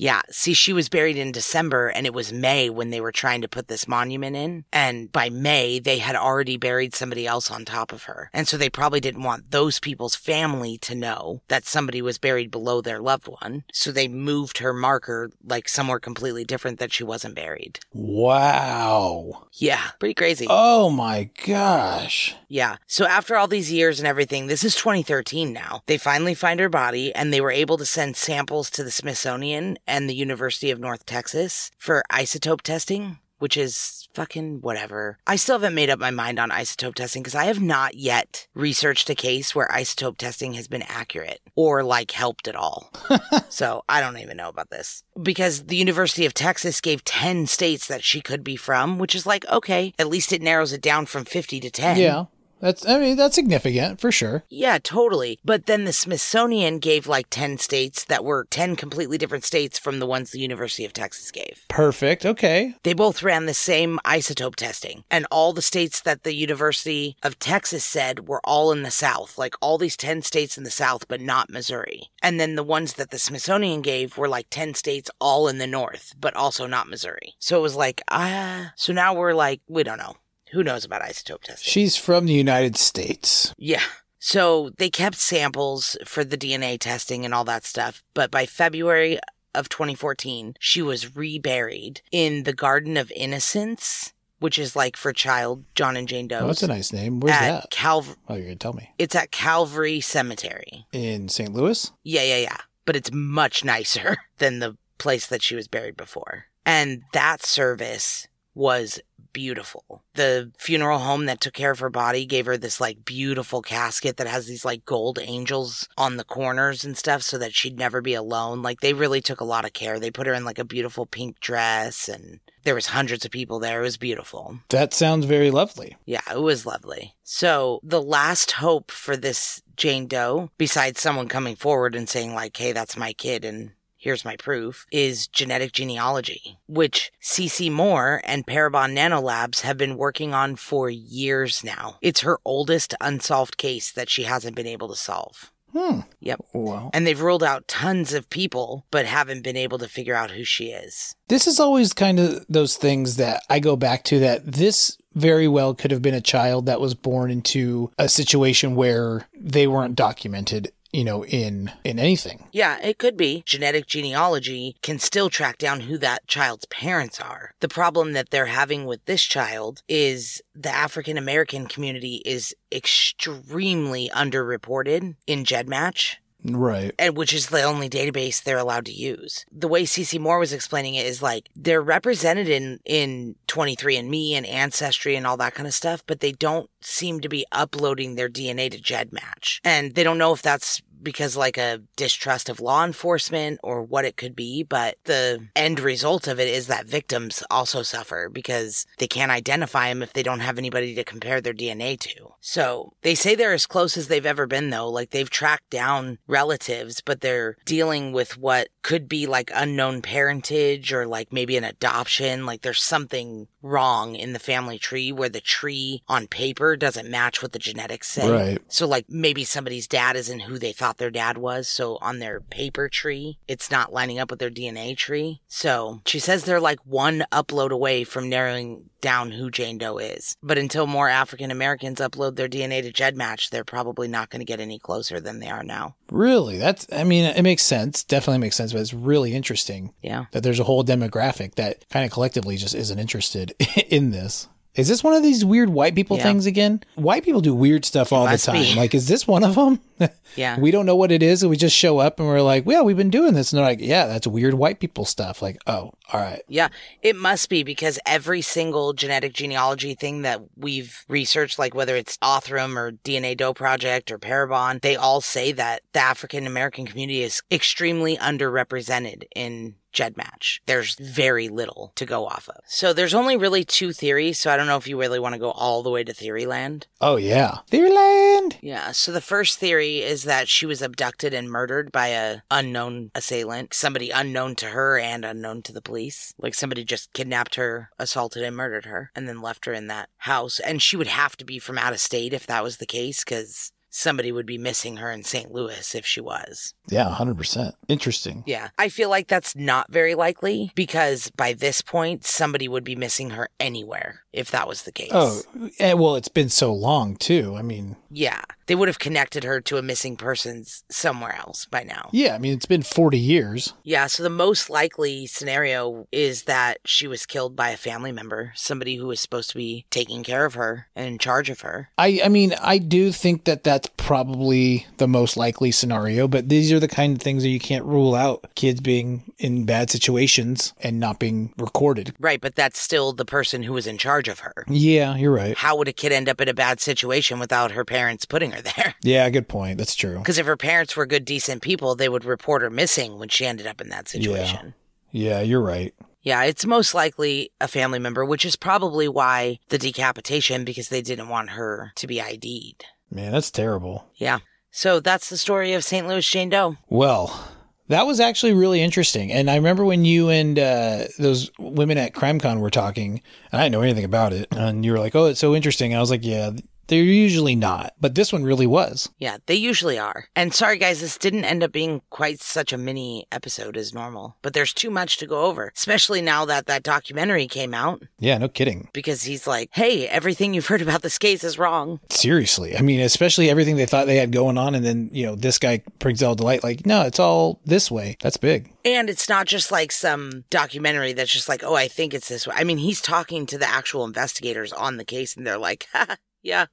Yeah. 0.00 0.22
See, 0.30 0.54
she 0.54 0.72
was 0.72 0.88
buried 0.88 1.18
in 1.18 1.30
December 1.30 1.88
and 1.88 2.06
it 2.06 2.14
was 2.14 2.32
May 2.32 2.70
when 2.70 2.88
they 2.88 3.02
were 3.02 3.12
trying 3.12 3.42
to 3.42 3.48
put 3.48 3.68
this 3.68 3.86
monument 3.86 4.34
in. 4.34 4.64
And 4.72 5.12
by 5.12 5.28
May, 5.28 5.78
they 5.78 5.98
had 5.98 6.16
already 6.16 6.56
buried 6.56 6.94
somebody 6.94 7.26
else 7.26 7.50
on 7.50 7.66
top 7.66 7.92
of 7.92 8.04
her. 8.04 8.30
And 8.32 8.48
so 8.48 8.56
they 8.56 8.70
probably 8.70 9.00
didn't 9.00 9.24
want 9.24 9.50
those 9.50 9.78
people's 9.78 10.14
family 10.14 10.78
to 10.78 10.94
know 10.94 11.42
that 11.48 11.66
somebody 11.66 12.00
was 12.00 12.16
buried 12.16 12.50
below 12.50 12.80
their 12.80 12.98
loved 12.98 13.28
one. 13.28 13.64
So 13.74 13.92
they 13.92 14.08
moved 14.08 14.56
her 14.58 14.72
marker 14.72 15.30
like 15.44 15.68
somewhere 15.68 16.00
completely 16.00 16.46
different 16.46 16.78
that 16.78 16.94
she 16.94 17.04
wasn't 17.04 17.34
buried. 17.34 17.80
Wow. 17.92 19.48
Yeah. 19.52 19.82
Pretty 19.98 20.14
crazy. 20.14 20.46
Oh 20.48 20.88
my 20.88 21.28
gosh. 21.44 22.34
Yeah. 22.48 22.78
So 22.86 23.04
after 23.04 23.36
all 23.36 23.48
these 23.48 23.70
years 23.70 24.00
and 24.00 24.08
everything, 24.08 24.46
this 24.46 24.64
is 24.64 24.74
2013 24.76 25.52
now. 25.52 25.82
They 25.84 25.98
finally 25.98 26.34
find 26.34 26.58
her 26.58 26.70
body 26.70 27.14
and 27.14 27.34
they 27.34 27.42
were 27.42 27.50
able 27.50 27.76
to 27.76 27.84
send 27.84 28.16
samples 28.16 28.70
to 28.70 28.82
the 28.82 28.90
Smithsonian 28.90 29.76
and 29.90 30.08
the 30.08 30.14
University 30.14 30.70
of 30.70 30.78
North 30.78 31.04
Texas 31.04 31.70
for 31.76 32.02
isotope 32.10 32.62
testing, 32.62 33.18
which 33.38 33.56
is 33.56 34.08
fucking 34.14 34.60
whatever. 34.60 35.18
I 35.26 35.36
still 35.36 35.56
haven't 35.56 35.74
made 35.74 35.90
up 35.90 35.98
my 35.98 36.10
mind 36.10 36.38
on 36.38 36.50
isotope 36.50 36.94
testing 36.94 37.22
because 37.22 37.34
I 37.34 37.44
have 37.44 37.60
not 37.60 37.94
yet 37.94 38.46
researched 38.54 39.10
a 39.10 39.14
case 39.14 39.54
where 39.54 39.68
isotope 39.68 40.18
testing 40.18 40.54
has 40.54 40.68
been 40.68 40.82
accurate 40.82 41.40
or 41.56 41.82
like 41.82 42.12
helped 42.12 42.48
at 42.48 42.56
all. 42.56 42.92
so 43.48 43.82
I 43.88 44.00
don't 44.00 44.18
even 44.18 44.36
know 44.36 44.48
about 44.48 44.70
this 44.70 45.02
because 45.20 45.64
the 45.64 45.76
University 45.76 46.26
of 46.26 46.34
Texas 46.34 46.80
gave 46.80 47.04
10 47.04 47.46
states 47.46 47.86
that 47.88 48.04
she 48.04 48.20
could 48.20 48.44
be 48.44 48.56
from, 48.56 48.98
which 48.98 49.14
is 49.14 49.26
like, 49.26 49.46
okay, 49.48 49.92
at 49.98 50.08
least 50.08 50.32
it 50.32 50.42
narrows 50.42 50.72
it 50.72 50.82
down 50.82 51.06
from 51.06 51.24
50 51.24 51.60
to 51.60 51.70
10. 51.70 51.96
Yeah. 51.98 52.24
That's 52.60 52.86
I 52.86 52.98
mean 52.98 53.16
that's 53.16 53.34
significant 53.34 54.00
for 54.00 54.12
sure. 54.12 54.44
Yeah, 54.48 54.78
totally. 54.82 55.38
But 55.44 55.66
then 55.66 55.84
the 55.84 55.92
Smithsonian 55.92 56.78
gave 56.78 57.06
like 57.06 57.26
10 57.30 57.58
states 57.58 58.04
that 58.04 58.24
were 58.24 58.46
10 58.50 58.76
completely 58.76 59.18
different 59.18 59.44
states 59.44 59.78
from 59.78 59.98
the 59.98 60.06
ones 60.06 60.30
the 60.30 60.40
University 60.40 60.84
of 60.84 60.92
Texas 60.92 61.30
gave. 61.30 61.64
Perfect. 61.68 62.26
Okay. 62.26 62.74
They 62.82 62.92
both 62.92 63.22
ran 63.22 63.46
the 63.46 63.54
same 63.54 63.98
isotope 64.04 64.56
testing, 64.56 65.04
and 65.10 65.26
all 65.30 65.52
the 65.52 65.62
states 65.62 66.00
that 66.02 66.22
the 66.22 66.34
University 66.34 67.16
of 67.22 67.38
Texas 67.38 67.84
said 67.84 68.28
were 68.28 68.40
all 68.44 68.72
in 68.72 68.82
the 68.82 68.90
South, 68.90 69.38
like 69.38 69.54
all 69.60 69.78
these 69.78 69.96
10 69.96 70.22
states 70.22 70.58
in 70.58 70.64
the 70.64 70.70
South, 70.70 71.08
but 71.08 71.20
not 71.20 71.50
Missouri. 71.50 72.10
And 72.22 72.38
then 72.38 72.56
the 72.56 72.62
ones 72.62 72.94
that 72.94 73.10
the 73.10 73.18
Smithsonian 73.18 73.80
gave 73.82 74.18
were 74.18 74.28
like 74.28 74.46
10 74.50 74.74
states 74.74 75.10
all 75.20 75.48
in 75.48 75.58
the 75.58 75.66
North, 75.66 76.14
but 76.20 76.36
also 76.36 76.66
not 76.66 76.88
Missouri. 76.88 77.34
So 77.38 77.58
it 77.58 77.62
was 77.62 77.76
like, 77.76 78.02
ah. 78.10 78.72
so 78.76 78.92
now 78.92 79.14
we're 79.14 79.34
like, 79.34 79.60
we 79.68 79.82
don't 79.82 79.98
know. 79.98 80.16
Who 80.52 80.62
knows 80.64 80.84
about 80.84 81.02
isotope 81.02 81.42
testing? 81.42 81.70
She's 81.70 81.96
from 81.96 82.26
the 82.26 82.32
United 82.32 82.76
States. 82.76 83.54
Yeah. 83.58 83.82
So 84.18 84.70
they 84.76 84.90
kept 84.90 85.16
samples 85.16 85.96
for 86.04 86.24
the 86.24 86.36
DNA 86.36 86.78
testing 86.78 87.24
and 87.24 87.32
all 87.32 87.44
that 87.44 87.64
stuff. 87.64 88.02
But 88.14 88.30
by 88.30 88.44
February 88.46 89.18
of 89.54 89.68
2014, 89.68 90.54
she 90.60 90.82
was 90.82 91.16
reburied 91.16 92.02
in 92.12 92.42
the 92.44 92.52
Garden 92.52 92.96
of 92.96 93.10
Innocence, 93.16 94.12
which 94.38 94.58
is 94.58 94.76
like 94.76 94.96
for 94.96 95.12
child 95.12 95.64
John 95.74 95.96
and 95.96 96.06
Jane 96.06 96.28
Doe. 96.28 96.40
Oh, 96.40 96.46
that's 96.48 96.62
a 96.62 96.68
nice 96.68 96.92
name. 96.92 97.20
Where's 97.20 97.34
at 97.36 97.40
that? 97.62 97.70
Calv- 97.70 98.16
Oh, 98.28 98.34
you're 98.34 98.44
gonna 98.44 98.56
tell 98.56 98.72
me. 98.74 98.90
it's 98.98 99.14
at 99.14 99.30
Calvary 99.32 100.00
Cemetery. 100.00 100.86
In 100.92 101.28
St. 101.28 101.52
Louis? 101.52 101.90
Yeah, 102.02 102.22
yeah, 102.22 102.38
yeah. 102.38 102.56
But 102.84 102.96
it's 102.96 103.10
much 103.12 103.64
nicer 103.64 104.18
than 104.38 104.58
the 104.58 104.76
place 104.98 105.26
that 105.26 105.42
she 105.42 105.54
was 105.54 105.66
buried 105.68 105.96
before. 105.96 106.44
And 106.66 107.02
that 107.14 107.42
service 107.42 108.28
was 108.54 109.00
beautiful. 109.32 110.02
The 110.14 110.52
funeral 110.58 110.98
home 110.98 111.26
that 111.26 111.40
took 111.40 111.54
care 111.54 111.70
of 111.70 111.78
her 111.80 111.90
body 111.90 112.26
gave 112.26 112.46
her 112.46 112.56
this 112.56 112.80
like 112.80 113.04
beautiful 113.04 113.62
casket 113.62 114.16
that 114.16 114.26
has 114.26 114.46
these 114.46 114.64
like 114.64 114.84
gold 114.84 115.18
angels 115.20 115.88
on 115.96 116.16
the 116.16 116.24
corners 116.24 116.84
and 116.84 116.96
stuff 116.96 117.22
so 117.22 117.38
that 117.38 117.54
she'd 117.54 117.78
never 117.78 118.00
be 118.00 118.14
alone. 118.14 118.62
Like 118.62 118.80
they 118.80 118.92
really 118.92 119.20
took 119.20 119.40
a 119.40 119.44
lot 119.44 119.64
of 119.64 119.72
care. 119.72 119.98
They 119.98 120.10
put 120.10 120.26
her 120.26 120.34
in 120.34 120.44
like 120.44 120.58
a 120.58 120.64
beautiful 120.64 121.06
pink 121.06 121.40
dress 121.40 122.08
and 122.08 122.40
there 122.64 122.74
was 122.74 122.86
hundreds 122.86 123.24
of 123.24 123.30
people 123.30 123.58
there. 123.58 123.80
It 123.80 123.84
was 123.84 123.96
beautiful. 123.96 124.60
That 124.68 124.92
sounds 124.92 125.26
very 125.26 125.50
lovely. 125.50 125.96
Yeah, 126.04 126.20
it 126.30 126.40
was 126.40 126.66
lovely. 126.66 127.14
So 127.22 127.80
the 127.82 128.02
last 128.02 128.52
hope 128.52 128.90
for 128.90 129.16
this 129.16 129.62
Jane 129.76 130.06
Doe, 130.06 130.50
besides 130.58 131.00
someone 131.00 131.28
coming 131.28 131.56
forward 131.56 131.94
and 131.94 132.08
saying 132.08 132.34
like, 132.34 132.56
"Hey, 132.56 132.72
that's 132.72 132.98
my 132.98 133.14
kid," 133.14 133.44
and 133.46 133.72
here's 134.00 134.24
my 134.24 134.34
proof, 134.36 134.86
is 134.90 135.28
genetic 135.28 135.72
genealogy, 135.72 136.58
which 136.66 137.12
CeCe 137.22 137.70
Moore 137.70 138.20
and 138.24 138.46
Parabon 138.46 138.96
Nanolabs 138.96 139.60
have 139.60 139.76
been 139.76 139.96
working 139.96 140.34
on 140.34 140.56
for 140.56 140.90
years 140.90 141.62
now. 141.62 141.98
It's 142.00 142.20
her 142.22 142.38
oldest 142.44 142.94
unsolved 143.00 143.58
case 143.58 143.92
that 143.92 144.08
she 144.08 144.24
hasn't 144.24 144.56
been 144.56 144.66
able 144.66 144.88
to 144.88 144.96
solve. 144.96 145.52
Hmm. 145.72 146.00
Yep. 146.18 146.40
Well, 146.52 146.90
And 146.92 147.06
they've 147.06 147.20
ruled 147.20 147.44
out 147.44 147.68
tons 147.68 148.12
of 148.12 148.28
people, 148.28 148.86
but 148.90 149.06
haven't 149.06 149.42
been 149.42 149.56
able 149.56 149.78
to 149.78 149.86
figure 149.86 150.16
out 150.16 150.32
who 150.32 150.42
she 150.42 150.70
is. 150.70 151.14
this 151.28 151.46
is 151.46 151.60
always 151.60 151.92
kind 151.92 152.18
of 152.18 152.44
those 152.48 152.76
things 152.76 153.16
that 153.16 153.44
I 153.48 153.60
go 153.60 153.76
back 153.76 154.02
to 154.04 154.18
that 154.18 154.44
this 154.44 154.98
very 155.14 155.46
well 155.46 155.74
could 155.74 155.92
have 155.92 156.02
been 156.02 156.14
a 156.14 156.20
child 156.20 156.66
that 156.66 156.80
was 156.80 156.94
born 156.94 157.30
into 157.30 157.92
a 157.98 158.08
situation 158.08 158.74
where 158.74 159.28
they 159.32 159.68
weren't 159.68 159.94
documented, 159.94 160.72
you 160.92 161.04
know, 161.04 161.24
in 161.24 161.72
in 161.84 161.98
anything. 161.98 162.48
Yeah, 162.52 162.78
it 162.82 162.98
could 162.98 163.16
be. 163.16 163.42
Genetic 163.46 163.86
genealogy 163.86 164.76
can 164.82 164.98
still 164.98 165.30
track 165.30 165.58
down 165.58 165.80
who 165.80 165.98
that 165.98 166.26
child's 166.26 166.66
parents 166.66 167.20
are. 167.20 167.54
The 167.60 167.68
problem 167.68 168.12
that 168.12 168.30
they're 168.30 168.46
having 168.46 168.84
with 168.84 169.04
this 169.04 169.22
child 169.22 169.82
is 169.88 170.42
the 170.54 170.70
African 170.70 171.16
American 171.16 171.66
community 171.66 172.22
is 172.24 172.54
extremely 172.72 174.10
underreported 174.14 175.16
in 175.26 175.44
GEDmatch. 175.44 176.16
Right. 176.44 176.92
And 176.98 177.16
which 177.16 177.32
is 177.32 177.48
the 177.48 177.62
only 177.62 177.88
database 177.88 178.42
they're 178.42 178.58
allowed 178.58 178.86
to 178.86 178.92
use. 178.92 179.44
The 179.52 179.68
way 179.68 179.84
CeCe 179.84 180.18
Moore 180.18 180.38
was 180.38 180.52
explaining 180.52 180.94
it 180.94 181.06
is 181.06 181.22
like 181.22 181.48
they're 181.54 181.82
represented 181.82 182.48
in 182.48 182.80
in 182.84 183.36
23andMe 183.48 184.32
and 184.32 184.46
Ancestry 184.46 185.16
and 185.16 185.26
all 185.26 185.36
that 185.36 185.54
kind 185.54 185.66
of 185.66 185.74
stuff, 185.74 186.02
but 186.06 186.20
they 186.20 186.32
don't 186.32 186.70
seem 186.80 187.20
to 187.20 187.28
be 187.28 187.44
uploading 187.52 188.14
their 188.14 188.28
DNA 188.28 188.70
to 188.70 188.78
GEDmatch. 188.78 189.60
And 189.64 189.94
they 189.94 190.02
don't 190.02 190.18
know 190.18 190.32
if 190.32 190.42
that's 190.42 190.80
because 191.02 191.36
like 191.36 191.56
a 191.56 191.82
distrust 191.96 192.48
of 192.48 192.60
law 192.60 192.84
enforcement 192.84 193.60
or 193.62 193.82
what 193.82 194.04
it 194.04 194.16
could 194.16 194.36
be, 194.36 194.62
but 194.62 194.96
the 195.04 195.48
end 195.56 195.80
result 195.80 196.26
of 196.26 196.40
it 196.40 196.48
is 196.48 196.66
that 196.66 196.86
victims 196.86 197.42
also 197.50 197.82
suffer 197.82 198.28
because 198.28 198.86
they 198.98 199.06
can't 199.06 199.32
identify 199.32 199.88
them 199.88 200.02
if 200.02 200.12
they 200.12 200.22
don't 200.22 200.40
have 200.40 200.58
anybody 200.58 200.94
to 200.94 201.04
compare 201.04 201.40
their 201.40 201.54
DNA 201.54 201.98
to. 201.98 202.34
So 202.40 202.92
they 203.02 203.14
say 203.14 203.34
they're 203.34 203.52
as 203.52 203.66
close 203.66 203.96
as 203.96 204.08
they've 204.08 204.26
ever 204.26 204.46
been 204.46 204.70
though. 204.70 204.88
Like 204.88 205.10
they've 205.10 205.30
tracked 205.30 205.70
down 205.70 206.18
relatives, 206.26 207.00
but 207.00 207.20
they're 207.20 207.56
dealing 207.64 208.12
with 208.12 208.38
what 208.38 208.68
could 208.82 209.08
be 209.08 209.26
like 209.26 209.50
unknown 209.54 210.02
parentage 210.02 210.92
or 210.92 211.06
like 211.06 211.32
maybe 211.32 211.56
an 211.56 211.64
adoption. 211.64 212.46
Like 212.46 212.62
there's 212.62 212.82
something 212.82 213.48
wrong 213.62 214.14
in 214.16 214.32
the 214.32 214.38
family 214.38 214.78
tree 214.78 215.12
where 215.12 215.28
the 215.28 215.40
tree 215.40 216.02
on 216.08 216.26
paper 216.26 216.76
doesn't 216.76 217.10
match 217.10 217.42
what 217.42 217.52
the 217.52 217.58
genetics 217.58 218.08
say. 218.08 218.30
Right. 218.30 218.58
So 218.68 218.86
like 218.86 219.06
maybe 219.08 219.44
somebody's 219.44 219.86
dad 219.86 220.16
isn't 220.16 220.40
who 220.40 220.58
they 220.58 220.72
thought 220.72 220.98
their 220.98 221.10
dad 221.10 221.38
was. 221.38 221.68
So 221.68 221.98
on 222.00 222.18
their 222.18 222.40
paper 222.40 222.88
tree, 222.88 223.38
it's 223.48 223.70
not 223.70 223.92
lining 223.92 224.18
up 224.18 224.30
with 224.30 224.40
their 224.40 224.50
DNA 224.50 224.96
tree. 224.96 225.40
So 225.48 226.00
she 226.06 226.18
says 226.18 226.44
they're 226.44 226.60
like 226.60 226.80
one 226.86 227.24
upload 227.32 227.70
away 227.70 228.04
from 228.04 228.28
narrowing 228.28 228.90
down 229.00 229.30
who 229.32 229.50
Jane 229.50 229.78
Doe 229.78 229.98
is. 229.98 230.36
But 230.42 230.58
until 230.58 230.86
more 230.86 231.08
African 231.08 231.50
Americans 231.50 232.00
upload 232.00 232.36
their 232.36 232.48
DNA 232.48 232.82
to 232.82 232.92
GEDmatch, 232.92 233.50
they're 233.50 233.64
probably 233.64 234.08
not 234.08 234.30
going 234.30 234.40
to 234.40 234.44
get 234.46 234.60
any 234.60 234.78
closer 234.78 235.20
than 235.20 235.40
they 235.40 235.48
are 235.48 235.62
now. 235.62 235.94
Really? 236.10 236.58
That's 236.58 236.86
I 236.92 237.04
mean, 237.04 237.24
it 237.24 237.42
makes 237.42 237.62
sense. 237.62 238.04
Definitely 238.04 238.38
makes 238.40 238.56
sense, 238.56 238.72
but 238.72 238.80
it's 238.82 238.94
really 238.94 239.34
interesting 239.34 239.92
Yeah. 240.02 240.26
that 240.32 240.42
there's 240.42 240.60
a 240.60 240.64
whole 240.64 240.84
demographic 240.84 241.54
that 241.56 241.88
kind 241.88 242.04
of 242.04 242.10
collectively 242.12 242.56
just 242.56 242.74
isn't 242.74 242.98
interested 242.98 243.54
in 243.88 244.10
this. 244.10 244.48
Is 244.76 244.86
this 244.86 245.02
one 245.02 245.14
of 245.14 245.22
these 245.24 245.44
weird 245.44 245.70
white 245.70 245.96
people 245.96 246.16
Yeah. 246.16 246.22
things 246.22 246.46
again? 246.46 246.82
White 246.94 247.24
people 247.24 247.40
do 247.40 247.52
weird 247.52 247.84
stuff 247.84 248.12
all 248.12 248.26
the 248.28 248.38
time. 248.38 248.62
be. 248.62 248.74
Like, 248.76 248.94
is 248.94 249.08
this 249.08 249.26
one 249.26 249.42
of 249.42 249.54
them? 249.56 249.80
Yeah. 250.36 250.60
we 250.60 250.70
don't 250.70 250.86
know 250.86 250.94
what 250.94 251.10
it 251.10 251.24
is, 251.24 251.42
and 251.42 251.50
we 251.50 251.56
just 251.56 251.76
show 251.76 251.98
up 251.98 252.20
and 252.20 252.28
we're 252.28 252.40
like, 252.40 252.64
"Yeah, 252.64 252.82
we've 252.82 252.96
been 252.96 253.10
doing 253.10 253.34
this," 253.34 253.52
and 253.52 253.58
they're 253.58 253.66
like, 253.66 253.80
"Yeah, 253.80 254.06
that's 254.06 254.28
weird 254.28 254.54
white 254.54 254.78
people 254.78 255.04
stuff." 255.04 255.42
Like, 255.42 255.58
oh, 255.66 255.90
all 256.12 256.20
right, 256.20 256.40
Yeah, 256.46 256.68
it 257.02 257.16
must 257.16 257.48
be 257.48 257.64
because 257.64 257.98
every 258.06 258.40
single 258.40 258.92
genetic 258.92 259.32
genealogy 259.34 259.94
thing 259.96 260.22
that 260.22 260.40
we've 260.56 261.04
researched, 261.08 261.58
like 261.58 261.74
whether 261.74 261.96
it's 261.96 262.16
Othram 262.18 262.76
or 262.76 262.92
DNA 262.92 263.36
Doe 263.36 263.52
Project 263.52 264.12
or 264.12 264.18
Parabon, 264.20 264.80
they 264.82 264.94
all 264.94 265.20
say 265.20 265.50
that 265.50 265.82
the 265.92 266.00
African 266.00 266.46
American 266.46 266.86
community 266.86 267.22
is 267.24 267.42
extremely 267.50 268.16
underrepresented 268.16 269.24
in 269.34 269.74
GEDmatch. 269.92 270.60
There's 270.66 270.94
very 270.94 271.48
little 271.48 271.92
to 271.96 272.06
go 272.06 272.26
off 272.26 272.48
of. 272.48 272.62
So 272.66 272.92
there's 272.92 273.14
only 273.14 273.36
really 273.36 273.64
two 273.64 273.92
theories, 273.92 274.38
so 274.38 274.50
I 274.50 274.56
don't 274.56 274.66
know 274.66 274.76
if 274.76 274.86
you 274.86 274.98
really 274.98 275.18
want 275.18 275.34
to 275.34 275.38
go 275.38 275.50
all 275.50 275.82
the 275.82 275.90
way 275.90 276.04
to 276.04 276.12
Theoryland. 276.12 276.84
oh 277.00 277.16
yeah, 277.16 277.58
Theoryland. 277.70 278.58
Yeah, 278.62 278.92
so 278.92 279.12
the 279.12 279.20
first 279.20 279.58
theory 279.58 279.98
is 280.02 280.24
that 280.24 280.48
she 280.48 280.66
was 280.66 280.82
abducted 280.82 281.34
and 281.34 281.50
murdered 281.50 281.92
by 281.92 282.08
a 282.08 282.40
unknown 282.50 283.10
assailant, 283.14 283.74
somebody 283.74 284.10
unknown 284.10 284.54
to 284.56 284.66
her 284.66 284.98
and 284.98 285.24
unknown 285.24 285.62
to 285.62 285.72
the 285.72 285.82
police. 285.82 286.32
Like 286.38 286.54
somebody 286.54 286.84
just 286.84 287.12
kidnapped 287.12 287.56
her, 287.56 287.90
assaulted 287.98 288.42
and 288.42 288.56
murdered 288.56 288.86
her, 288.86 289.10
and 289.14 289.28
then 289.28 289.42
left 289.42 289.64
her 289.66 289.72
in 289.72 289.86
that 289.88 290.08
house. 290.18 290.60
And 290.60 290.80
she 290.80 290.96
would 290.96 291.06
have 291.08 291.36
to 291.38 291.44
be 291.44 291.58
from 291.58 291.78
out 291.78 291.92
of 291.92 292.00
state 292.00 292.32
if 292.32 292.46
that 292.46 292.62
was 292.62 292.78
the 292.78 292.86
case, 292.86 293.24
because 293.24 293.72
somebody 293.90 294.32
would 294.32 294.46
be 294.46 294.56
missing 294.58 294.96
her 294.98 295.10
in 295.10 295.22
St. 295.24 295.52
Louis 295.52 295.94
if 295.94 296.06
she 296.06 296.20
was. 296.20 296.74
Yeah, 296.88 297.10
hundred 297.10 297.36
percent. 297.36 297.74
Interesting. 297.88 298.44
Yeah. 298.46 298.68
I 298.78 298.88
feel 298.88 299.10
like 299.10 299.28
that's 299.28 299.54
not 299.54 299.90
very 299.92 300.14
likely 300.14 300.72
because 300.74 301.30
by 301.36 301.52
this 301.52 301.82
point, 301.82 302.24
somebody 302.24 302.68
would 302.68 302.84
be 302.84 302.96
missing 302.96 303.30
her 303.30 303.48
anywhere 303.58 304.20
if 304.32 304.50
that 304.52 304.68
was 304.68 304.82
the 304.82 304.92
case. 304.92 305.10
Oh, 305.12 305.42
and 305.78 305.98
well, 305.98 306.16
it's 306.16 306.28
been 306.28 306.48
so 306.48 306.72
long 306.72 307.16
too. 307.16 307.56
I 307.56 307.62
mean, 307.62 307.96
Yeah. 308.10 308.42
They 308.70 308.76
would 308.76 308.86
have 308.86 309.00
connected 309.00 309.42
her 309.42 309.60
to 309.62 309.78
a 309.78 309.82
missing 309.82 310.14
person's 310.14 310.84
somewhere 310.88 311.34
else 311.34 311.66
by 311.66 311.82
now. 311.82 312.08
yeah, 312.12 312.36
I 312.36 312.38
mean, 312.38 312.52
it's 312.52 312.66
been 312.66 312.84
forty 312.84 313.18
years. 313.18 313.74
Yeah, 313.82 314.06
so 314.06 314.22
the 314.22 314.30
most 314.30 314.70
likely 314.70 315.26
scenario 315.26 316.06
is 316.12 316.44
that 316.44 316.78
she 316.84 317.08
was 317.08 317.26
killed 317.26 317.56
by 317.56 317.70
a 317.70 317.76
family 317.76 318.12
member, 318.12 318.52
somebody 318.54 318.94
who 318.94 319.08
was 319.08 319.18
supposed 319.18 319.50
to 319.50 319.56
be 319.56 319.86
taking 319.90 320.22
care 320.22 320.44
of 320.44 320.54
her 320.54 320.86
and 320.94 321.08
in 321.08 321.18
charge 321.18 321.50
of 321.50 321.62
her. 321.62 321.90
I, 321.98 322.20
I 322.24 322.28
mean, 322.28 322.54
I 322.62 322.78
do 322.78 323.10
think 323.10 323.42
that 323.46 323.64
that's 323.64 323.90
probably 323.96 324.86
the 324.98 325.08
most 325.08 325.36
likely 325.36 325.72
scenario, 325.72 326.28
but 326.28 326.48
these 326.48 326.70
are 326.70 326.78
the 326.78 326.86
kind 326.86 327.16
of 327.16 327.20
things 327.20 327.42
that 327.42 327.48
you 327.48 327.58
can't 327.58 327.84
rule 327.84 328.14
out. 328.14 328.54
Kids 328.54 328.80
being 328.80 329.32
in 329.40 329.64
bad 329.64 329.90
situations 329.90 330.74
and 330.80 331.00
not 331.00 331.18
being 331.18 331.52
recorded. 331.56 332.14
Right, 332.20 332.40
but 332.40 332.54
that's 332.54 332.78
still 332.78 333.12
the 333.12 333.24
person 333.24 333.64
who 333.64 333.72
was 333.72 333.88
in 333.88 333.98
charge 333.98 334.28
of 334.28 334.40
her. 334.40 334.64
Yeah, 334.68 335.16
you're 335.16 335.34
right. 335.34 335.56
How 335.56 335.74
would 335.76 335.88
a 335.88 335.92
kid 335.92 336.12
end 336.12 336.28
up 336.28 336.40
in 336.40 336.46
a 336.46 336.54
bad 336.54 336.78
situation 336.78 337.40
without 337.40 337.72
her 337.72 337.84
parents 337.84 338.26
putting 338.26 338.52
her 338.52 338.59
there? 338.60 338.94
Yeah, 339.02 339.28
good 339.30 339.48
point. 339.48 339.78
That's 339.78 339.94
true. 339.94 340.18
Because 340.18 340.38
if 340.38 340.46
her 340.46 340.56
parents 340.56 340.96
were 340.96 341.06
good, 341.06 341.24
decent 341.24 341.62
people, 341.62 341.94
they 341.94 342.08
would 342.08 342.24
report 342.24 342.62
her 342.62 342.70
missing 342.70 343.18
when 343.18 343.28
she 343.28 343.46
ended 343.46 343.66
up 343.66 343.80
in 343.80 343.88
that 343.88 344.08
situation. 344.08 344.74
Yeah, 345.10 345.40
you're 345.40 345.62
right. 345.62 345.94
Yeah, 346.22 346.44
it's 346.44 346.66
most 346.66 346.92
likely 346.94 347.50
a 347.60 347.68
family 347.68 347.98
member, 347.98 348.24
which 348.24 348.44
is 348.44 348.56
probably 348.56 349.08
why 349.08 349.58
the 349.68 349.78
decapitation, 349.78 350.64
because 350.64 350.90
they 350.90 351.00
didn't 351.00 351.28
want 351.28 351.50
her 351.50 351.92
to 351.96 352.06
be 352.06 352.20
ID'd. 352.20 352.84
Man, 353.10 353.32
that's 353.32 353.50
terrible. 353.50 354.06
Yeah. 354.16 354.40
So 354.70 355.00
that's 355.00 355.30
the 355.30 355.38
story 355.38 355.72
of 355.72 355.82
St. 355.82 356.06
Louis 356.06 356.28
Jane 356.28 356.50
Doe. 356.50 356.76
Well, 356.88 357.48
that 357.88 358.06
was 358.06 358.20
actually 358.20 358.52
really 358.52 358.80
interesting. 358.80 359.32
And 359.32 359.50
I 359.50 359.56
remember 359.56 359.84
when 359.84 360.04
you 360.04 360.28
and 360.28 360.58
uh, 360.58 361.04
those 361.18 361.50
women 361.58 361.98
at 361.98 362.14
CrimeCon 362.14 362.60
were 362.60 362.70
talking, 362.70 363.20
and 363.50 363.60
I 363.60 363.64
didn't 363.64 363.72
know 363.72 363.82
anything 363.82 364.04
about 364.04 364.32
it. 364.32 364.46
And 364.52 364.84
you 364.84 364.92
were 364.92 365.00
like, 365.00 365.16
oh, 365.16 365.26
it's 365.26 365.40
so 365.40 365.56
interesting. 365.56 365.92
And 365.92 365.98
I 365.98 366.00
was 366.00 366.10
like, 366.10 366.24
yeah, 366.24 366.50
they're 366.90 367.02
usually 367.02 367.54
not. 367.54 367.94
But 368.00 368.16
this 368.16 368.32
one 368.32 368.42
really 368.42 368.66
was. 368.66 369.08
Yeah, 369.18 369.38
they 369.46 369.54
usually 369.54 369.98
are. 369.98 370.26
And 370.34 370.52
sorry, 370.52 370.76
guys, 370.76 371.00
this 371.00 371.16
didn't 371.16 371.44
end 371.44 371.62
up 371.62 371.70
being 371.70 372.02
quite 372.10 372.40
such 372.40 372.72
a 372.72 372.78
mini 372.78 373.26
episode 373.30 373.76
as 373.76 373.94
normal. 373.94 374.36
But 374.42 374.54
there's 374.54 374.74
too 374.74 374.90
much 374.90 375.16
to 375.18 375.26
go 375.26 375.44
over, 375.44 375.72
especially 375.76 376.20
now 376.20 376.44
that 376.46 376.66
that 376.66 376.82
documentary 376.82 377.46
came 377.46 377.72
out. 377.72 378.02
Yeah, 378.18 378.38
no 378.38 378.48
kidding. 378.48 378.88
Because 378.92 379.22
he's 379.22 379.46
like, 379.46 379.70
hey, 379.72 380.08
everything 380.08 380.52
you've 380.52 380.66
heard 380.66 380.82
about 380.82 381.02
this 381.02 381.16
case 381.16 381.44
is 381.44 381.58
wrong. 381.58 382.00
Seriously. 382.10 382.76
I 382.76 382.82
mean, 382.82 383.00
especially 383.00 383.48
everything 383.48 383.76
they 383.76 383.86
thought 383.86 384.06
they 384.06 384.16
had 384.16 384.32
going 384.32 384.58
on. 384.58 384.74
And 384.74 384.84
then, 384.84 385.10
you 385.12 385.24
know, 385.24 385.36
this 385.36 385.58
guy 385.58 385.82
brings 386.00 386.22
all 386.22 386.34
to 386.34 386.42
light 386.42 386.64
like, 386.64 386.84
no, 386.84 387.02
it's 387.02 387.20
all 387.20 387.60
this 387.64 387.88
way. 387.88 388.16
That's 388.20 388.36
big. 388.36 388.72
And 388.84 389.08
it's 389.08 389.28
not 389.28 389.46
just 389.46 389.70
like 389.70 389.92
some 389.92 390.44
documentary 390.50 391.12
that's 391.12 391.32
just 391.32 391.48
like, 391.48 391.62
oh, 391.62 391.76
I 391.76 391.86
think 391.86 392.14
it's 392.14 392.28
this 392.28 392.48
way. 392.48 392.54
I 392.56 392.64
mean, 392.64 392.78
he's 392.78 393.00
talking 393.00 393.46
to 393.46 393.58
the 393.58 393.68
actual 393.68 394.04
investigators 394.04 394.72
on 394.72 394.96
the 394.96 395.04
case, 395.04 395.36
and 395.36 395.46
they're 395.46 395.58
like, 395.58 395.86
ha, 395.92 396.16
yeah, 396.42 396.66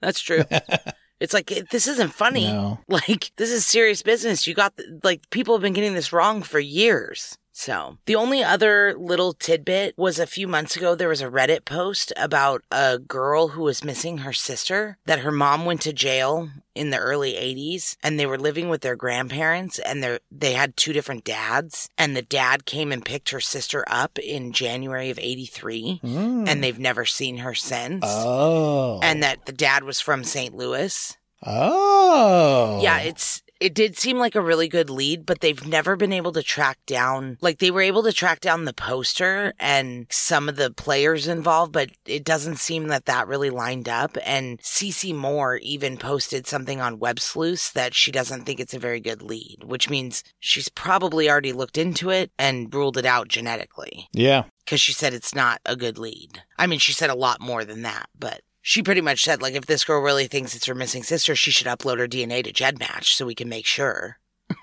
that's 0.00 0.20
true. 0.20 0.44
it's 1.20 1.34
like, 1.34 1.50
it- 1.50 1.70
this 1.70 1.86
isn't 1.86 2.12
funny. 2.14 2.46
No. 2.46 2.78
Like, 2.88 3.32
this 3.36 3.50
is 3.50 3.66
serious 3.66 4.02
business. 4.02 4.46
You 4.46 4.54
got, 4.54 4.76
the, 4.76 5.00
like, 5.02 5.28
people 5.30 5.54
have 5.54 5.62
been 5.62 5.72
getting 5.72 5.94
this 5.94 6.12
wrong 6.12 6.42
for 6.42 6.58
years. 6.58 7.36
So, 7.58 7.98
the 8.06 8.14
only 8.14 8.44
other 8.44 8.94
little 8.96 9.32
tidbit 9.32 9.98
was 9.98 10.20
a 10.20 10.28
few 10.28 10.46
months 10.46 10.76
ago, 10.76 10.94
there 10.94 11.08
was 11.08 11.20
a 11.20 11.26
Reddit 11.28 11.64
post 11.64 12.12
about 12.16 12.62
a 12.70 13.00
girl 13.00 13.48
who 13.48 13.62
was 13.62 13.82
missing 13.82 14.18
her 14.18 14.32
sister, 14.32 14.96
that 15.06 15.18
her 15.18 15.32
mom 15.32 15.64
went 15.64 15.80
to 15.80 15.92
jail 15.92 16.50
in 16.76 16.90
the 16.90 16.98
early 16.98 17.32
80s 17.32 17.96
and 18.00 18.16
they 18.16 18.26
were 18.26 18.38
living 18.38 18.68
with 18.68 18.82
their 18.82 18.94
grandparents 18.94 19.80
and 19.80 20.04
they 20.04 20.20
they 20.30 20.52
had 20.52 20.76
two 20.76 20.92
different 20.92 21.24
dads 21.24 21.90
and 21.98 22.14
the 22.14 22.22
dad 22.22 22.64
came 22.64 22.92
and 22.92 23.04
picked 23.04 23.30
her 23.30 23.40
sister 23.40 23.84
up 23.88 24.20
in 24.20 24.52
January 24.52 25.10
of 25.10 25.18
83 25.18 25.98
hmm. 26.00 26.44
and 26.46 26.62
they've 26.62 26.78
never 26.78 27.04
seen 27.04 27.38
her 27.38 27.54
since 27.56 28.04
Oh. 28.06 29.00
and 29.02 29.20
that 29.24 29.46
the 29.46 29.52
dad 29.52 29.82
was 29.82 30.00
from 30.00 30.22
St. 30.22 30.54
Louis. 30.54 31.16
oh. 31.44 32.78
Yeah, 32.80 33.00
it's 33.00 33.42
it 33.60 33.74
did 33.74 33.98
seem 33.98 34.18
like 34.18 34.34
a 34.34 34.40
really 34.40 34.68
good 34.68 34.88
lead, 34.90 35.26
but 35.26 35.40
they've 35.40 35.66
never 35.66 35.96
been 35.96 36.12
able 36.12 36.32
to 36.32 36.42
track 36.42 36.78
down 36.86 37.38
like 37.40 37.58
they 37.58 37.70
were 37.70 37.80
able 37.80 38.02
to 38.04 38.12
track 38.12 38.40
down 38.40 38.64
the 38.64 38.72
poster 38.72 39.52
and 39.58 40.06
some 40.10 40.48
of 40.48 40.56
the 40.56 40.70
players 40.70 41.26
involved, 41.26 41.72
but 41.72 41.90
it 42.06 42.24
doesn't 42.24 42.56
seem 42.56 42.88
that 42.88 43.06
that 43.06 43.26
really 43.26 43.50
lined 43.50 43.88
up. 43.88 44.16
And 44.24 44.58
Cece 44.60 45.14
Moore 45.14 45.56
even 45.56 45.96
posted 45.96 46.46
something 46.46 46.80
on 46.80 46.98
Web 46.98 47.18
Sleuths 47.20 47.72
that 47.72 47.94
she 47.94 48.12
doesn't 48.12 48.44
think 48.44 48.60
it's 48.60 48.74
a 48.74 48.78
very 48.78 49.00
good 49.00 49.22
lead, 49.22 49.64
which 49.64 49.90
means 49.90 50.22
she's 50.38 50.68
probably 50.68 51.28
already 51.30 51.52
looked 51.52 51.78
into 51.78 52.10
it 52.10 52.30
and 52.38 52.72
ruled 52.72 52.96
it 52.96 53.06
out 53.06 53.28
genetically 53.28 54.08
Yeah. 54.12 54.44
because 54.64 54.80
she 54.80 54.92
said 54.92 55.12
it's 55.14 55.34
not 55.34 55.60
a 55.66 55.76
good 55.76 55.98
lead. 55.98 56.42
I 56.58 56.66
mean, 56.66 56.78
she 56.78 56.92
said 56.92 57.10
a 57.10 57.14
lot 57.14 57.40
more 57.40 57.64
than 57.64 57.82
that, 57.82 58.08
but 58.18 58.42
she 58.68 58.82
pretty 58.82 59.00
much 59.00 59.24
said, 59.24 59.40
like, 59.40 59.54
if 59.54 59.64
this 59.64 59.82
girl 59.82 60.02
really 60.02 60.26
thinks 60.26 60.54
it's 60.54 60.66
her 60.66 60.74
missing 60.74 61.02
sister, 61.02 61.34
she 61.34 61.50
should 61.50 61.66
upload 61.66 61.98
her 62.00 62.06
DNA 62.06 62.44
to 62.44 62.52
GEDmatch 62.52 63.04
so 63.14 63.24
we 63.24 63.34
can 63.34 63.48
make 63.48 63.64
sure. 63.64 64.18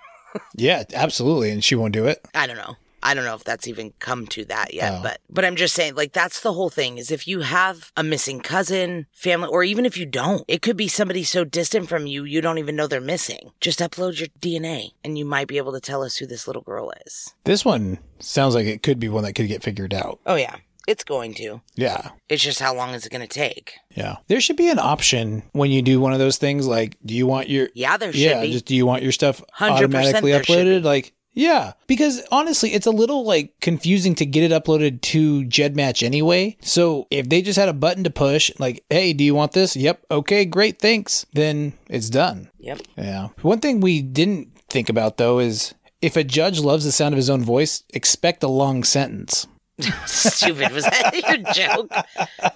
Yeah, 0.54 0.84
absolutely. 0.94 1.50
And 1.50 1.64
she 1.64 1.74
won't 1.76 1.94
do 1.94 2.06
it. 2.06 2.20
I 2.36 2.46
don't 2.46 2.58
know. 2.58 2.76
I 3.02 3.14
don't 3.14 3.24
know 3.24 3.36
if 3.36 3.44
that's 3.44 3.68
even 3.68 3.94
come 4.00 4.28
to 4.28 4.46
that 4.46 4.74
yet, 4.74 4.94
Oh. 4.94 5.00
but 5.04 5.22
but 5.30 5.46
I'm 5.46 5.56
just 5.56 5.74
saying, 5.76 5.96
like, 5.96 6.12
that's 6.12 6.42
the 6.42 6.54
whole 6.54 6.70
thing. 6.70 6.98
Is 6.98 7.10
if 7.12 7.28
you 7.28 7.40
have 7.42 7.92
a 7.96 8.04
missing 8.04 8.42
cousin, 8.42 9.06
family, 9.14 9.48
or 9.48 9.64
even 9.64 9.86
if 9.86 9.96
you 9.98 10.06
don't, 10.06 10.44
it 10.48 10.62
could 10.62 10.76
be 10.76 10.88
somebody 10.88 11.24
so 11.24 11.44
distant 11.46 11.88
from 11.88 12.06
you 12.08 12.24
you 12.26 12.42
don't 12.42 12.58
even 12.58 12.76
know 12.76 12.86
they're 12.88 13.00
missing. 13.00 13.52
Just 13.62 13.80
upload 13.80 14.20
your 14.20 14.30
DNA, 14.42 14.92
and 15.04 15.18
you 15.18 15.24
might 15.24 15.48
be 15.48 15.58
able 15.58 15.72
to 15.74 15.80
tell 15.80 16.04
us 16.04 16.18
who 16.18 16.26
this 16.28 16.48
little 16.48 16.64
girl 16.64 16.92
is. 17.06 17.34
This 17.44 17.64
one 17.64 18.00
sounds 18.20 18.56
like 18.56 18.66
it 18.66 18.82
could 18.84 19.00
be 19.00 19.08
one 19.10 19.24
that 19.24 19.34
could 19.34 19.48
get 19.48 19.64
figured 19.64 19.94
out. 19.94 20.20
Oh 20.26 20.36
yeah, 20.36 20.56
it's 20.88 21.04
going 21.04 21.34
to. 21.36 21.62
Yeah. 21.76 22.10
It's 22.30 22.44
just 22.44 22.60
how 22.60 22.76
long 22.76 22.94
is 22.94 23.06
it 23.06 23.12
going 23.12 23.28
to 23.28 23.28
take? 23.28 23.76
Yeah. 23.96 24.18
There 24.28 24.42
should 24.42 24.58
be 24.58 24.70
an 24.70 24.80
option 24.80 25.44
when 25.52 25.72
you 25.72 25.82
do 25.82 26.00
one 26.00 26.14
of 26.14 26.20
those 26.20 26.38
things 26.38 26.68
like, 26.68 26.98
do 27.06 27.14
you 27.14 27.28
want 27.28 27.50
your. 27.50 27.70
Yeah, 27.74 27.98
there 27.98 28.12
should 28.12 28.22
yeah, 28.22 28.42
be. 28.42 28.52
just 28.52 28.66
do 28.66 28.76
you 28.76 28.86
want 28.86 29.04
your 29.04 29.12
stuff 29.12 29.44
automatically 29.60 30.32
uploaded? 30.32 30.84
Like, 30.84 31.14
yeah, 31.36 31.74
because 31.88 32.22
honestly, 32.32 32.74
it's 32.74 32.88
a 32.88 32.92
little 32.92 33.26
like 33.26 33.54
confusing 33.60 34.16
to 34.16 34.26
get 34.26 34.50
it 34.50 34.56
uploaded 34.56 35.02
to 35.02 35.44
GEDmatch 35.44 36.02
anyway. 36.02 36.56
So 36.62 37.08
if 37.12 37.28
they 37.28 37.42
just 37.42 37.60
had 37.60 37.68
a 37.68 37.74
button 37.74 38.06
to 38.06 38.10
push, 38.10 38.52
like, 38.58 38.86
hey, 38.90 39.12
do 39.12 39.24
you 39.24 39.36
want 39.36 39.52
this? 39.52 39.76
Yep. 39.76 40.06
Okay, 40.10 40.46
great, 40.46 40.80
thanks. 40.80 41.26
Then 41.34 41.74
it's 41.90 42.10
done. 42.10 42.50
Yep. 42.60 42.82
Yeah. 42.98 43.30
One 43.42 43.60
thing 43.60 43.82
we 43.82 44.02
didn't 44.02 44.58
think 44.70 44.88
about 44.88 45.18
though 45.18 45.40
is 45.40 45.76
if 46.02 46.16
a 46.16 46.24
judge 46.24 46.60
loves 46.60 46.86
the 46.86 46.92
sound 46.92 47.14
of 47.14 47.18
his 47.18 47.30
own 47.30 47.44
voice, 47.44 47.84
expect 47.90 48.42
a 48.44 48.48
long 48.48 48.86
sentence. 48.86 49.46
Stupid. 50.06 50.72
Was 50.72 50.86
that 50.86 51.14
your 51.28 51.54
joke? 51.54 51.92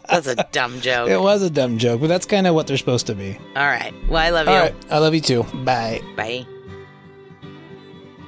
That's 0.10 0.28
a 0.28 0.36
dumb 0.52 0.80
joke. 0.80 1.10
It 1.10 1.20
was 1.20 1.42
a 1.42 1.50
dumb 1.50 1.78
joke, 1.78 2.02
but 2.02 2.08
that's 2.08 2.26
kind 2.26 2.48
of 2.48 2.56
what 2.56 2.68
they're 2.68 2.78
supposed 2.78 3.08
to 3.08 3.16
be. 3.16 3.38
All 3.56 3.68
right. 3.68 3.94
Well, 4.08 4.24
I 4.24 4.30
love 4.30 4.48
you. 4.48 4.54
All 4.54 4.60
right. 4.60 4.76
I 4.90 4.98
love 5.00 5.14
you 5.14 5.22
too. 5.22 5.44
Bye. 5.66 6.02
Bye. 6.16 6.46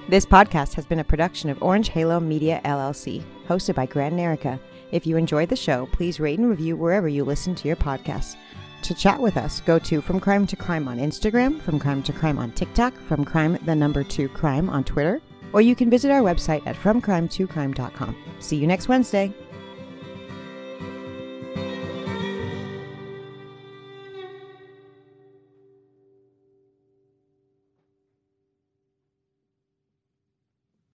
This 0.10 0.26
podcast 0.26 0.74
has 0.74 0.86
been 0.86 1.00
a 1.00 1.06
production 1.06 1.50
of 1.50 1.64
Orange 1.64 1.88
Halo 1.90 2.20
Media 2.20 2.60
LLC, 2.66 3.24
hosted 3.48 3.76
by 3.76 3.86
Grand 3.86 4.14
and 4.14 4.22
Erica. 4.22 4.60
If 4.92 5.08
you 5.08 5.16
enjoyed 5.16 5.48
the 5.48 5.56
show, 5.56 5.86
please 5.94 6.20
rate 6.20 6.38
and 6.38 6.50
review 6.50 6.76
wherever 6.76 7.08
you 7.08 7.24
listen 7.24 7.56
to 7.56 7.68
your 7.70 7.78
podcasts. 7.78 8.36
To 8.82 8.94
chat 8.94 9.22
with 9.22 9.38
us, 9.38 9.62
go 9.62 9.80
to 9.80 10.02
From 10.02 10.20
Crime 10.20 10.46
to 10.48 10.56
Crime 10.58 10.90
on 10.90 10.98
Instagram, 10.98 11.62
From 11.62 11.80
Crime 11.80 12.04
to 12.04 12.12
Crime 12.12 12.38
on 12.40 12.52
TikTok, 12.52 12.94
From 13.08 13.24
Crime 13.24 13.58
the 13.66 13.76
number 13.76 14.04
2 14.04 14.28
Crime 14.30 14.70
on 14.70 14.84
Twitter, 14.84 15.22
or 15.54 15.62
you 15.62 15.76
can 15.76 15.90
visit 15.90 16.12
our 16.12 16.22
website 16.22 16.66
at 16.66 16.76
FromCrime2Crime.com. 16.76 18.16
See 18.40 18.58
you 18.58 18.68
next 18.68 18.88
Wednesday. 18.88 19.34